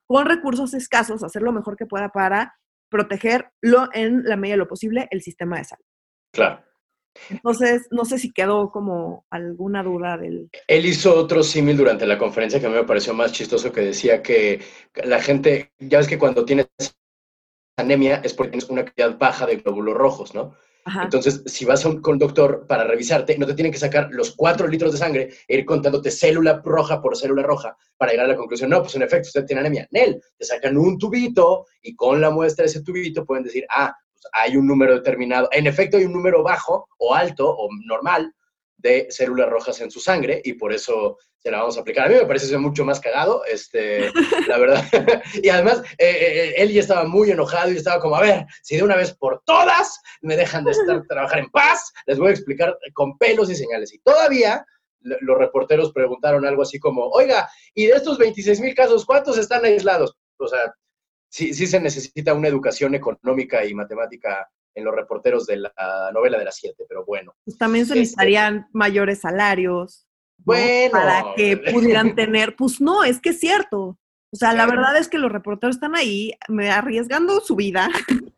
con 0.07 0.27
recursos 0.27 0.75
escasos 0.75 1.23
hacer 1.23 1.43
lo 1.43 1.53
mejor 1.53 1.77
que 1.77 1.87
pueda 1.87 2.11
para 2.11 2.55
protegerlo 2.91 3.89
en 3.93 4.25
la 4.25 4.37
medida 4.37 4.55
de 4.55 4.59
lo 4.59 4.69
posible 4.69 5.09
el 5.11 5.23
sistema 5.23 5.59
de 5.59 5.65
salud. 5.65 5.85
Claro. 6.33 6.63
Entonces, 7.31 7.87
no 7.91 8.05
sé 8.05 8.19
si 8.19 8.33
quedó 8.33 8.71
como 8.71 9.25
alguna 9.31 9.83
duda 9.83 10.17
del... 10.17 10.51
Él 10.67 10.87
hizo 10.87 11.15
otro 11.15 11.43
símil 11.43 11.77
durante 11.77 12.07
la 12.07 12.19
conferencia 12.19 12.61
que 12.61 12.67
a 12.67 12.69
mí 12.69 12.75
me 12.75 12.85
pareció 12.85 13.15
más 13.15 13.33
chistoso, 13.33 13.73
que 13.73 13.81
decía 13.81 14.23
que 14.23 14.61
la 15.05 15.21
gente, 15.21 15.73
ya 15.79 15.99
ves 15.99 16.09
que 16.09 16.19
cuando 16.19 16.45
tienes 16.45 16.67
anemia 17.77 18.21
es 18.25 18.35
porque 18.35 18.51
tienes 18.51 18.69
una 18.69 18.85
cantidad 18.85 19.19
baja 19.19 19.47
de 19.47 19.57
glóbulos 19.57 19.95
rojos, 19.95 20.35
¿no? 20.35 20.55
Entonces, 21.03 21.43
si 21.47 21.65
vas 21.65 21.85
a 21.85 21.89
un, 21.89 22.03
con 22.03 22.19
doctor 22.19 22.67
para 22.67 22.85
revisarte, 22.85 23.39
no 23.39 23.47
te 23.47 23.55
tienen 23.55 23.73
que 23.73 23.79
sacar 23.79 24.09
los 24.11 24.35
cuatro 24.37 24.67
litros 24.69 24.93
de 24.93 24.99
sangre 24.99 25.31
e 25.49 25.57
ir 25.57 25.65
contándote 25.65 26.11
célula 26.11 26.61
roja 26.63 27.01
por 27.01 27.17
célula 27.17 27.43
roja 27.43 27.75
para 27.97 28.13
llegar 28.13 28.27
a 28.27 28.29
la 28.31 28.37
conclusión, 28.37 28.69
no, 28.69 28.83
pues 28.83 28.95
en 28.95 29.03
efecto, 29.03 29.29
usted 29.29 29.47
tiene 29.47 29.61
anemia. 29.61 29.89
Nel, 29.91 30.21
te 30.37 30.45
sacan 30.45 30.77
un 30.77 30.99
tubito 30.99 31.65
y 31.81 31.95
con 31.95 32.21
la 32.21 32.31
muestra 32.31 32.65
de 32.65 32.67
ese 32.67 32.83
tubito 32.83 33.25
pueden 33.25 33.45
decir, 33.45 33.65
ah, 33.71 33.97
hay 34.33 34.57
un 34.57 34.67
número 34.67 34.95
determinado. 34.95 35.49
En 35.53 35.67
efecto, 35.67 35.97
hay 35.97 36.05
un 36.05 36.13
número 36.13 36.43
bajo 36.43 36.89
o 36.99 37.15
alto 37.15 37.49
o 37.49 37.69
normal 37.87 38.33
de 38.79 39.07
células 39.11 39.49
rojas 39.49 39.81
en 39.81 39.91
su 39.91 39.99
sangre 39.99 40.43
y 40.45 40.55
por 40.55 40.73
eso 40.73 41.19
se 41.39 41.51
la 41.51 41.59
vamos 41.59 41.77
a 41.77 41.81
aplicar. 41.81 42.07
A 42.07 42.09
mí 42.09 42.15
me 42.15 42.27
parece 42.27 42.47
eso 42.47 42.59
mucho 42.59 42.85
más 42.85 43.01
cagado, 43.01 43.45
este, 43.45 44.11
la 44.49 44.59
verdad. 44.59 44.85
y 45.43 45.49
además, 45.49 45.83
eh, 45.99 46.07
eh, 46.09 46.55
él 46.57 46.73
ya 46.73 46.81
estaba 46.81 47.05
muy 47.05 47.31
enojado 47.31 47.71
y 47.71 47.77
estaba 47.77 48.01
como, 48.01 48.17
a 48.17 48.21
ver, 48.21 48.47
si 48.63 48.77
de 48.77 48.83
una 48.83 48.97
vez 48.97 49.15
por 49.15 49.43
todas 49.45 50.01
me 50.23 50.37
dejan 50.37 50.65
de 50.65 50.73
estar 50.73 51.03
trabajar 51.09 51.39
en 51.41 51.51
paz, 51.51 51.93
les 52.07 52.19
voy 52.19 52.29
a 52.29 52.33
explicar 52.33 52.77
con 52.93 53.17
pelos 53.19 53.51
y 53.51 53.57
señales. 53.57 53.93
Y 53.93 53.99
todavía 54.01 54.65
los 55.01 55.39
reporteros 55.39 55.93
preguntaron 55.93 56.47
algo 56.47 56.63
así 56.63 56.79
como, 56.79 57.09
oiga, 57.09 57.49
y 57.75 57.87
de 57.87 57.97
estos 57.97 58.17
26 58.17 58.61
mil 58.61 58.75
casos, 58.75 59.05
¿cuántos 59.05 59.37
están 59.37 59.65
aislados? 59.67 60.17
O 60.39 60.49
sea, 60.49 60.75
sí, 61.35 61.53
sí 61.53 61.67
se 61.67 61.81
necesita 61.81 62.33
una 62.35 62.47
educación 62.49 62.95
económica 62.95 63.65
y 63.65 63.75
matemática 63.75 64.49
en 64.77 64.85
los 64.85 64.95
reporteros 64.95 65.47
de 65.47 65.57
la 65.59 65.73
novela 66.13 66.39
de 66.39 66.45
las 66.45 66.57
siete, 66.57 66.85
pero 66.89 67.05
bueno. 67.05 67.35
Pues 67.45 67.59
también 67.59 67.87
se 67.87 67.93
Este- 67.95 68.01
necesitarían 68.01 68.69
mayores 68.73 69.21
salarios. 69.21 70.07
¿no? 70.39 70.45
Bueno. 70.47 70.93
Para 70.93 71.25
que 71.37 71.57
pudieran 71.57 72.15
tener, 72.17 72.55
pues 72.57 72.81
no, 72.81 73.03
es 73.05 73.21
que 73.21 73.31
es 73.31 73.41
cierto. 73.41 73.99
O 74.33 74.37
sea, 74.37 74.53
la 74.53 74.67
verdad 74.67 74.97
es 74.97 75.09
que 75.09 75.19
los 75.19 75.31
reporteros 75.31 75.77
están 75.77 75.95
ahí 75.97 76.33
me- 76.49 76.71
arriesgando 76.71 77.41
su 77.41 77.55
vida 77.57 77.89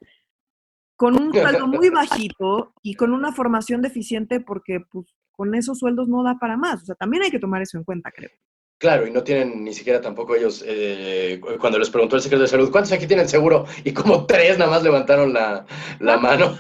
con 0.96 1.20
un 1.20 1.32
sueldo 1.32 1.66
muy 1.66 1.88
bajito 1.90 2.72
y 2.82 2.94
con 2.94 3.12
una 3.12 3.32
formación 3.32 3.82
deficiente 3.82 4.40
porque 4.40 4.80
pues 4.90 5.06
con 5.32 5.54
esos 5.54 5.78
sueldos 5.78 6.08
no 6.08 6.22
da 6.22 6.38
para 6.38 6.56
más. 6.56 6.82
O 6.82 6.86
sea, 6.86 6.94
también 6.94 7.22
hay 7.22 7.30
que 7.30 7.38
tomar 7.38 7.60
eso 7.62 7.76
en 7.78 7.84
cuenta, 7.84 8.10
creo. 8.10 8.30
Claro, 8.78 9.06
y 9.06 9.10
no 9.10 9.22
tienen 9.24 9.64
ni 9.64 9.72
siquiera 9.72 10.00
tampoco 10.02 10.34
ellos, 10.34 10.62
eh, 10.66 11.38
cu- 11.40 11.58
cuando 11.58 11.78
les 11.78 11.88
preguntó 11.88 12.16
el 12.16 12.22
secretario 12.22 12.42
de 12.44 12.50
salud, 12.50 12.70
¿cuántos 12.70 12.92
aquí 12.92 13.06
tienen 13.06 13.28
seguro? 13.28 13.64
Y 13.84 13.92
como 13.92 14.26
tres 14.26 14.58
nada 14.58 14.70
más 14.70 14.82
levantaron 14.82 15.32
la, 15.32 15.64
la 15.98 16.18
mano. 16.18 16.58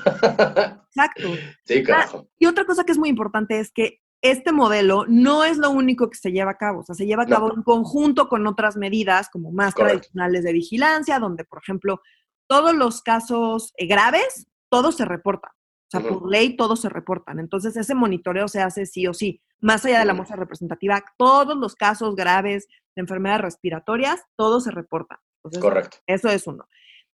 Exacto. 0.88 1.28
sí, 1.64 1.82
carajo. 1.82 2.28
Y 2.38 2.46
otra 2.46 2.64
cosa 2.64 2.84
que 2.84 2.92
es 2.92 2.98
muy 2.98 3.08
importante 3.08 3.58
es 3.60 3.70
que 3.70 4.00
este 4.22 4.50
modelo 4.50 5.04
no 5.08 5.44
es 5.44 5.58
lo 5.58 5.70
único 5.70 6.08
que 6.08 6.16
se 6.16 6.32
lleva 6.32 6.52
a 6.52 6.56
cabo, 6.56 6.80
o 6.80 6.82
sea, 6.84 6.94
se 6.94 7.06
lleva 7.06 7.24
a 7.24 7.26
No. 7.26 7.36
cabo 7.36 7.54
en 7.54 7.62
conjunto 7.62 8.28
con 8.28 8.46
otras 8.46 8.76
medidas 8.76 9.28
como 9.28 9.52
más 9.52 9.74
Correcto. 9.74 9.98
tradicionales 9.98 10.42
de 10.44 10.52
vigilancia, 10.54 11.18
donde, 11.18 11.44
por 11.44 11.60
ejemplo, 11.62 12.00
todos 12.48 12.74
los 12.74 13.02
casos 13.02 13.72
eh, 13.76 13.86
graves, 13.86 14.46
todos 14.70 14.96
se 14.96 15.04
reportan. 15.04 15.50
O 15.52 15.88
sea, 15.90 16.00
por 16.00 16.28
ley 16.28 16.56
todos 16.56 16.80
se 16.80 16.88
reportan. 16.88 17.38
Entonces, 17.38 17.76
ese 17.76 17.94
monitoreo 17.94 18.48
se 18.48 18.60
hace 18.62 18.86
sí 18.86 19.06
o 19.06 19.14
sí. 19.14 19.40
Más 19.60 19.84
allá 19.84 20.00
de 20.00 20.04
la 20.04 20.14
muestra 20.14 20.36
representativa, 20.36 21.02
todos 21.16 21.56
los 21.56 21.74
casos 21.74 22.14
graves 22.14 22.66
de 22.94 23.00
enfermedades 23.00 23.42
respiratorias, 23.42 24.22
todos 24.36 24.64
se 24.64 24.70
reportan. 24.70 25.18
Entonces, 25.38 25.62
Correcto. 25.62 25.98
eso 26.06 26.28
es 26.28 26.46
uno. 26.46 26.66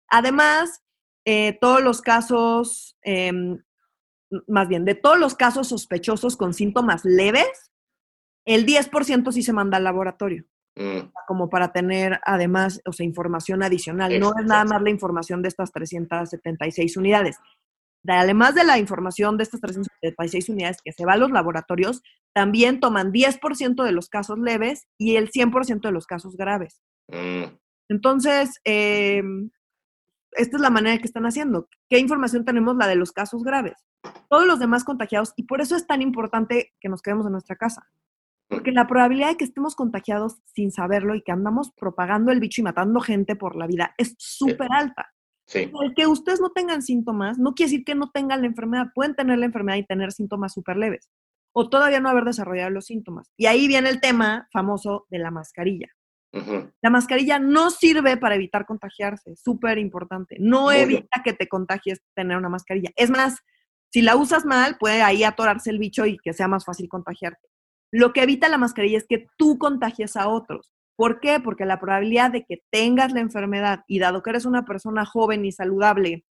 Además, 0.09 0.83
eh, 1.26 1.59
todos 1.61 1.83
los 1.83 2.00
casos, 2.00 2.96
em, 3.03 3.62
más 4.46 4.68
bien, 4.68 4.85
de 4.85 4.94
todos 4.94 5.18
los 5.18 5.35
casos 5.35 5.68
sospechosos 5.68 6.37
con 6.37 6.55
síntomas 6.55 7.05
leves, 7.05 7.70
el 8.46 8.64
10% 8.64 9.33
sí 9.33 9.42
se 9.42 9.53
manda 9.53 9.76
al 9.76 9.85
laboratorio, 9.85 10.44
Mm, 10.76 11.11
como 11.26 11.50
para 11.50 11.72
tener 11.72 12.20
además, 12.24 12.81
o 12.87 12.92
sea, 12.92 13.05
información 13.05 13.62
adicional. 13.62 14.18
No 14.20 14.33
es 14.38 14.46
nada 14.46 14.64
más 14.64 14.81
la 14.81 14.90
información 14.90 15.42
de 15.42 15.48
estas 15.48 15.72
376 15.72 16.96
unidades. 16.96 17.37
De- 18.03 18.12
Además 18.14 18.55
de 18.55 18.64
la 18.64 18.79
información 18.79 19.37
de 19.37 19.42
estas 19.44 19.61
376 19.61 20.48
unidades 20.48 20.81
que 20.83 20.92
se 20.92 21.05
va 21.05 21.14
a 21.14 21.16
los 21.18 21.33
laboratorios, 21.33 22.03
también 22.33 22.81
toman 22.81 23.12
10% 23.12 23.83
de 23.85 23.93
los 23.93 24.09
casos 24.09 24.38
leves 24.38 24.87
y 24.99 25.16
el 25.16 25.31
100% 25.31 25.88
de 25.88 25.93
los 25.93 26.07
casos 26.07 26.37
graves. 26.37 26.83
mm, 27.09 27.45
Entonces, 27.88 28.61
eh, 28.64 29.23
esta 30.33 30.57
es 30.57 30.62
la 30.62 30.71
manera 30.71 30.97
que 30.99 31.07
están 31.07 31.27
haciendo. 31.27 31.69
¿Qué 31.88 31.99
información 31.99 32.45
tenemos? 32.45 32.77
La 32.77 32.87
de 32.87 32.95
los 32.95 33.12
casos 33.12 33.43
graves. 33.43 33.75
Todos 34.29 34.47
los 34.47 34.59
demás 34.59 34.85
contagiados, 34.85 35.33
y 35.37 35.43
por 35.45 35.61
eso 35.61 35.77
es 35.77 35.87
tan 35.87 36.03
importante 36.03 36.73
que 36.81 36.88
nos 36.88 37.03
quedemos 37.03 37.27
en 37.27 37.33
nuestra 37.33 37.57
casa. 37.57 37.87
Porque 38.49 38.73
la 38.73 38.87
probabilidad 38.87 39.29
de 39.29 39.37
que 39.37 39.45
estemos 39.45 39.77
contagiados 39.77 40.38
sin 40.45 40.73
saberlo 40.73 41.14
y 41.14 41.23
que 41.23 41.31
andamos 41.33 41.73
propagando 41.73 42.33
el 42.33 42.40
bicho 42.40 42.61
y 42.61 42.64
matando 42.64 43.01
gente 43.01 43.37
por 43.37 43.55
la 43.57 43.66
vida 43.66 43.95
es 43.97 44.14
súper 44.19 44.69
alta. 44.73 45.07
sí, 45.47 45.71
El 45.81 45.95
que 45.95 46.07
ustedes 46.07 46.40
no 46.40 46.51
tengan 46.51 46.83
síntomas 46.83 47.38
no 47.38 47.55
quiere 47.55 47.71
decir 47.71 47.85
que 47.85 47.95
no 47.95 48.11
tengan 48.11 48.40
la 48.40 48.49
enfermedad. 48.49 48.87
Pueden 48.95 49.14
tener 49.14 49.38
la 49.38 49.47
enfermedad 49.47 49.79
y 49.79 49.87
tener 49.87 50.11
síntomas 50.11 50.53
súper 50.53 50.77
leves. 50.77 51.09
O 51.53 51.69
todavía 51.69 52.01
no 52.01 52.09
haber 52.09 52.25
desarrollado 52.25 52.71
los 52.71 52.87
síntomas. 52.87 53.31
Y 53.37 53.47
ahí 53.47 53.67
viene 53.69 53.89
el 53.89 54.01
tema 54.01 54.49
famoso 54.53 55.07
de 55.11 55.19
la 55.19 55.31
mascarilla. 55.31 55.89
La 56.81 56.91
mascarilla 56.91 57.41
no 57.41 57.71
sirve 57.71 58.17
para 58.17 58.37
evitar 58.37 58.65
contagiarse, 58.65 59.35
súper 59.35 59.79
importante. 59.79 60.37
No 60.39 60.63
Muy 60.63 60.75
bien. 60.75 60.91
evita 60.91 61.23
que 61.25 61.33
te 61.33 61.49
contagies 61.49 62.01
tener 62.15 62.37
una 62.37 62.49
mascarilla. 62.49 62.91
Es 62.95 63.11
más, 63.11 63.39
si 63.93 64.03
la 64.03 64.15
usas 64.15 64.45
mal, 64.45 64.77
puede 64.79 65.03
ahí 65.03 65.25
atorarse 65.25 65.71
el 65.71 65.79
bicho 65.79 66.07
y 66.07 66.19
que 66.19 66.33
sea 66.33 66.47
más 66.47 66.65
fácil 66.65 66.89
contagiarte. 66.89 67.49
Lo 67.93 68.13
que 68.13 68.23
evita 68.23 68.49
la 68.49 68.59
mascarilla 68.59 68.99
es 68.99 69.07
que 69.09 69.27
tú 69.37 69.59
contagies 69.59 70.17
a 70.17 70.29
otros. 70.29 70.73
¿Por 70.97 71.19
qué? 71.19 71.41
Porque 71.41 71.65
la 71.65 71.81
probabilidad 71.81 72.31
de 72.31 72.45
que 72.45 72.63
tengas 72.71 73.13
la 73.13 73.21
enfermedad 73.21 73.85
y 73.89 73.99
dado 73.99 74.23
que 74.23 74.31
eres 74.31 74.45
una 74.45 74.65
persona 74.65 75.05
joven 75.07 75.45
y 75.45 75.51
saludable, 75.51 76.25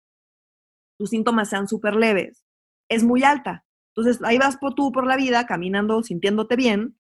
tus 0.99 1.11
síntomas 1.11 1.49
sean 1.49 1.69
súper 1.69 1.95
leves, 1.95 2.45
es 2.91 3.05
muy 3.05 3.23
alta. 3.23 3.65
Entonces, 3.97 4.23
ahí 4.25 4.39
vas 4.39 4.59
por 4.59 4.75
tú 4.75 4.93
por 4.93 5.07
la 5.07 5.17
vida, 5.17 5.47
caminando, 5.47 6.03
sintiéndote 6.03 6.57
bien, 6.57 6.99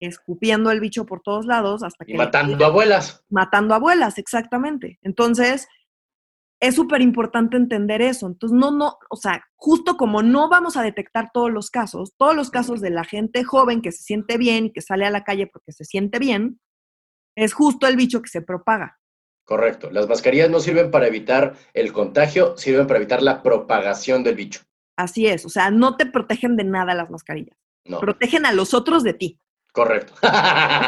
escupiendo 0.00 0.70
el 0.70 0.80
bicho 0.80 1.04
por 1.04 1.20
todos 1.20 1.46
lados 1.46 1.82
hasta 1.82 2.04
que 2.04 2.12
Y 2.12 2.16
matando 2.16 2.64
abuelas. 2.64 3.22
matando 3.28 3.74
abuelas, 3.74 4.18
exactamente. 4.18 4.98
Entonces, 5.02 5.68
es 6.60 6.74
súper 6.74 7.02
importante 7.02 7.56
entender 7.56 8.00
eso. 8.00 8.26
Entonces, 8.26 8.56
no, 8.56 8.70
no, 8.70 8.96
o 9.10 9.16
sea, 9.16 9.44
justo 9.56 9.96
como 9.96 10.22
no 10.22 10.48
vamos 10.48 10.76
a 10.76 10.82
detectar 10.82 11.30
todos 11.34 11.50
los 11.50 11.70
casos, 11.70 12.14
todos 12.16 12.34
los 12.34 12.50
casos 12.50 12.80
de 12.80 12.90
la 12.90 13.04
gente 13.04 13.44
joven 13.44 13.82
que 13.82 13.92
se 13.92 14.02
siente 14.02 14.38
bien 14.38 14.66
y 14.66 14.72
que 14.72 14.80
sale 14.80 15.04
a 15.04 15.10
la 15.10 15.24
calle 15.24 15.48
porque 15.48 15.72
se 15.72 15.84
siente 15.84 16.18
bien, 16.18 16.60
es 17.36 17.52
justo 17.52 17.86
el 17.86 17.96
bicho 17.96 18.22
que 18.22 18.28
se 18.28 18.42
propaga. 18.42 18.98
Correcto. 19.44 19.90
Las 19.90 20.08
mascarillas 20.08 20.50
no 20.50 20.60
sirven 20.60 20.90
para 20.90 21.08
evitar 21.08 21.54
el 21.74 21.92
contagio, 21.92 22.56
sirven 22.56 22.86
para 22.86 22.98
evitar 22.98 23.22
la 23.22 23.42
propagación 23.42 24.22
del 24.22 24.36
bicho. 24.36 24.60
Así 24.96 25.26
es, 25.26 25.44
o 25.44 25.48
sea, 25.48 25.70
no 25.70 25.96
te 25.96 26.06
protegen 26.06 26.56
de 26.56 26.64
nada 26.64 26.94
las 26.94 27.10
mascarillas, 27.10 27.56
No, 27.86 28.00
protegen 28.00 28.46
a 28.46 28.52
los 28.52 28.74
otros 28.74 29.02
de 29.02 29.14
ti. 29.14 29.38
correcto. 29.72 30.12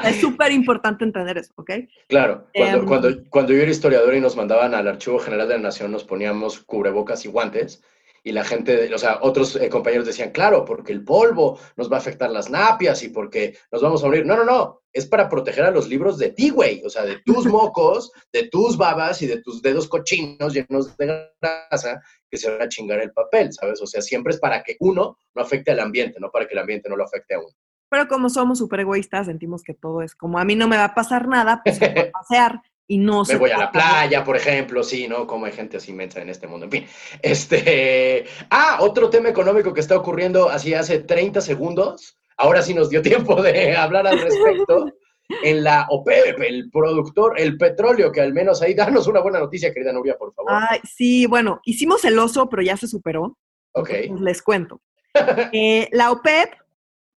Es 0.04 0.20
súper 0.20 0.52
importante 0.52 1.04
entender 1.04 1.38
eso, 1.38 1.52
¿ok? 1.56 1.70
Claro, 2.08 2.46
cuando, 2.54 2.78
Em. 2.78 2.86
cuando, 2.86 3.08
cuando 3.30 3.52
yo 3.54 3.62
era 3.62 3.70
historiador 3.70 4.14
y 4.14 4.20
nos 4.20 4.36
mandaban 4.36 4.74
al 4.74 4.86
Archivo 4.86 5.18
General 5.18 5.48
de 5.48 5.54
la 5.56 5.62
Nación, 5.62 5.90
nos 5.90 6.04
poníamos 6.04 6.60
cubrebocas 6.60 7.24
y 7.24 7.28
guantes, 7.28 7.82
y 8.26 8.32
la 8.32 8.42
gente, 8.44 8.92
o 8.94 8.98
sea, 8.98 9.18
otros 9.20 9.54
eh, 9.56 9.68
compañeros 9.68 10.06
decían, 10.06 10.30
claro, 10.32 10.64
porque 10.64 10.92
el 10.92 11.04
polvo 11.04 11.58
nos 11.76 11.92
va 11.92 11.96
a 11.96 12.00
afectar 12.00 12.30
las 12.30 12.48
napias 12.48 13.02
y 13.02 13.10
porque 13.10 13.54
nos 13.70 13.82
vamos 13.82 14.02
a 14.02 14.06
morir. 14.06 14.24
No, 14.24 14.34
no, 14.34 14.44
no, 14.44 14.80
es 14.94 15.04
para 15.04 15.28
proteger 15.28 15.64
a 15.64 15.70
los 15.70 15.88
libros 15.88 16.16
de 16.18 16.30
ti, 16.30 16.48
güey, 16.48 16.82
o 16.86 16.88
sea, 16.88 17.04
de 17.04 17.18
tus 17.24 17.44
mocos, 17.46 18.12
de 18.32 18.48
tus 18.48 18.78
babas 18.78 19.20
y 19.20 19.26
de 19.26 19.42
tus 19.42 19.60
dedos 19.60 19.88
cochinos 19.88 20.54
llenos 20.54 20.96
de 20.96 21.30
grasa 21.38 22.00
que 22.34 22.38
se 22.38 22.50
van 22.50 22.62
a 22.62 22.68
chingar 22.68 23.00
el 23.00 23.12
papel, 23.12 23.52
¿sabes? 23.52 23.80
O 23.80 23.86
sea, 23.86 24.02
siempre 24.02 24.32
es 24.32 24.40
para 24.40 24.64
que 24.64 24.76
uno 24.80 25.16
no 25.34 25.42
afecte 25.42 25.70
al 25.70 25.78
ambiente, 25.78 26.18
no 26.18 26.30
para 26.32 26.46
que 26.46 26.54
el 26.54 26.58
ambiente 26.58 26.88
no 26.88 26.96
lo 26.96 27.04
afecte 27.04 27.34
a 27.34 27.38
uno. 27.38 27.54
Pero 27.88 28.08
como 28.08 28.28
somos 28.28 28.58
súper 28.58 28.80
egoístas, 28.80 29.26
sentimos 29.26 29.62
que 29.62 29.72
todo 29.72 30.02
es 30.02 30.16
como 30.16 30.40
a 30.40 30.44
mí 30.44 30.56
no 30.56 30.66
me 30.66 30.76
va 30.76 30.86
a 30.86 30.94
pasar 30.94 31.28
nada, 31.28 31.62
pues 31.64 31.80
me 31.80 31.88
voy 31.90 31.98
a 32.00 32.10
pasear 32.12 32.60
y 32.88 32.98
no 32.98 33.20
Me 33.20 33.26
se 33.26 33.36
voy 33.36 33.52
a 33.52 33.58
la 33.58 33.70
playa, 33.70 34.24
por 34.24 34.36
ejemplo, 34.36 34.82
sí, 34.82 35.06
¿no? 35.06 35.28
Como 35.28 35.46
hay 35.46 35.52
gente 35.52 35.76
así 35.76 35.92
inmensa 35.92 36.20
en 36.20 36.28
este 36.28 36.48
mundo. 36.48 36.64
En 36.66 36.72
fin, 36.72 36.86
este... 37.22 38.24
Ah, 38.50 38.78
otro 38.80 39.08
tema 39.08 39.28
económico 39.28 39.72
que 39.72 39.80
está 39.80 39.96
ocurriendo 39.96 40.50
así 40.50 40.74
hace 40.74 40.98
30 40.98 41.40
segundos. 41.40 42.18
Ahora 42.36 42.62
sí 42.62 42.74
nos 42.74 42.90
dio 42.90 43.00
tiempo 43.02 43.40
de 43.40 43.76
hablar 43.76 44.08
al 44.08 44.18
respecto. 44.18 44.92
En 45.28 45.64
la 45.64 45.87
OPEP, 45.88 46.40
el 46.40 46.70
productor, 46.70 47.40
el 47.40 47.56
petróleo, 47.56 48.12
que 48.12 48.20
al 48.20 48.34
menos 48.34 48.60
ahí, 48.60 48.74
danos 48.74 49.06
una 49.06 49.20
buena 49.20 49.38
noticia, 49.38 49.72
querida 49.72 49.92
Nuria, 49.92 50.16
por 50.18 50.34
favor. 50.34 50.52
Ay, 50.52 50.80
sí, 50.84 51.26
bueno, 51.26 51.60
hicimos 51.64 52.04
el 52.04 52.18
oso, 52.18 52.48
pero 52.48 52.62
ya 52.62 52.76
se 52.76 52.87
superó. 52.87 53.38
ok. 53.72 53.90
Pues 54.08 54.20
les 54.20 54.42
cuento. 54.42 54.80
Eh, 55.52 55.88
la 55.92 56.10
OPEP, 56.10 56.54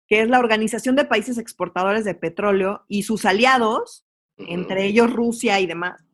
que 0.07 0.21
es 0.21 0.29
la 0.29 0.37
Organización 0.39 0.95
de 0.95 1.05
Países 1.05 1.39
Exportadores 1.39 2.05
de 2.05 2.13
Petróleo, 2.13 2.85
y 2.87 3.03
sus 3.03 3.25
aliados, 3.25 4.05
entre 4.37 4.85
ellos 4.85 5.11
Rusia 5.11 5.59
y 5.59 5.65
demás, 5.65 6.05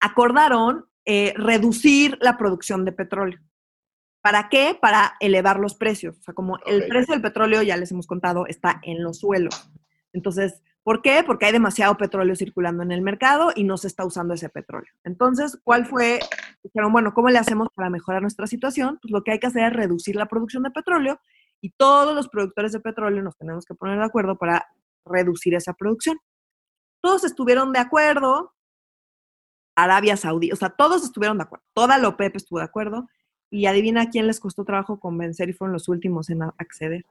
acordaron 0.00 0.86
eh, 1.04 1.34
reducir 1.36 2.16
la 2.20 2.38
producción 2.38 2.84
de 2.84 2.92
petróleo. 2.92 3.40
¿Para 4.22 4.48
qué? 4.48 4.76
Para 4.80 5.16
elevar 5.20 5.58
los 5.58 5.74
precios. 5.74 6.18
O 6.18 6.22
sea, 6.22 6.34
como 6.34 6.58
el 6.66 6.86
precio 6.88 7.14
del 7.14 7.22
petróleo, 7.22 7.62
ya 7.62 7.76
les 7.76 7.90
hemos 7.90 8.06
contado, 8.06 8.46
está 8.46 8.80
en 8.82 9.02
los 9.02 9.18
suelos. 9.18 9.70
Entonces, 10.12 10.60
¿por 10.82 11.02
qué? 11.02 11.22
Porque 11.24 11.46
hay 11.46 11.52
demasiado 11.52 11.96
petróleo 11.96 12.34
circulando 12.36 12.82
en 12.82 12.92
el 12.92 13.02
mercado 13.02 13.52
y 13.54 13.64
no 13.64 13.76
se 13.76 13.86
está 13.86 14.04
usando 14.04 14.34
ese 14.34 14.48
petróleo. 14.48 14.92
Entonces, 15.04 15.58
¿cuál 15.62 15.86
fue? 15.86 16.20
Dijeron, 16.62 16.92
bueno, 16.92 17.14
¿cómo 17.14 17.28
le 17.28 17.38
hacemos 17.38 17.68
para 17.74 17.90
mejorar 17.90 18.22
nuestra 18.22 18.46
situación? 18.46 18.98
Pues 19.00 19.12
lo 19.12 19.22
que 19.22 19.32
hay 19.32 19.38
que 19.38 19.46
hacer 19.46 19.64
es 19.64 19.72
reducir 19.72 20.16
la 20.16 20.26
producción 20.26 20.62
de 20.62 20.70
petróleo 20.70 21.20
y 21.60 21.70
todos 21.70 22.14
los 22.14 22.28
productores 22.28 22.72
de 22.72 22.80
petróleo 22.80 23.22
nos 23.22 23.36
tenemos 23.36 23.64
que 23.64 23.74
poner 23.74 23.98
de 23.98 24.04
acuerdo 24.04 24.36
para 24.36 24.68
reducir 25.04 25.54
esa 25.54 25.74
producción. 25.74 26.18
Todos 27.02 27.24
estuvieron 27.24 27.72
de 27.72 27.78
acuerdo, 27.78 28.54
Arabia 29.76 30.16
Saudí, 30.16 30.52
o 30.52 30.56
sea, 30.56 30.70
todos 30.70 31.02
estuvieron 31.04 31.38
de 31.38 31.44
acuerdo, 31.44 31.64
toda 31.72 31.98
la 31.98 32.08
OPEP 32.08 32.36
estuvo 32.36 32.58
de 32.58 32.66
acuerdo, 32.66 33.08
y 33.50 33.66
adivina 33.66 34.10
quién 34.10 34.26
les 34.26 34.38
costó 34.38 34.64
trabajo 34.64 35.00
convencer 35.00 35.48
y 35.48 35.52
fueron 35.52 35.72
los 35.72 35.88
últimos 35.88 36.30
en 36.30 36.42
acceder. 36.42 37.04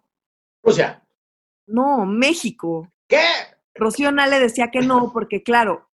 Rusia. 0.64 1.04
No, 1.70 2.06
México. 2.06 2.92
¿Qué? 3.08 3.22
Rocío 3.76 4.12
Nale 4.12 4.40
decía 4.40 4.72
que 4.72 4.82
no, 4.82 5.12
porque 5.14 5.44
claro, 5.44 5.90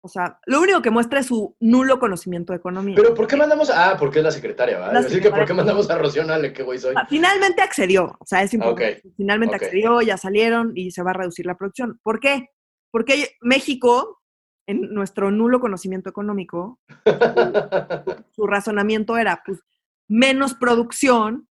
o 0.00 0.08
sea, 0.08 0.40
lo 0.46 0.60
único 0.60 0.80
que 0.80 0.90
muestra 0.90 1.20
es 1.20 1.26
su 1.26 1.56
nulo 1.60 1.98
conocimiento 1.98 2.52
de 2.52 2.58
economía. 2.58 2.94
Pero 2.96 3.14
¿por 3.14 3.26
qué 3.26 3.36
mandamos? 3.36 3.68
Ah, 3.68 3.96
porque 3.98 4.20
es 4.20 4.24
la 4.24 4.30
secretaria, 4.30 4.78
¿vale? 4.78 5.00
Así 5.00 5.20
que 5.20 5.30
¿por 5.30 5.44
qué 5.44 5.52
mandamos 5.52 5.90
a 5.90 5.98
Rocío 5.98 6.24
Nale? 6.24 6.52
¿Qué 6.52 6.62
güey 6.62 6.78
soy? 6.78 6.94
Finalmente 7.08 7.62
accedió, 7.62 8.16
o 8.18 8.24
sea, 8.24 8.42
es 8.42 8.54
importante. 8.54 9.02
Finalmente 9.16 9.56
accedió, 9.56 10.00
ya 10.00 10.16
salieron 10.16 10.72
y 10.74 10.92
se 10.92 11.02
va 11.02 11.10
a 11.10 11.14
reducir 11.14 11.46
la 11.46 11.56
producción. 11.56 11.98
¿Por 12.02 12.20
qué? 12.20 12.50
Porque 12.92 13.36
México, 13.40 14.22
en 14.66 14.94
nuestro 14.94 15.30
nulo 15.32 15.58
conocimiento 15.58 16.08
económico, 16.08 16.78
su 18.36 18.46
razonamiento 18.46 19.16
era, 19.18 19.42
pues, 19.44 19.58
menos 20.08 20.54
producción 20.54 21.48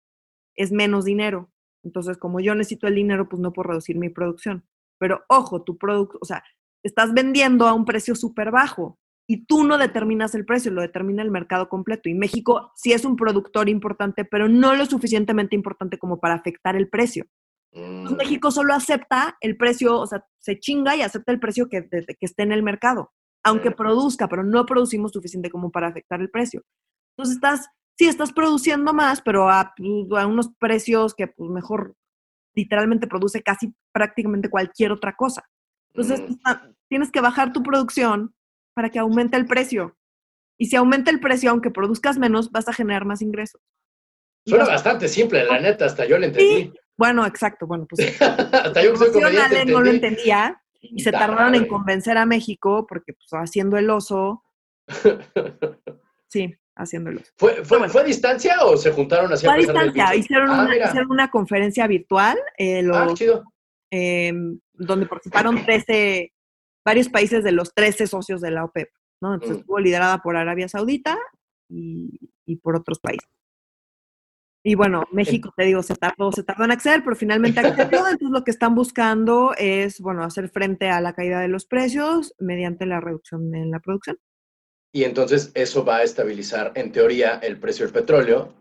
es 0.56 0.72
menos 0.72 1.04
dinero. 1.04 1.52
Entonces, 1.88 2.18
como 2.18 2.42
yo 2.42 2.54
necesito 2.54 2.86
el 2.88 2.96
dinero, 2.96 3.30
pues 3.30 3.42
no 3.42 3.54
puedo 3.54 3.70
reducir 3.70 3.98
mi 3.98 4.10
producción. 4.10 4.66
Pero 5.00 5.24
ojo, 5.30 5.64
tu 5.64 5.78
producto, 5.78 6.18
o 6.22 6.26
sea, 6.26 6.44
estás 6.84 7.14
vendiendo 7.14 7.66
a 7.66 7.74
un 7.74 7.86
precio 7.86 8.14
súper 8.14 8.52
bajo 8.52 9.00
y 9.26 9.46
tú 9.46 9.64
no 9.64 9.78
determinas 9.78 10.36
el 10.36 10.46
precio, 10.46 10.70
lo 10.72 10.82
determina 10.82 11.24
el 11.24 11.32
mercado 11.32 11.70
completo. 11.70 12.10
Y 12.10 12.14
México 12.14 12.74
sí 12.76 12.92
es 12.92 13.06
un 13.06 13.16
productor 13.16 13.70
importante, 13.70 14.26
pero 14.26 14.50
no 14.50 14.76
lo 14.76 14.86
suficientemente 14.86 15.56
importante 15.56 15.98
como 15.98 16.20
para 16.20 16.36
afectar 16.36 16.76
el 16.76 16.90
precio. 16.90 17.26
Mm. 17.72 18.16
México 18.18 18.52
solo 18.52 18.74
acepta 18.74 19.38
el 19.40 19.56
precio, 19.56 19.98
o 19.98 20.08
sea, 20.08 20.26
se 20.40 20.60
chinga 20.60 20.96
y 20.98 21.04
acepta 21.04 21.32
el 21.32 21.40
precio 21.40 21.70
que, 21.70 21.88
que 21.88 22.18
esté 22.20 22.44
en 22.44 22.52
el 22.52 22.64
mercado, 22.64 23.12
aunque 23.46 23.72
produzca, 23.72 24.28
pero 24.28 24.44
no 24.44 24.66
producimos 24.66 25.14
suficiente 25.14 25.50
como 25.50 25.72
para 25.72 25.88
afectar 25.88 26.20
el 26.20 26.30
precio. 26.30 26.64
Entonces 27.16 27.36
estás, 27.36 27.68
sí, 27.98 28.08
estás 28.08 28.32
produciendo 28.32 28.94
más, 28.94 29.22
pero 29.22 29.50
a, 29.50 29.74
pues, 29.76 30.22
a 30.22 30.28
unos 30.28 30.50
precios 30.60 31.14
que 31.16 31.28
pues, 31.28 31.50
mejor 31.50 31.96
literalmente 32.56 33.08
produce 33.08 33.42
casi 33.42 33.74
prácticamente 33.92 34.50
cualquier 34.50 34.92
otra 34.92 35.16
cosa. 35.16 35.44
Entonces, 35.94 36.22
mm. 36.22 36.74
tienes 36.90 37.12
que 37.12 37.22
bajar 37.22 37.54
tu 37.54 37.64
producción 37.64 38.34
para 38.74 38.90
que 38.90 39.00
aumente 39.00 39.38
el 39.38 39.46
precio. 39.46 39.98
Y 40.60 40.68
si 40.68 40.76
aumenta 40.76 41.12
el 41.12 41.20
precio, 41.20 41.52
aunque 41.52 41.72
produzcas 41.72 42.18
menos, 42.18 42.52
vas 42.52 42.68
a 42.68 42.74
generar 42.74 43.06
más 43.06 43.22
ingresos. 43.22 43.62
Suena 44.46 44.66
bastante 44.66 45.08
simple, 45.08 45.44
la 45.44 45.60
neta, 45.60 45.86
hasta 45.86 46.06
yo 46.06 46.18
lo 46.18 46.26
entendí. 46.26 46.74
Bueno, 46.96 47.26
exacto, 47.26 47.68
bueno, 47.68 47.86
pues 47.88 48.20
hasta 48.22 48.84
yo 48.84 48.94
que 48.94 48.98
soy 48.98 49.22
no 49.68 49.82
lo 49.82 49.90
entendía 49.90 50.62
y 50.82 51.02
se 51.04 51.12
tardaron 51.12 51.54
en 51.54 51.68
convencer 51.68 52.18
a 52.18 52.26
México 52.26 52.86
porque 52.88 53.14
pues 53.14 53.30
haciendo 53.32 53.78
el 53.78 53.90
oso. 53.90 54.44
Sí, 56.30 56.54
oso. 56.78 57.32
¿Fue, 57.36 57.64
fue, 57.66 58.02
a 58.02 58.04
distancia 58.04 58.58
o 58.64 58.78
se 58.78 58.92
juntaron 58.92 59.32
así 59.32 59.46
fue 59.46 59.56
a 59.56 59.58
distancia, 59.58 60.16
hicieron, 60.16 60.50
ah, 60.50 60.64
una, 60.64 60.76
hicieron, 60.78 61.12
una, 61.12 61.30
conferencia 61.30 61.88
virtual. 61.88 62.38
Eh, 62.58 62.84
ah, 62.94 63.08
chido. 63.14 63.44
Em, 63.90 64.60
donde 64.74 65.06
participaron 65.06 65.64
13, 65.64 66.34
varios 66.86 67.10
países 67.10 67.44
de 67.44 67.52
los 67.52 67.74
13 67.74 68.08
socios 68.08 68.42
de 68.42 68.52
la 68.52 68.66
OPEP, 68.66 68.90
¿no? 69.22 69.34
Entonces 69.34 69.58
mm. 69.58 69.60
estuvo 69.62 69.80
liderada 69.80 70.18
por 70.20 70.36
Arabia 70.36 70.68
Saudita 70.68 71.18
y, 71.70 72.56
por 72.62 72.76
otros 72.76 73.00
países. 73.00 73.30
Y 74.64 74.76
bueno, 74.76 75.06
México, 75.14 75.54
te 75.56 75.64
digo, 75.64 75.82
se 75.82 75.96
tardó, 75.96 76.32
se 76.34 76.44
tardó 76.44 76.66
en 76.66 76.72
acceder, 76.72 77.02
pero 77.02 77.16
finalmente 77.16 77.62
accedió. 77.62 78.00
Entonces 78.00 78.30
lo 78.30 78.44
que 78.44 78.52
están 78.52 78.76
buscando 78.76 79.54
es, 79.58 80.02
bueno, 80.02 80.24
hacer 80.24 80.50
frente 80.50 80.90
a 80.90 81.00
la 81.00 81.14
caída 81.14 81.40
de 81.40 81.48
los 81.48 81.66
precios 81.66 82.34
mediante 82.40 82.86
la 82.86 83.00
reducción 83.00 83.56
en 83.56 83.72
la 83.72 83.80
producción. 83.80 84.18
Y 84.92 85.04
entonces 85.04 85.52
eso 85.54 85.86
va 85.86 85.98
a 85.98 86.04
estabilizar, 86.04 86.72
en 86.76 86.92
teoría, 86.92 87.40
el 87.44 87.60
precio 87.60 87.86
del 87.86 87.94
petróleo 87.94 88.56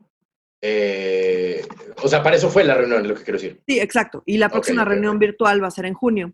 eh, 0.63 1.63
o 2.03 2.09
sea, 2.09 2.23
para 2.23 2.37
eso 2.37 2.49
fue 2.49 2.65
la 2.65 2.75
reunión, 2.75 3.03
es 3.03 3.09
lo 3.09 3.15
que 3.15 3.23
quiero 3.23 3.39
decir. 3.39 3.61
Sí, 3.67 3.79
exacto. 3.79 4.23
Y 4.27 4.39
la 4.39 4.49
próxima 4.49 4.85
reunión 4.85 5.19
virtual 5.19 5.63
va 5.63 5.69
a 5.69 5.73
ser 5.73 5.87
en 5.87 5.95
junio. 5.95 6.33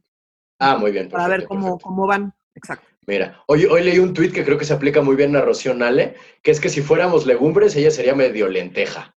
Ah, 0.59 0.77
muy 0.77 0.93
bien. 0.93 1.09
para 1.09 1.29
ver 1.29 1.45
cómo, 1.45 1.79
cómo 1.79 2.07
van. 2.07 2.33
Exacto. 2.55 2.87
Mira, 3.07 3.43
hoy, 3.47 3.65
hoy 3.65 3.83
leí 3.83 3.99
un 3.99 4.15
tuit 4.15 4.33
que 4.33 4.45
creo 4.45 4.57
que 4.57 4.65
se 4.65 4.75
aplica 4.75 5.03
muy 5.03 5.17
bien 5.17 5.35
a 5.35 5.41
Rocío 5.41 5.75
Nale, 5.75 6.15
que 6.41 6.53
es 6.53 6.61
que 6.61 6.69
si 6.69 6.83
fuéramos 6.83 7.27
legumbres, 7.27 7.75
ella 7.75 7.91
sería 7.91 8.15
medio 8.15 8.49
lenteja. 8.49 9.15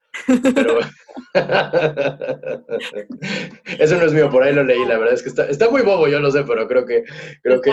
Pero... 0.56 0.80
Eso 3.80 3.98
no 3.98 4.06
es 4.06 4.14
mío, 4.14 4.30
por 4.30 4.44
ahí 4.44 4.54
lo 4.54 4.64
leí, 4.64 4.86
la 4.86 4.98
verdad 4.98 5.14
es 5.14 5.22
que 5.22 5.30
está, 5.30 5.48
está 5.48 5.70
muy 5.70 5.82
bobo, 5.82 6.08
yo 6.08 6.20
lo 6.20 6.32
sé, 6.32 6.44
pero 6.44 6.68
creo 6.68 6.86
que, 6.86 7.04
creo 7.42 7.62
que, 7.62 7.72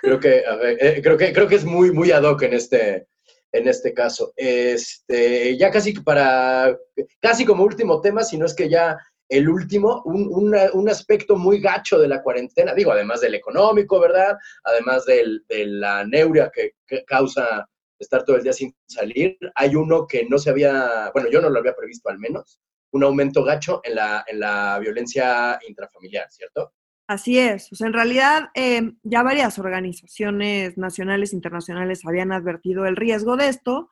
creo 0.00 0.20
que, 0.20 0.42
eh, 0.80 1.00
creo 1.02 1.16
que, 1.16 1.32
creo 1.32 1.48
que 1.48 1.56
es 1.56 1.64
muy, 1.64 1.92
muy 1.92 2.10
ad 2.10 2.24
hoc 2.24 2.42
en 2.42 2.54
este, 2.54 3.06
en 3.52 3.68
este 3.68 3.92
caso. 3.92 4.32
Este, 4.36 5.56
ya 5.56 5.70
casi 5.70 5.92
para, 5.92 6.76
casi 7.20 7.44
como 7.44 7.64
último 7.64 8.00
tema, 8.00 8.22
si 8.22 8.38
no 8.38 8.46
es 8.46 8.54
que 8.54 8.68
ya 8.68 8.98
el 9.28 9.48
último, 9.48 10.02
un, 10.06 10.56
un, 10.72 10.88
aspecto 10.88 11.36
muy 11.36 11.60
gacho 11.60 11.98
de 12.00 12.08
la 12.08 12.20
cuarentena, 12.20 12.74
digo, 12.74 12.90
además 12.90 13.20
del 13.20 13.36
económico, 13.36 14.00
¿verdad? 14.00 14.36
Además 14.64 15.04
del, 15.04 15.44
de 15.48 15.66
la 15.66 16.04
neuria 16.04 16.50
que, 16.52 16.72
causa 17.06 17.68
estar 17.96 18.24
todo 18.24 18.36
el 18.36 18.42
día 18.42 18.52
sin 18.52 18.74
salir, 18.88 19.38
hay 19.54 19.76
uno 19.76 20.06
que 20.06 20.26
no 20.28 20.36
se 20.36 20.50
había, 20.50 21.10
bueno, 21.12 21.30
yo 21.30 21.40
no 21.40 21.48
lo 21.48 21.60
había 21.60 21.76
previsto 21.76 22.08
al 22.08 22.18
menos, 22.18 22.58
un 22.92 23.04
aumento 23.04 23.44
gacho 23.44 23.80
en 23.84 23.94
la, 23.94 24.24
en 24.26 24.40
la 24.40 24.78
violencia 24.80 25.60
intrafamiliar, 25.68 26.26
¿cierto? 26.32 26.72
Así 27.10 27.40
es. 27.40 27.72
O 27.72 27.74
sea, 27.74 27.88
en 27.88 27.92
realidad 27.92 28.50
em, 28.54 28.96
ya 29.02 29.24
varias 29.24 29.58
organizaciones 29.58 30.78
nacionales 30.78 31.32
e 31.32 31.34
internacionales 31.34 32.06
habían 32.06 32.30
advertido 32.30 32.86
el 32.86 32.94
riesgo 32.94 33.36
de 33.36 33.48
esto 33.48 33.90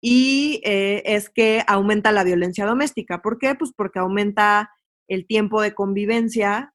y 0.00 0.60
eh, 0.64 1.02
es 1.04 1.30
que 1.30 1.64
aumenta 1.66 2.12
la 2.12 2.22
violencia 2.22 2.64
doméstica. 2.66 3.22
¿Por 3.22 3.38
qué? 3.38 3.56
Pues 3.56 3.72
porque 3.76 3.98
aumenta 3.98 4.70
el 5.08 5.26
tiempo 5.26 5.60
de 5.60 5.74
convivencia, 5.74 6.72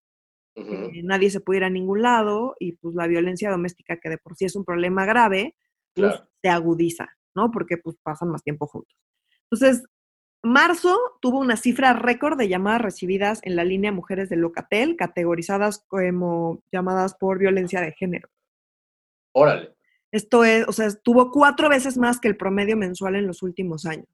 eh, 0.56 1.02
nadie 1.02 1.30
se 1.30 1.40
puede 1.40 1.60
ir 1.60 1.64
a 1.64 1.70
ningún 1.70 2.02
lado 2.02 2.56
y 2.60 2.74
pues 2.74 2.94
la 2.94 3.08
violencia 3.08 3.50
doméstica, 3.50 3.98
que 3.98 4.10
de 4.10 4.18
por 4.18 4.36
sí 4.36 4.44
es 4.44 4.58
un 4.58 4.66
problema 4.66 5.06
grave, 5.06 5.56
pues, 5.94 6.22
se 6.42 6.50
agudiza, 6.50 7.08
¿no? 7.34 7.52
Porque 7.52 7.78
pues 7.78 7.96
pasan 8.04 8.32
más 8.32 8.44
tiempo 8.44 8.68
juntos. 8.68 8.98
Entonces, 9.50 9.86
Marzo 10.46 11.18
tuvo 11.22 11.40
una 11.40 11.58
cifra 11.58 11.94
récord 11.94 12.38
de 12.38 12.48
llamadas 12.48 12.82
recibidas 12.82 13.40
en 13.42 13.56
la 13.56 13.64
línea 13.64 13.92
Mujeres 13.92 14.30
de 14.30 14.36
Locatel, 14.36 14.96
categorizadas 14.96 15.84
como 15.88 16.62
llamadas 16.72 17.16
por 17.16 17.40
violencia 17.40 17.82
de 17.82 17.94
género. 17.94 18.30
Órale. 19.34 19.76
Esto 20.12 20.46
es, 20.46 20.68
o 20.68 20.72
sea, 20.72 20.88
tuvo 21.04 21.32
cuatro 21.32 21.68
veces 21.68 21.98
más 21.98 22.20
que 22.20 22.28
el 22.28 22.38
promedio 22.38 22.78
mensual 22.78 23.16
en 23.16 23.26
los 23.26 23.42
últimos 23.42 23.88
años. 23.88 24.06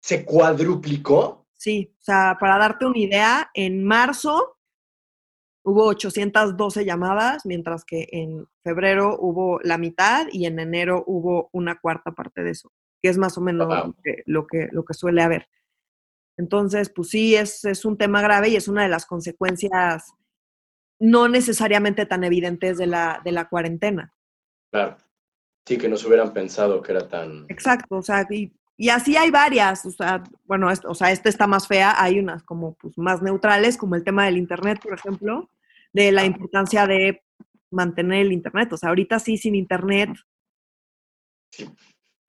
¿Se 0.00 0.24
cuadruplicó? 0.24 1.46
Sí, 1.52 1.92
o 2.00 2.02
sea, 2.02 2.38
para 2.40 2.56
darte 2.56 2.86
una 2.86 2.98
idea, 2.98 3.50
en 3.52 3.84
marzo 3.84 4.56
hubo 5.62 5.84
812 5.88 6.86
llamadas, 6.86 7.44
mientras 7.44 7.84
que 7.84 8.08
en 8.12 8.48
febrero 8.62 9.14
hubo 9.20 9.60
la 9.62 9.76
mitad 9.76 10.26
y 10.32 10.46
en 10.46 10.58
enero 10.58 11.04
hubo 11.06 11.50
una 11.52 11.78
cuarta 11.78 12.12
parte 12.12 12.42
de 12.42 12.52
eso, 12.52 12.72
que 13.02 13.10
es 13.10 13.18
más 13.18 13.36
o 13.36 13.42
menos 13.42 13.68
lo, 14.24 14.46
que, 14.46 14.68
lo 14.72 14.84
que 14.84 14.94
suele 14.94 15.20
haber. 15.20 15.46
Entonces, 16.36 16.90
pues 16.90 17.08
sí, 17.08 17.34
es, 17.34 17.64
es 17.64 17.84
un 17.84 17.96
tema 17.96 18.20
grave 18.20 18.50
y 18.50 18.56
es 18.56 18.68
una 18.68 18.82
de 18.82 18.88
las 18.88 19.06
consecuencias 19.06 20.12
no 20.98 21.28
necesariamente 21.28 22.06
tan 22.06 22.24
evidentes 22.24 22.78
de 22.78 22.86
la, 22.86 23.20
de 23.24 23.32
la 23.32 23.48
cuarentena. 23.48 24.12
Claro. 24.70 24.96
Sí, 25.66 25.78
que 25.78 25.88
no 25.88 25.96
se 25.96 26.06
hubieran 26.06 26.32
pensado 26.32 26.80
que 26.80 26.92
era 26.92 27.08
tan... 27.08 27.44
Exacto, 27.48 27.96
o 27.96 28.02
sea, 28.02 28.26
y, 28.30 28.52
así 28.88 29.16
hay 29.16 29.30
varias, 29.30 29.84
o 29.84 29.90
sea, 29.90 30.22
bueno, 30.44 30.68
o 30.84 30.94
sea, 30.94 31.10
esta 31.10 31.28
está 31.28 31.46
más 31.46 31.66
fea, 31.66 31.94
hay 31.96 32.18
unas 32.18 32.42
como 32.44 32.74
pues, 32.74 32.96
más 32.98 33.20
neutrales, 33.20 33.76
como 33.76 33.96
el 33.96 34.04
tema 34.04 34.26
del 34.26 34.36
Internet, 34.36 34.78
por 34.82 34.94
ejemplo, 34.94 35.50
de 35.92 36.12
la 36.12 36.24
importancia 36.24 36.86
de 36.86 37.22
mantener 37.70 38.26
el 38.26 38.32
Internet. 38.32 38.72
O 38.72 38.76
sea, 38.76 38.90
ahorita 38.90 39.18
sí, 39.18 39.38
sin 39.38 39.54
Internet, 39.54 40.10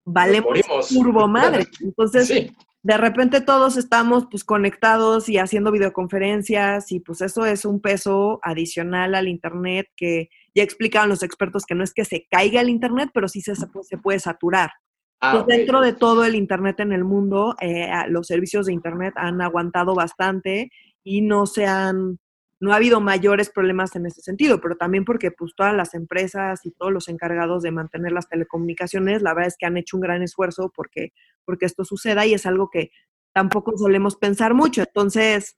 valemos 0.04 0.88
turbo 0.88 1.28
madre. 1.28 1.68
Entonces, 1.82 2.28
sí 2.28 2.56
de 2.84 2.98
repente 2.98 3.42
todos 3.42 3.76
estamos 3.78 4.28
pues 4.30 4.44
conectados 4.44 5.30
y 5.30 5.38
haciendo 5.38 5.72
videoconferencias 5.72 6.92
y 6.92 7.00
pues 7.00 7.22
eso 7.22 7.46
es 7.46 7.66
un 7.66 7.82
peso 7.82 8.40
adicional 8.44 9.16
al 9.16 9.28
Internet 9.28 9.88
que 9.96 10.30
ya 10.56 10.64
explicaban 10.64 11.10
los 11.10 11.24
expertos 11.24 11.66
que 11.66 11.76
no 11.76 11.84
es 11.84 11.94
que 11.94 12.06
se 12.06 12.28
caiga 12.30 12.62
el 12.62 12.70
Internet, 12.70 13.10
pero 13.14 13.28
sí 13.28 13.42
se, 13.42 13.56
se 13.56 13.98
puede 13.98 14.20
saturar. 14.20 14.72
Ah, 15.20 15.34
pues 15.34 15.58
dentro 15.58 15.82
de 15.82 15.94
todo 15.94 16.26
el 16.26 16.36
Internet 16.36 16.80
en 16.80 16.92
el 16.92 17.04
mundo, 17.04 17.56
eh, 17.60 17.90
los 18.10 18.28
servicios 18.28 18.68
de 18.68 18.74
Internet 18.74 19.14
han 19.18 19.42
aguantado 19.42 19.96
bastante 19.96 20.70
y 21.04 21.22
no 21.22 21.48
se 21.48 21.66
han 21.66 22.20
no 22.60 22.74
ha 22.74 22.78
habido 22.78 23.02
mayores 23.02 23.50
problemas 23.50 23.96
en 23.96 24.06
ese 24.08 24.22
sentido, 24.22 24.60
pero 24.60 24.76
también 24.76 25.06
porque 25.06 25.32
pues 25.32 25.54
todas 25.56 25.76
las 25.76 25.94
empresas 25.94 26.66
y 26.66 26.72
todos 26.72 26.92
los 26.92 27.08
encargados 27.08 27.62
de 27.64 27.72
mantener 27.72 28.12
las 28.12 28.28
telecomunicaciones, 28.28 29.22
la 29.22 29.34
verdad 29.34 29.50
es 29.50 29.58
que 29.58 29.68
han 29.68 29.78
hecho 29.78 29.98
un 29.98 30.02
gran 30.02 30.24
esfuerzo 30.24 30.72
porque, 30.76 31.14
porque 31.46 31.66
esto 31.66 31.86
suceda 31.86 32.26
y 32.26 32.34
es 32.34 32.46
algo 32.46 32.70
que 32.70 32.92
tampoco 33.32 33.78
solemos 33.78 34.16
pensar 34.16 34.56
mucho. 34.56 34.82
Entonces, 34.82 35.56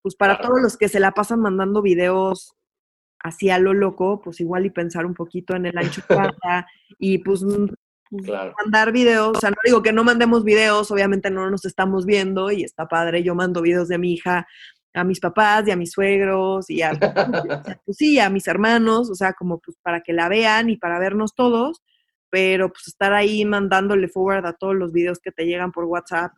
pues 0.00 0.16
para 0.16 0.40
todos 0.40 0.62
los 0.62 0.76
que 0.78 0.88
se 0.88 1.00
la 1.00 1.12
pasan 1.12 1.40
mandando 1.40 1.82
videos 1.82 2.54
así 3.18 3.50
a 3.50 3.58
lo 3.58 3.74
loco, 3.74 4.20
pues 4.22 4.40
igual 4.40 4.64
y 4.64 4.70
pensar 4.70 5.04
un 5.04 5.14
poquito 5.14 5.54
en 5.54 5.66
el 5.66 5.76
ancho 5.76 6.02
y 6.98 7.18
pues 7.18 7.44
pues, 8.10 8.24
Claro. 8.24 8.54
mandar 8.64 8.90
videos, 8.90 9.36
o 9.36 9.40
sea, 9.40 9.50
no 9.50 9.56
digo 9.62 9.82
que 9.82 9.92
no 9.92 10.02
mandemos 10.02 10.42
videos, 10.42 10.90
obviamente 10.90 11.30
no 11.30 11.50
nos 11.50 11.66
estamos 11.66 12.06
viendo 12.06 12.50
y 12.50 12.64
está 12.64 12.88
padre, 12.88 13.22
yo 13.22 13.34
mando 13.34 13.60
videos 13.60 13.88
de 13.88 13.98
mi 13.98 14.14
hija 14.14 14.46
a 14.94 15.04
mis 15.04 15.20
papás 15.20 15.66
y 15.66 15.70
a 15.70 15.76
mis 15.76 15.92
suegros 15.92 16.68
y 16.70 16.82
a, 16.82 16.90
pues 17.84 17.96
sí, 17.96 18.18
a 18.18 18.30
mis 18.30 18.48
hermanos, 18.48 19.10
o 19.10 19.14
sea, 19.14 19.32
como 19.32 19.58
pues 19.58 19.76
para 19.82 20.00
que 20.00 20.12
la 20.12 20.28
vean 20.28 20.70
y 20.70 20.76
para 20.76 20.98
vernos 20.98 21.34
todos, 21.34 21.82
pero 22.30 22.68
pues 22.68 22.88
estar 22.88 23.12
ahí 23.12 23.44
mandándole 23.44 24.08
forward 24.08 24.46
a 24.46 24.52
todos 24.52 24.74
los 24.74 24.92
videos 24.92 25.18
que 25.18 25.32
te 25.32 25.44
llegan 25.44 25.72
por 25.72 25.84
WhatsApp 25.84 26.32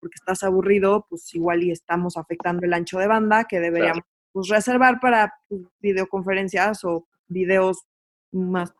porque 0.00 0.16
estás 0.16 0.42
aburrido, 0.42 1.06
pues 1.08 1.34
igual 1.34 1.62
y 1.62 1.70
estamos 1.70 2.16
afectando 2.16 2.64
el 2.64 2.74
ancho 2.74 2.98
de 2.98 3.08
banda 3.08 3.44
que 3.44 3.60
deberíamos 3.60 4.04
pues, 4.32 4.48
reservar 4.48 5.00
para 5.00 5.34
pues, 5.48 5.62
videoconferencias 5.80 6.84
o 6.84 7.06
videos 7.28 7.86
más 8.32 8.72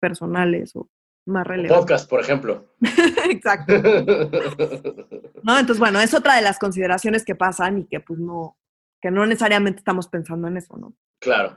personales 0.00 0.74
o 0.76 0.88
más. 1.26 1.46
Podcast, 1.68 2.08
por 2.08 2.20
ejemplo. 2.20 2.72
Exacto. 3.30 3.74
No, 5.42 5.56
entonces, 5.56 5.78
bueno, 5.78 6.00
es 6.00 6.12
otra 6.12 6.34
de 6.34 6.42
las 6.42 6.58
consideraciones 6.58 7.24
que 7.24 7.36
pasan 7.36 7.78
y 7.78 7.86
que 7.86 8.00
pues 8.00 8.18
no, 8.18 8.58
que 9.00 9.12
no 9.12 9.24
necesariamente 9.26 9.78
estamos 9.78 10.08
pensando 10.08 10.48
en 10.48 10.56
eso, 10.56 10.76
¿no? 10.76 10.96
claro. 11.20 11.56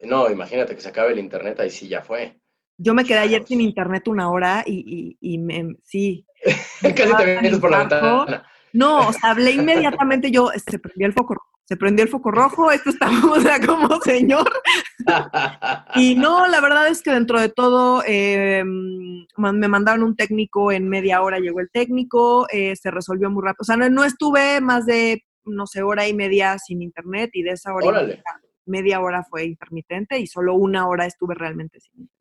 No, 0.00 0.28
imagínate 0.30 0.74
que 0.74 0.80
se 0.80 0.88
acabe 0.88 1.12
el 1.12 1.18
internet, 1.20 1.58
ahí 1.60 1.70
sí 1.70 1.88
ya 1.88 2.02
fue. 2.02 2.40
Yo 2.76 2.94
me 2.94 3.04
quedé 3.04 3.18
ayer 3.18 3.44
sin 3.46 3.60
internet 3.60 4.08
una 4.08 4.30
hora 4.30 4.64
y, 4.66 5.16
y, 5.20 5.34
y 5.34 5.38
me, 5.38 5.76
sí. 5.84 6.26
Casi 6.82 7.16
te 7.16 7.24
vienes 7.40 7.58
por 7.58 7.70
la 7.70 7.78
ventana. 7.78 8.46
No, 8.72 9.08
o 9.08 9.12
sea, 9.12 9.30
hablé 9.30 9.52
inmediatamente 9.52 10.30
yo, 10.30 10.50
se 10.54 10.78
prendió 10.78 11.06
el 11.06 11.12
foco 11.12 11.34
rojo, 11.34 11.57
se 11.68 11.76
prendió 11.76 12.02
el 12.02 12.08
foco 12.10 12.30
rojo, 12.30 12.70
esto 12.72 12.88
está, 12.88 13.10
o 13.30 13.38
sea, 13.40 13.60
como 13.64 14.00
señor. 14.00 14.50
Y 15.96 16.14
no, 16.14 16.46
la 16.46 16.60
verdad 16.62 16.88
es 16.88 17.02
que 17.02 17.10
dentro 17.10 17.38
de 17.38 17.50
todo 17.50 18.02
eh, 18.06 18.64
man- 19.36 19.58
me 19.58 19.68
mandaron 19.68 20.02
un 20.02 20.16
técnico, 20.16 20.72
en 20.72 20.88
media 20.88 21.20
hora 21.22 21.38
llegó 21.40 21.60
el 21.60 21.70
técnico, 21.70 22.46
eh, 22.50 22.74
se 22.74 22.90
resolvió 22.90 23.30
muy 23.30 23.42
rápido. 23.44 23.58
O 23.60 23.64
sea, 23.64 23.76
no, 23.76 23.88
no 23.90 24.04
estuve 24.04 24.60
más 24.62 24.86
de, 24.86 25.22
no 25.44 25.66
sé, 25.66 25.82
hora 25.82 26.08
y 26.08 26.14
media 26.14 26.56
sin 26.58 26.80
internet 26.80 27.30
y 27.34 27.42
de 27.42 27.50
esa 27.50 27.74
hora 27.74 27.86
Órale. 27.86 28.22
media, 28.64 29.00
hora 29.00 29.24
fue 29.28 29.44
intermitente 29.44 30.18
y 30.18 30.26
solo 30.26 30.54
una 30.54 30.88
hora 30.88 31.04
estuve 31.04 31.34
realmente 31.34 31.80
sin 31.80 31.92
internet. 31.92 32.14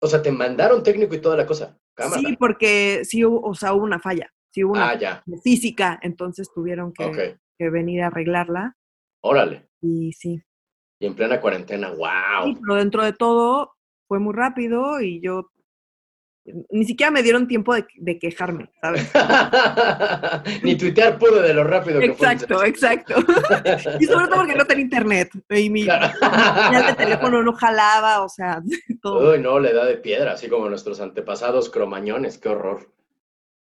O 0.00 0.06
sea, 0.06 0.20
te 0.20 0.30
mandaron 0.30 0.82
técnico 0.82 1.14
y 1.14 1.20
toda 1.22 1.36
la 1.38 1.46
cosa. 1.46 1.78
Cámara. 1.94 2.20
Sí, 2.20 2.36
porque 2.38 3.04
sí 3.04 3.24
hubo, 3.24 3.40
o 3.40 3.54
sea, 3.54 3.72
hubo 3.72 3.84
una 3.84 3.98
falla, 3.98 4.30
sí 4.50 4.62
hubo 4.62 4.74
una 4.74 4.90
Ah, 4.90 4.98
ya. 4.98 5.24
física, 5.42 5.98
entonces 6.02 6.50
tuvieron 6.54 6.92
que. 6.92 7.38
Que 7.58 7.70
venir 7.70 8.02
a 8.02 8.08
arreglarla 8.08 8.76
Órale. 9.22 9.68
y 9.80 10.12
sí. 10.12 10.42
Y 10.98 11.06
en 11.06 11.14
plena 11.14 11.40
cuarentena, 11.40 11.90
Sí, 11.90 11.96
wow. 11.96 12.58
pero 12.62 12.74
dentro 12.76 13.04
de 13.04 13.12
todo 13.12 13.74
fue 14.08 14.18
muy 14.18 14.34
rápido 14.34 15.00
y 15.00 15.20
yo 15.20 15.50
ni 16.70 16.84
siquiera 16.84 17.10
me 17.10 17.24
dieron 17.24 17.48
tiempo 17.48 17.74
de, 17.74 17.84
de 17.96 18.18
quejarme, 18.20 18.70
¿sabes? 18.80 19.10
Ni 20.62 20.76
tuitear 20.76 21.18
pude 21.18 21.42
de 21.42 21.52
lo 21.52 21.64
rápido 21.64 21.98
que 22.00 22.12
fue. 22.14 22.32
Exacto, 22.32 22.62
exacto. 22.64 23.14
y 24.00 24.04
sobre 24.04 24.26
todo 24.28 24.36
porque 24.36 24.54
no 24.54 24.64
tenía 24.64 24.84
internet 24.84 25.30
y 25.50 25.68
mi 25.70 25.84
Claro. 25.84 26.06
señal 26.18 26.86
de 26.86 26.94
teléfono 26.94 27.42
no 27.42 27.52
jalaba, 27.52 28.22
o 28.22 28.28
sea, 28.28 28.62
todo. 29.02 29.32
Uy, 29.32 29.40
no, 29.40 29.58
le 29.58 29.72
da 29.72 29.84
de 29.84 29.96
piedra, 29.96 30.32
así 30.32 30.48
como 30.48 30.68
nuestros 30.68 31.00
antepasados 31.00 31.68
cromañones, 31.68 32.38
qué 32.38 32.48
horror. 32.48 32.92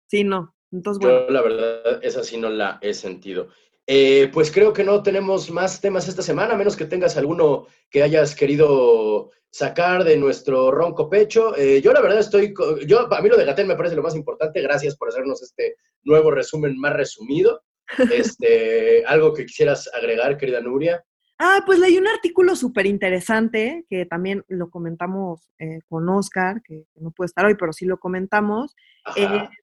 Sí, 0.07 0.23
no. 0.25 0.53
Entonces, 0.71 1.01
bueno, 1.01 1.27
Yo, 1.27 1.29
la 1.33 1.41
verdad, 1.41 1.99
esa 2.03 2.23
sí 2.23 2.37
no 2.37 2.49
la 2.49 2.79
he 2.81 2.93
sentido. 2.93 3.47
Eh, 3.85 4.29
pues 4.31 4.49
creo 4.49 4.71
que 4.71 4.83
no 4.83 5.03
tenemos 5.03 5.51
más 5.51 5.81
temas 5.81 6.07
esta 6.07 6.21
semana, 6.21 6.53
a 6.53 6.57
menos 6.57 6.77
que 6.77 6.85
tengas 6.85 7.17
alguno 7.17 7.67
que 7.89 8.01
hayas 8.01 8.33
querido 8.33 9.31
sacar 9.49 10.03
de 10.03 10.17
nuestro 10.17 10.71
ronco 10.71 11.09
pecho. 11.09 11.55
Eh, 11.57 11.81
yo 11.81 11.91
la 11.91 12.01
verdad 12.01 12.19
estoy, 12.19 12.53
yo 12.87 13.13
a 13.13 13.21
mí 13.21 13.29
lo 13.29 13.37
de 13.37 13.45
Gatel 13.45 13.67
me 13.67 13.75
parece 13.75 13.95
lo 13.95 14.01
más 14.01 14.15
importante. 14.15 14.61
Gracias 14.61 14.95
por 14.95 15.09
hacernos 15.09 15.43
este 15.43 15.75
nuevo 16.03 16.31
resumen 16.31 16.77
más 16.77 16.93
resumido. 16.93 17.61
Este, 18.11 19.03
algo 19.05 19.33
que 19.33 19.45
quisieras 19.45 19.89
agregar, 19.93 20.37
querida 20.37 20.61
Nuria. 20.61 21.03
Ah, 21.37 21.61
pues 21.65 21.77
leí 21.77 21.97
un 21.97 22.07
artículo 22.07 22.55
súper 22.55 22.85
interesante 22.85 23.85
que 23.89 24.05
también 24.05 24.45
lo 24.47 24.69
comentamos 24.69 25.51
eh, 25.59 25.79
con 25.89 26.07
Oscar, 26.07 26.61
que 26.63 26.85
no 26.95 27.11
puede 27.11 27.27
estar 27.27 27.45
hoy, 27.45 27.55
pero 27.55 27.73
sí 27.73 27.85
lo 27.85 27.97
comentamos, 27.97 28.73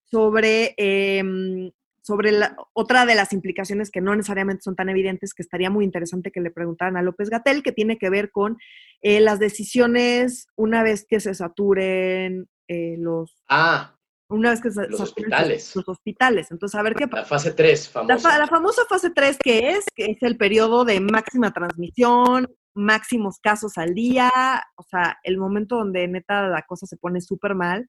sobre, 0.04 0.74
em, 0.76 1.70
sobre 2.10 2.32
la- 2.32 2.56
otra 2.74 3.06
de 3.06 3.14
las 3.14 3.32
implicaciones 3.32 3.90
que 3.90 4.00
no 4.00 4.14
necesariamente 4.14 4.62
son 4.62 4.76
tan 4.76 4.88
evidentes, 4.88 5.32
que 5.32 5.42
estaría 5.42 5.70
muy 5.70 5.84
interesante 5.84 6.30
que 6.32 6.40
le 6.40 6.50
preguntaran 6.50 6.96
a 6.96 7.02
López 7.02 7.30
Gatel, 7.30 7.62
que 7.62 7.72
tiene 7.72 7.96
que 7.98 8.10
ver 8.10 8.30
con 8.30 8.58
eh, 9.02 9.20
las 9.20 9.38
decisiones 9.38 10.46
una 10.56 10.82
vez 10.82 11.06
que 11.08 11.20
se 11.20 11.32
saturen 11.34 12.48
eh, 12.68 12.96
los, 12.98 13.42
Ah, 13.48 13.96
una 14.28 14.50
vez 14.50 14.60
que 14.60 14.70
se 14.70 14.86
Los 14.88 15.00
hospitales. 15.00 15.74
Los, 15.74 15.88
hospitales. 15.88 16.50
Entonces, 16.50 16.78
a 16.78 16.82
ver 16.82 16.94
qué 16.94 17.08
pasa. 17.08 17.22
la 17.22 17.26
fase 17.28 17.52
3, 17.52 17.86
La, 17.86 17.92
famosa. 17.92 18.18
fa- 18.30 18.38
la 18.38 18.46
famosa 18.46 18.82
fase 18.88 19.10
3 19.10 19.38
que 19.42 19.70
es, 19.70 19.84
que 19.94 20.04
es 20.06 20.22
el 20.22 20.36
periodo 20.36 20.84
de 20.84 21.00
máxima 21.00 21.52
transmisión, 21.52 22.46
máximos 22.74 23.38
casos 23.40 23.76
al 23.78 23.94
día, 23.94 24.30
o 24.76 24.82
sea, 24.84 25.18
el 25.24 25.38
momento 25.38 25.76
donde 25.76 26.06
neta 26.06 26.46
la 26.48 26.62
cosa 26.62 26.86
se 26.86 26.96
pone 26.96 27.20
súper 27.20 27.54
mal, 27.54 27.88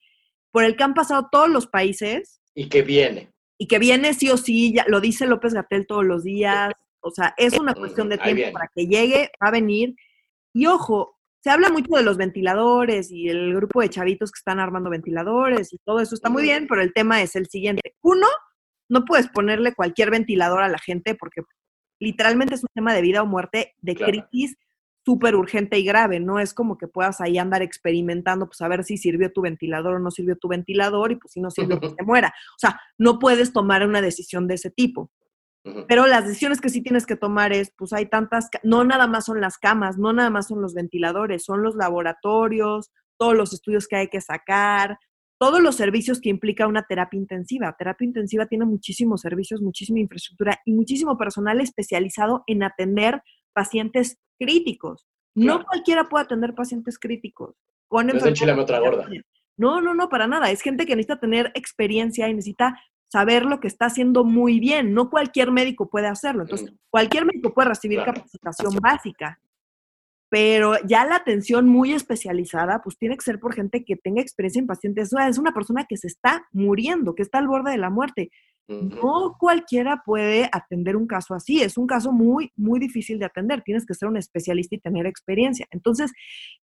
por 0.51 0.63
el 0.63 0.75
que 0.75 0.83
han 0.83 0.93
pasado 0.95 1.27
todos 1.31 1.49
los 1.49 1.67
países 1.67 2.41
Y 2.55 2.69
que 2.69 2.81
viene. 2.81 3.31
Y 3.61 3.67
que 3.67 3.77
viene 3.77 4.15
sí 4.15 4.27
o 4.31 4.37
sí, 4.37 4.73
ya, 4.73 4.85
lo 4.87 4.99
dice 4.99 5.27
López 5.27 5.53
Gatel 5.53 5.85
todos 5.85 6.03
los 6.03 6.23
días, 6.23 6.71
o 6.99 7.11
sea, 7.11 7.35
es 7.37 7.59
una 7.59 7.75
cuestión 7.75 8.09
de 8.09 8.17
tiempo 8.17 8.51
para 8.51 8.67
que 8.73 8.87
llegue, 8.87 9.29
va 9.39 9.49
a 9.49 9.51
venir. 9.51 9.93
Y 10.51 10.65
ojo, 10.65 11.19
se 11.43 11.51
habla 11.51 11.69
mucho 11.69 11.95
de 11.95 12.01
los 12.01 12.17
ventiladores 12.17 13.11
y 13.11 13.29
el 13.29 13.53
grupo 13.53 13.81
de 13.81 13.89
chavitos 13.91 14.31
que 14.31 14.39
están 14.39 14.59
armando 14.59 14.89
ventiladores 14.89 15.73
y 15.73 15.77
todo 15.85 15.99
eso 15.99 16.15
está 16.15 16.27
muy 16.27 16.41
bien, 16.41 16.65
pero 16.67 16.81
el 16.81 16.91
tema 16.91 17.21
es 17.21 17.35
el 17.35 17.45
siguiente. 17.49 17.93
Uno, 18.01 18.25
no 18.89 19.05
puedes 19.05 19.27
ponerle 19.27 19.75
cualquier 19.75 20.09
ventilador 20.09 20.63
a 20.63 20.67
la 20.67 20.79
gente 20.79 21.13
porque 21.13 21.43
literalmente 21.99 22.55
es 22.55 22.63
un 22.63 22.69
tema 22.73 22.95
de 22.95 23.03
vida 23.03 23.21
o 23.21 23.27
muerte, 23.27 23.75
de 23.83 23.93
Claro. 23.93 24.27
crisis 24.27 24.57
súper 25.03 25.35
urgente 25.35 25.79
y 25.79 25.83
grave. 25.83 26.19
No 26.19 26.39
es 26.39 26.53
como 26.53 26.77
que 26.77 26.87
puedas 26.87 27.21
ahí 27.21 27.37
andar 27.37 27.61
experimentando, 27.61 28.47
pues 28.47 28.61
a 28.61 28.67
ver 28.67 28.83
si 28.83 28.97
sirvió 28.97 29.31
tu 29.31 29.41
ventilador 29.41 29.95
o 29.95 29.99
no 29.99 30.11
sirvió 30.11 30.35
tu 30.35 30.47
ventilador 30.47 31.11
y 31.11 31.15
pues 31.15 31.33
si 31.33 31.41
no 31.41 31.49
sirvió, 31.49 31.79
pues 31.79 31.95
te 31.97 32.03
muera. 32.03 32.29
O 32.29 32.59
sea, 32.59 32.79
no 32.97 33.19
puedes 33.19 33.53
tomar 33.53 33.85
una 33.85 34.01
decisión 34.01 34.47
de 34.47 34.55
ese 34.55 34.71
tipo. 34.71 35.11
Pero 35.87 36.07
las 36.07 36.25
decisiones 36.25 36.59
que 36.59 36.69
sí 36.69 36.81
tienes 36.81 37.05
que 37.05 37.15
tomar 37.15 37.53
es, 37.53 37.71
pues 37.77 37.93
hay 37.93 38.07
tantas, 38.07 38.49
no 38.63 38.83
nada 38.83 39.05
más 39.05 39.25
son 39.25 39.41
las 39.41 39.59
camas, 39.59 39.95
no 39.95 40.11
nada 40.11 40.31
más 40.31 40.47
son 40.47 40.59
los 40.59 40.73
ventiladores, 40.73 41.43
son 41.43 41.61
los 41.61 41.75
laboratorios, 41.75 42.89
todos 43.17 43.35
los 43.35 43.53
estudios 43.53 43.87
que 43.87 43.97
hay 43.97 44.07
que 44.07 44.21
sacar, 44.21 44.97
todos 45.39 45.61
los 45.61 45.75
servicios 45.75 46.19
que 46.19 46.29
implica 46.29 46.65
una 46.65 46.83
terapia 46.83 47.19
intensiva. 47.19 47.75
Terapia 47.77 48.05
intensiva 48.05 48.47
tiene 48.47 48.65
muchísimos 48.65 49.21
servicios, 49.21 49.61
muchísima 49.61 49.99
infraestructura 49.99 50.59
y 50.65 50.73
muchísimo 50.73 51.15
personal 51.17 51.61
especializado 51.61 52.43
en 52.47 52.63
atender 52.63 53.21
pacientes 53.53 54.17
críticos. 54.45 55.07
No 55.35 55.53
Claro. 55.55 55.65
cualquiera 55.67 56.09
puede 56.09 56.23
atender 56.25 56.55
pacientes 56.55 56.97
críticos. 56.97 57.55
Con 57.87 58.07
No 58.07 58.13
es 58.13 58.23
de 58.23 58.29
enfermedades 58.29 58.39
enchilame 58.41 58.61
otra 58.63 58.79
gorda. 58.79 58.97
respiratorias. 59.03 59.25
No, 59.57 59.81
no, 59.81 59.93
no, 59.93 60.09
para 60.09 60.25
nada. 60.27 60.49
Es 60.49 60.61
gente 60.61 60.85
que 60.85 60.95
necesita 60.95 61.19
tener 61.19 61.51
experiencia 61.55 62.27
y 62.27 62.33
necesita 62.33 62.79
saber 63.11 63.43
lo 63.45 63.59
que 63.59 63.67
está 63.67 63.85
haciendo 63.85 64.23
muy 64.23 64.59
bien. 64.59 64.93
No 64.93 65.09
cualquier 65.09 65.51
médico 65.51 65.89
puede 65.89 66.07
hacerlo. 66.07 66.43
Entonces, 66.43 66.69
Ujú. 66.69 66.77
cualquier 66.89 67.25
médico 67.25 67.53
puede 67.53 67.69
recibir 67.69 67.97
Claro. 67.99 68.13
capacitación 68.13 68.73
básica, 68.81 69.39
pero 70.29 70.75
ya 70.87 71.05
la 71.05 71.15
atención 71.17 71.67
muy 71.67 71.91
especializada, 71.93 72.81
pues 72.81 72.97
tiene 72.97 73.15
que 73.17 73.23
ser 73.23 73.39
por 73.39 73.53
gente 73.53 73.83
que 73.83 73.97
tenga 73.97 74.21
experiencia 74.21 74.59
en 74.61 74.67
pacientes. 74.67 75.11
Es 75.13 75.37
una 75.37 75.53
persona 75.53 75.85
que 75.87 75.97
se 75.97 76.07
está 76.07 76.47
muriendo, 76.53 77.13
que 77.15 77.21
está 77.21 77.37
al 77.37 77.47
borde 77.49 77.71
de 77.71 77.77
la 77.77 77.89
muerte. 77.89 78.31
No 78.67 79.35
cualquiera 79.37 80.01
puede 80.05 80.49
atender 80.51 80.95
un 80.95 81.05
caso 81.07 81.33
así. 81.33 81.61
Es 81.61 81.77
un 81.77 81.87
caso 81.87 82.11
muy, 82.13 82.51
muy 82.55 82.79
difícil 82.79 83.19
de 83.19 83.25
atender. 83.25 83.61
Tienes 83.63 83.85
que 83.85 83.93
ser 83.93 84.07
un 84.07 84.15
especialista 84.17 84.75
y 84.75 84.79
tener 84.79 85.05
experiencia. 85.05 85.67
Entonces, 85.71 86.11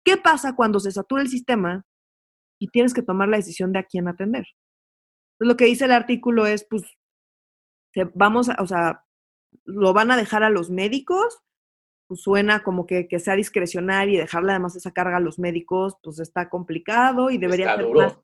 ¿qué 0.05 0.17
pasa 0.17 0.55
cuando 0.55 0.79
se 0.79 0.93
satura 0.93 1.23
el 1.23 1.29
sistema 1.29 1.85
y 2.61 2.69
tienes 2.69 2.95
que 2.95 3.03
tomar 3.03 3.29
la 3.29 3.39
decisión 3.39 3.73
de 3.73 3.81
a 3.81 3.85
quién 3.85 4.07
atender? 4.09 4.47
Pues 5.39 5.49
lo 5.49 5.57
que 5.57 5.65
dice 5.65 5.87
el 5.87 5.93
artículo 5.93 6.47
es, 6.47 6.65
pues, 6.71 6.85
se- 7.93 8.11
vamos 8.15 8.49
a, 8.49 8.57
o 8.63 8.67
sea, 8.67 9.05
lo 9.65 9.93
van 9.93 10.11
a 10.11 10.17
dejar 10.17 10.43
a 10.45 10.51
los 10.51 10.71
médicos, 10.71 11.39
pues 12.09 12.21
suena 12.23 12.63
como 12.63 12.87
que, 12.87 13.09
que 13.09 13.19
sea 13.19 13.35
discrecional 13.35 14.11
y 14.11 14.17
dejarle 14.17 14.53
además 14.53 14.77
esa 14.77 14.93
carga 14.93 15.17
a 15.17 15.21
los 15.21 15.39
médicos, 15.41 15.97
pues 16.03 16.21
está 16.21 16.49
complicado 16.49 17.31
y 17.31 17.39
debería 17.39 17.66
Está 17.70 17.77
ser 17.79 17.87
duro. 17.87 18.01
más- 18.01 18.18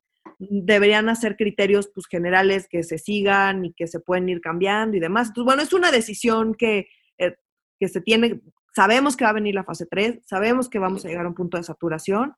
deberían 0.49 1.09
hacer 1.09 1.35
criterios 1.35 1.89
pues 1.93 2.07
generales 2.07 2.67
que 2.69 2.83
se 2.83 2.97
sigan 2.97 3.65
y 3.65 3.73
que 3.73 3.87
se 3.87 3.99
pueden 3.99 4.29
ir 4.29 4.41
cambiando 4.41 4.97
y 4.97 4.99
demás. 4.99 5.27
Entonces, 5.27 5.45
bueno, 5.45 5.61
es 5.61 5.73
una 5.73 5.91
decisión 5.91 6.55
que, 6.55 6.87
eh, 7.17 7.35
que 7.79 7.87
se 7.87 8.01
tiene, 8.01 8.41
sabemos 8.75 9.15
que 9.15 9.25
va 9.25 9.31
a 9.31 9.33
venir 9.33 9.55
la 9.55 9.63
fase 9.63 9.85
3, 9.89 10.21
sabemos 10.25 10.69
que 10.69 10.79
vamos 10.79 11.05
a 11.05 11.09
llegar 11.09 11.25
a 11.25 11.29
un 11.29 11.35
punto 11.35 11.57
de 11.57 11.63
saturación, 11.63 12.33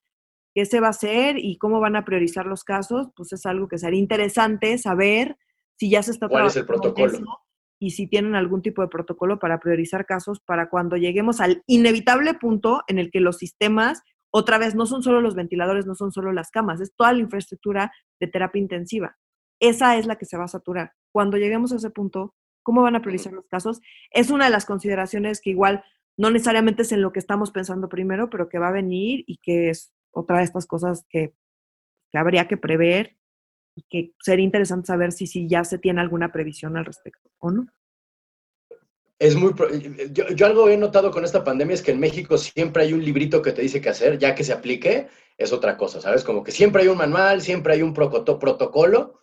qué 0.53 0.66
se 0.66 0.80
va 0.80 0.88
a 0.88 0.91
hacer 0.91 1.38
y 1.38 1.58
cómo 1.58 1.80
van 1.80 1.95
a 1.95 2.06
priorizar 2.06 2.45
los 2.45 2.64
casos, 2.64 3.10
pues 3.16 3.34
es 3.34 3.45
algo 3.45 3.68
que 3.68 3.78
sería 3.78 3.99
interesante 3.99 4.78
saber 4.78 5.38
si 5.78 5.89
ya 5.89 6.01
se 6.03 6.12
está 6.12 6.30
¿Cuál 6.30 6.47
es 6.47 6.56
el 6.56 6.66
trabajando 6.66 6.88
en 6.88 6.93
protocolo? 6.93 7.18
eso 7.18 7.45
y 7.80 7.91
si 7.91 8.08
tienen 8.08 8.36
algún 8.36 8.62
tipo 8.62 8.82
de 8.82 8.88
protocolo 8.88 9.39
para 9.39 9.60
priorizar 9.60 10.06
casos 10.06 10.39
para 10.39 10.70
cuando 10.70 10.97
lleguemos 10.97 11.41
al 11.41 11.64
inevitable 11.68 12.34
punto 12.34 12.84
en 12.88 12.99
el 12.99 13.12
que 13.12 13.20
los 13.20 13.38
sistemas 13.38 14.01
otra 14.38 14.57
vez, 14.57 14.75
no 14.75 14.86
son 14.86 15.01
solo 15.01 15.21
los 15.21 15.33
ventiladores, 15.33 15.86
no 15.86 15.95
son 15.95 16.11
solo 16.11 16.33
las 16.33 16.51
camas, 16.51 16.81
es 16.81 16.93
toda 16.93 17.13
la 17.13 17.19
infraestructura 17.19 17.93
de 18.19 18.27
terapia 18.27 18.61
intensiva. 18.61 19.15
Esa 19.61 19.95
es 19.95 20.07
la 20.07 20.17
que 20.17 20.25
se 20.25 20.36
va 20.36 20.43
a 20.43 20.49
saturar. 20.49 20.91
Cuando 21.13 21.38
lleguemos 21.38 21.71
a 21.71 21.77
ese 21.77 21.89
punto, 21.89 22.36
¿cómo 22.61 22.81
van 22.81 22.97
a 22.97 23.01
priorizar 23.01 23.31
los 23.31 23.47
casos? 23.47 23.79
Es 24.11 24.31
una 24.31 24.43
de 24.43 24.51
las 24.51 24.65
consideraciones 24.65 25.39
que 25.39 25.51
igual 25.51 25.86
no 26.17 26.31
necesariamente 26.31 26.81
es 26.81 26.91
en 26.91 27.01
lo 27.01 27.13
que 27.13 27.19
estamos 27.19 27.51
pensando 27.51 27.88
primero, 27.88 28.29
pero 28.29 28.49
que 28.49 28.59
va 28.59 28.67
a 28.67 28.73
venir 28.73 29.23
y 29.25 29.38
que 29.38 29.69
es 29.69 29.93
otra 30.11 30.39
de 30.39 30.43
estas 30.43 30.67
cosas 30.67 31.05
que, 31.09 31.33
habría 32.11 32.49
que 32.49 32.57
prever 32.57 33.15
y 33.73 33.83
que 33.89 34.15
sería 34.19 34.43
interesante 34.43 34.88
saber 34.88 35.13
si, 35.13 35.27
si 35.27 35.47
ya 35.47 35.63
se 35.63 35.77
tiene 35.77 36.01
alguna 36.01 36.33
previsión 36.33 36.75
al 36.75 36.83
respecto 36.83 37.29
o 37.39 37.51
no. 37.51 37.67
Es 39.18 39.36
muy. 39.36 39.53
Yo, 40.11 40.28
yo, 40.30 40.45
algo 40.45 40.68
he 40.68 40.78
notado 40.78 41.11
con 41.11 41.24
esta 41.24 41.43
pandemia 41.43 41.74
es 41.74 41.82
que 41.82 41.91
en 41.91 41.99
México 41.99 42.38
siempre 42.38 42.84
hay 42.84 42.93
un 42.93 43.03
librito 43.03 43.41
que 43.41 43.53
te 43.53 43.61
dice 43.61 43.80
qué 43.80 43.89
hacer, 43.89 44.18
ya 44.18 44.36
que 44.36 44.43
se 44.43 44.51
aplique, 44.51 45.07
es 45.38 45.53
otra 45.53 45.78
cosa, 45.78 46.01
¿sabes? 46.01 46.24
Como 46.24 46.43
que 46.43 46.51
siempre 46.51 46.84
hay 46.84 46.89
un 46.89 46.97
manual, 46.97 47.41
siempre 47.41 47.74
hay 47.74 47.82
un 47.82 47.93
protocolo, 47.93 49.22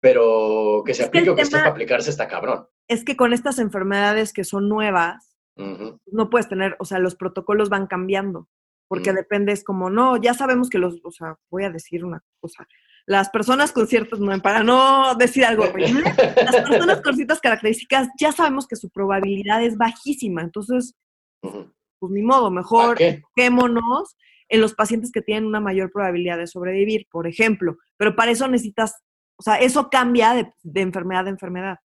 pero 0.00 0.82
que 0.84 0.94
se 0.94 1.04
aplique 1.04 1.30
o 1.30 1.34
que 1.34 1.42
esté 1.42 1.58
para 1.58 1.70
aplicarse 1.70 2.10
está 2.10 2.26
cabrón. 2.26 2.66
Es 2.88 3.04
que 3.04 3.16
con 3.16 3.32
estas 3.32 3.58
enfermedades 3.58 4.32
que 4.32 4.44
son 4.44 4.68
nuevas, 4.68 5.36
no 5.56 6.30
puedes 6.30 6.48
tener, 6.48 6.76
o 6.78 6.84
sea, 6.84 6.98
los 6.98 7.14
protocolos 7.14 7.68
van 7.68 7.86
cambiando, 7.86 8.48
porque 8.88 9.12
mm. 9.12 9.16
depende, 9.16 9.52
es 9.52 9.62
como, 9.62 9.88
no, 9.88 10.16
ya 10.16 10.34
sabemos 10.34 10.68
que 10.68 10.78
los, 10.78 11.00
o 11.04 11.10
sea, 11.10 11.38
voy 11.50 11.64
a 11.64 11.70
decir 11.70 12.04
una 12.04 12.22
cosa, 12.40 12.66
las 13.06 13.28
personas 13.28 13.72
con 13.72 13.86
ciertas, 13.86 14.18
para 14.42 14.62
no 14.62 15.14
decir 15.16 15.44
algo 15.44 15.64
las 15.64 16.68
personas 16.68 17.02
con 17.02 17.14
ciertas 17.14 17.40
características 17.40 18.08
ya 18.18 18.32
sabemos 18.32 18.66
que 18.66 18.76
su 18.76 18.88
probabilidad 18.90 19.62
es 19.62 19.76
bajísima, 19.76 20.42
entonces, 20.42 20.94
pues 21.40 22.12
ni 22.12 22.22
modo, 22.22 22.50
mejor 22.50 22.98
quémonos 23.34 24.16
en 24.48 24.60
los 24.60 24.74
pacientes 24.74 25.10
que 25.12 25.22
tienen 25.22 25.46
una 25.46 25.60
mayor 25.60 25.90
probabilidad 25.92 26.38
de 26.38 26.46
sobrevivir, 26.46 27.06
por 27.10 27.26
ejemplo, 27.26 27.76
pero 27.96 28.16
para 28.16 28.30
eso 28.30 28.48
necesitas, 28.48 29.02
o 29.36 29.42
sea, 29.42 29.56
eso 29.56 29.90
cambia 29.90 30.32
de, 30.32 30.52
de 30.62 30.80
enfermedad 30.80 31.26
a 31.26 31.30
enfermedad. 31.30 31.78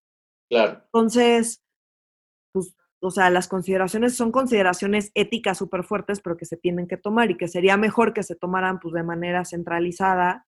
Claro. 0.48 0.82
Entonces, 0.84 1.62
pues, 2.52 2.74
o 3.00 3.10
sea, 3.10 3.30
las 3.30 3.48
consideraciones 3.48 4.14
son 4.14 4.32
consideraciones 4.32 5.10
éticas 5.14 5.58
súper 5.58 5.84
fuertes, 5.84 6.20
pero 6.20 6.36
que 6.36 6.44
se 6.44 6.56
tienen 6.56 6.86
que 6.86 6.96
tomar 6.96 7.30
y 7.30 7.36
que 7.36 7.48
sería 7.48 7.76
mejor 7.76 8.12
que 8.12 8.22
se 8.22 8.36
tomaran 8.36 8.78
pues 8.78 8.94
de 8.94 9.02
manera 9.02 9.44
centralizada 9.44 10.46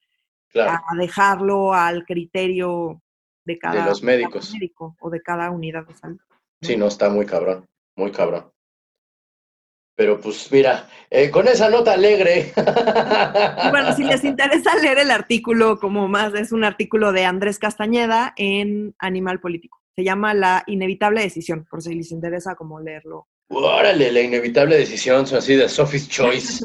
a 0.55 0.80
dejarlo 0.98 1.72
al 1.72 2.05
criterio 2.05 3.03
de 3.44 3.59
cada, 3.59 3.86
los 3.86 4.03
médicos. 4.03 4.53
médico 4.53 4.96
o 5.00 5.11
de 5.11 5.20
cada 5.22 5.50
unidad 5.50 5.86
de 5.86 5.94
salud. 5.94 6.20
Sí, 6.61 6.76
no, 6.76 6.86
está 6.86 7.09
muy 7.09 7.26
cabrón, 7.26 7.66
muy 7.96 8.12
cabrón. 8.12 8.53
Pero 9.94 10.20
pues 10.20 10.50
mira, 10.50 10.88
eh, 11.11 11.30
con 11.30 11.48
esa 11.48 11.68
nota 11.68 11.92
alegre. 11.92 12.53
bueno, 13.70 13.92
si 13.94 14.05
les 14.05 14.24
interesa 14.24 14.74
leer 14.76 14.98
el 14.98 15.11
artículo 15.11 15.78
como 15.78 16.09
más, 16.09 16.32
es 16.34 16.53
un 16.53 16.64
artículo 16.64 17.12
de 17.12 17.24
Andrés 17.24 17.59
Castañeda 17.59 18.32
en 18.36 18.94
Animal 18.98 19.40
Político. 19.40 19.82
Se 19.94 20.05
llama 20.05 20.32
La 20.32 20.64
inevitable 20.66 21.20
decisión, 21.20 21.66
por 21.70 21.82
si 21.82 21.94
les 21.94 22.11
interesa 22.11 22.55
como 22.55 22.80
leerlo. 22.80 23.28
Órale, 23.48 24.11
la 24.11 24.20
inevitable 24.22 24.78
decisión, 24.78 25.26
son 25.26 25.38
así 25.38 25.55
de 25.55 25.68
Sophie's 25.68 26.09
Choice. 26.09 26.64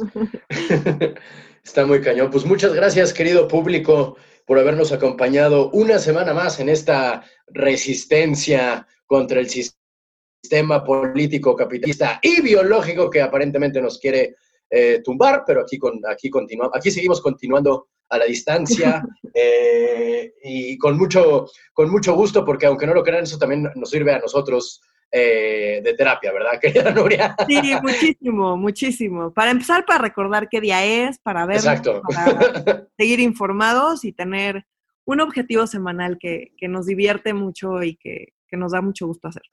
Está 1.68 1.86
muy 1.86 2.00
cañón. 2.00 2.32
Pues 2.32 2.46
muchas 2.46 2.74
gracias, 2.74 3.12
querido 3.12 3.46
público, 3.46 4.16
por 4.46 4.58
habernos 4.58 4.94
acompañado 4.94 5.70
una 5.72 6.00
semana 6.00 6.34
más 6.34 6.62
en 6.62 6.70
esta 6.70 7.26
resistencia 7.48 8.88
contra 9.06 9.42
el 9.42 9.50
sistema 9.50 10.82
político, 10.86 11.58
capitalista 11.58 12.22
y 12.24 12.40
biológico 12.42 13.10
que 13.10 13.22
aparentemente 13.22 13.82
nos 13.82 14.00
quiere 14.00 14.38
eh, 14.70 15.02
tumbar, 15.04 15.44
pero 15.46 15.60
aquí, 15.64 15.78
con, 15.78 16.00
aquí, 16.10 16.30
continuamos, 16.30 16.74
aquí 16.74 16.90
seguimos 16.90 17.20
continuando 17.20 17.90
a 18.08 18.18
la 18.18 18.26
distancia 18.26 19.04
eh, 19.34 20.36
y 20.46 20.78
con 20.78 20.98
mucho, 20.98 21.48
con 21.74 21.92
mucho 21.92 22.16
gusto, 22.16 22.46
porque 22.46 22.66
aunque 22.66 22.88
no 22.88 22.94
lo 22.94 23.04
crean, 23.04 23.26
eso 23.26 23.38
también 23.38 23.70
nos 23.76 23.90
sirve 23.90 24.14
a 24.14 24.20
nosotros 24.20 24.82
eh, 25.12 25.82
de 25.84 25.94
terapia, 25.94 26.32
¿verdad, 26.32 26.60
querida 26.62 26.92
Nuria? 26.92 27.36
Sí, 27.48 27.74
muchísimo, 27.82 28.58
muchísimo. 28.58 29.34
Para 29.34 29.52
empezar, 29.52 29.86
para 29.86 30.00
recordar 30.00 30.50
qué 30.50 30.62
día 30.62 30.84
es, 30.86 31.20
para 31.20 31.46
ver, 31.46 31.62
para 31.62 32.88
seguir 32.98 33.20
informados 33.20 34.04
y 34.06 34.14
tener 34.14 34.66
un 35.06 35.22
objetivo 35.22 35.68
semanal 35.68 36.18
que, 36.20 36.52
nos 36.62 36.86
divierte 36.86 37.34
mucho 37.34 37.84
y 37.84 37.96
que 37.96 38.34
nos 38.52 38.72
da 38.72 38.82
mucho 38.82 39.08
gusto 39.08 39.28
hacer. 39.28 39.44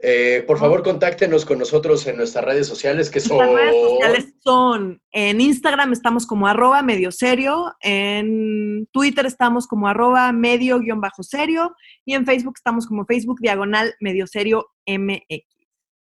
Eh, 0.00 0.44
por 0.46 0.58
favor, 0.58 0.84
contáctenos 0.84 1.44
con 1.44 1.58
nosotros 1.58 2.06
en 2.06 2.16
nuestras 2.16 2.44
redes 2.44 2.68
sociales, 2.68 3.10
que 3.10 3.18
son... 3.18 3.56
redes 3.56 3.74
sociales 3.74 4.34
son, 4.44 5.02
en 5.10 5.40
Instagram 5.40 5.92
estamos 5.92 6.24
como 6.24 6.46
arroba 6.46 6.82
medio 6.82 7.10
serio, 7.10 7.74
en 7.80 8.86
Twitter 8.92 9.26
estamos 9.26 9.66
como 9.66 9.88
arroba 9.88 10.30
medio 10.30 10.78
guion 10.78 11.00
bajo 11.00 11.24
serio, 11.24 11.74
y 12.04 12.14
en 12.14 12.26
Facebook 12.26 12.54
estamos 12.56 12.86
como 12.86 13.06
Facebook 13.06 13.40
diagonal 13.40 13.94
medio 13.98 14.28
serio 14.28 14.68
MX. 14.86 15.58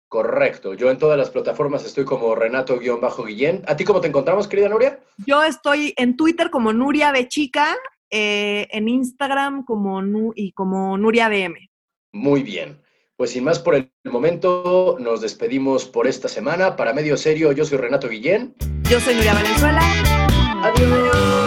Correcto. 0.07 0.75
Yo 0.75 0.91
en 0.91 0.99
todas 0.99 1.17
las 1.17 1.31
plataformas 1.31 1.83
estoy 1.85 2.05
como 2.05 2.35
Renato-Guillén. 2.35 3.63
¿A 3.65 3.75
ti 3.75 3.83
cómo 3.83 3.99
te 3.99 4.07
encontramos, 4.07 4.47
querida 4.47 4.69
Nuria? 4.69 4.99
Yo 5.25 5.41
estoy 5.43 5.95
en 5.97 6.15
Twitter 6.15 6.51
como 6.51 6.71
Nuria 6.71 7.11
de 7.11 7.27
Chica, 7.27 7.75
eh, 8.11 8.67
en 8.69 8.87
Instagram 8.87 9.65
como, 9.65 10.31
y 10.35 10.51
como 10.51 10.99
Nuria 10.99 11.29
DM. 11.29 11.67
Muy 12.11 12.43
bien. 12.43 12.82
Pues 13.23 13.31
sin 13.31 13.45
más 13.45 13.57
por 13.57 13.75
el 13.75 13.89
momento, 14.03 14.97
nos 14.99 15.21
despedimos 15.21 15.85
por 15.85 16.07
esta 16.07 16.27
semana. 16.27 16.75
Para 16.75 16.91
Medio 16.91 17.15
Serio, 17.15 17.53
yo 17.53 17.63
soy 17.63 17.77
Renato 17.77 18.09
Guillén. 18.09 18.53
Yo 18.89 18.99
soy 18.99 19.15
Nuria 19.15 19.33
Valenzuela. 19.33 19.81
Adiós. 20.61 21.42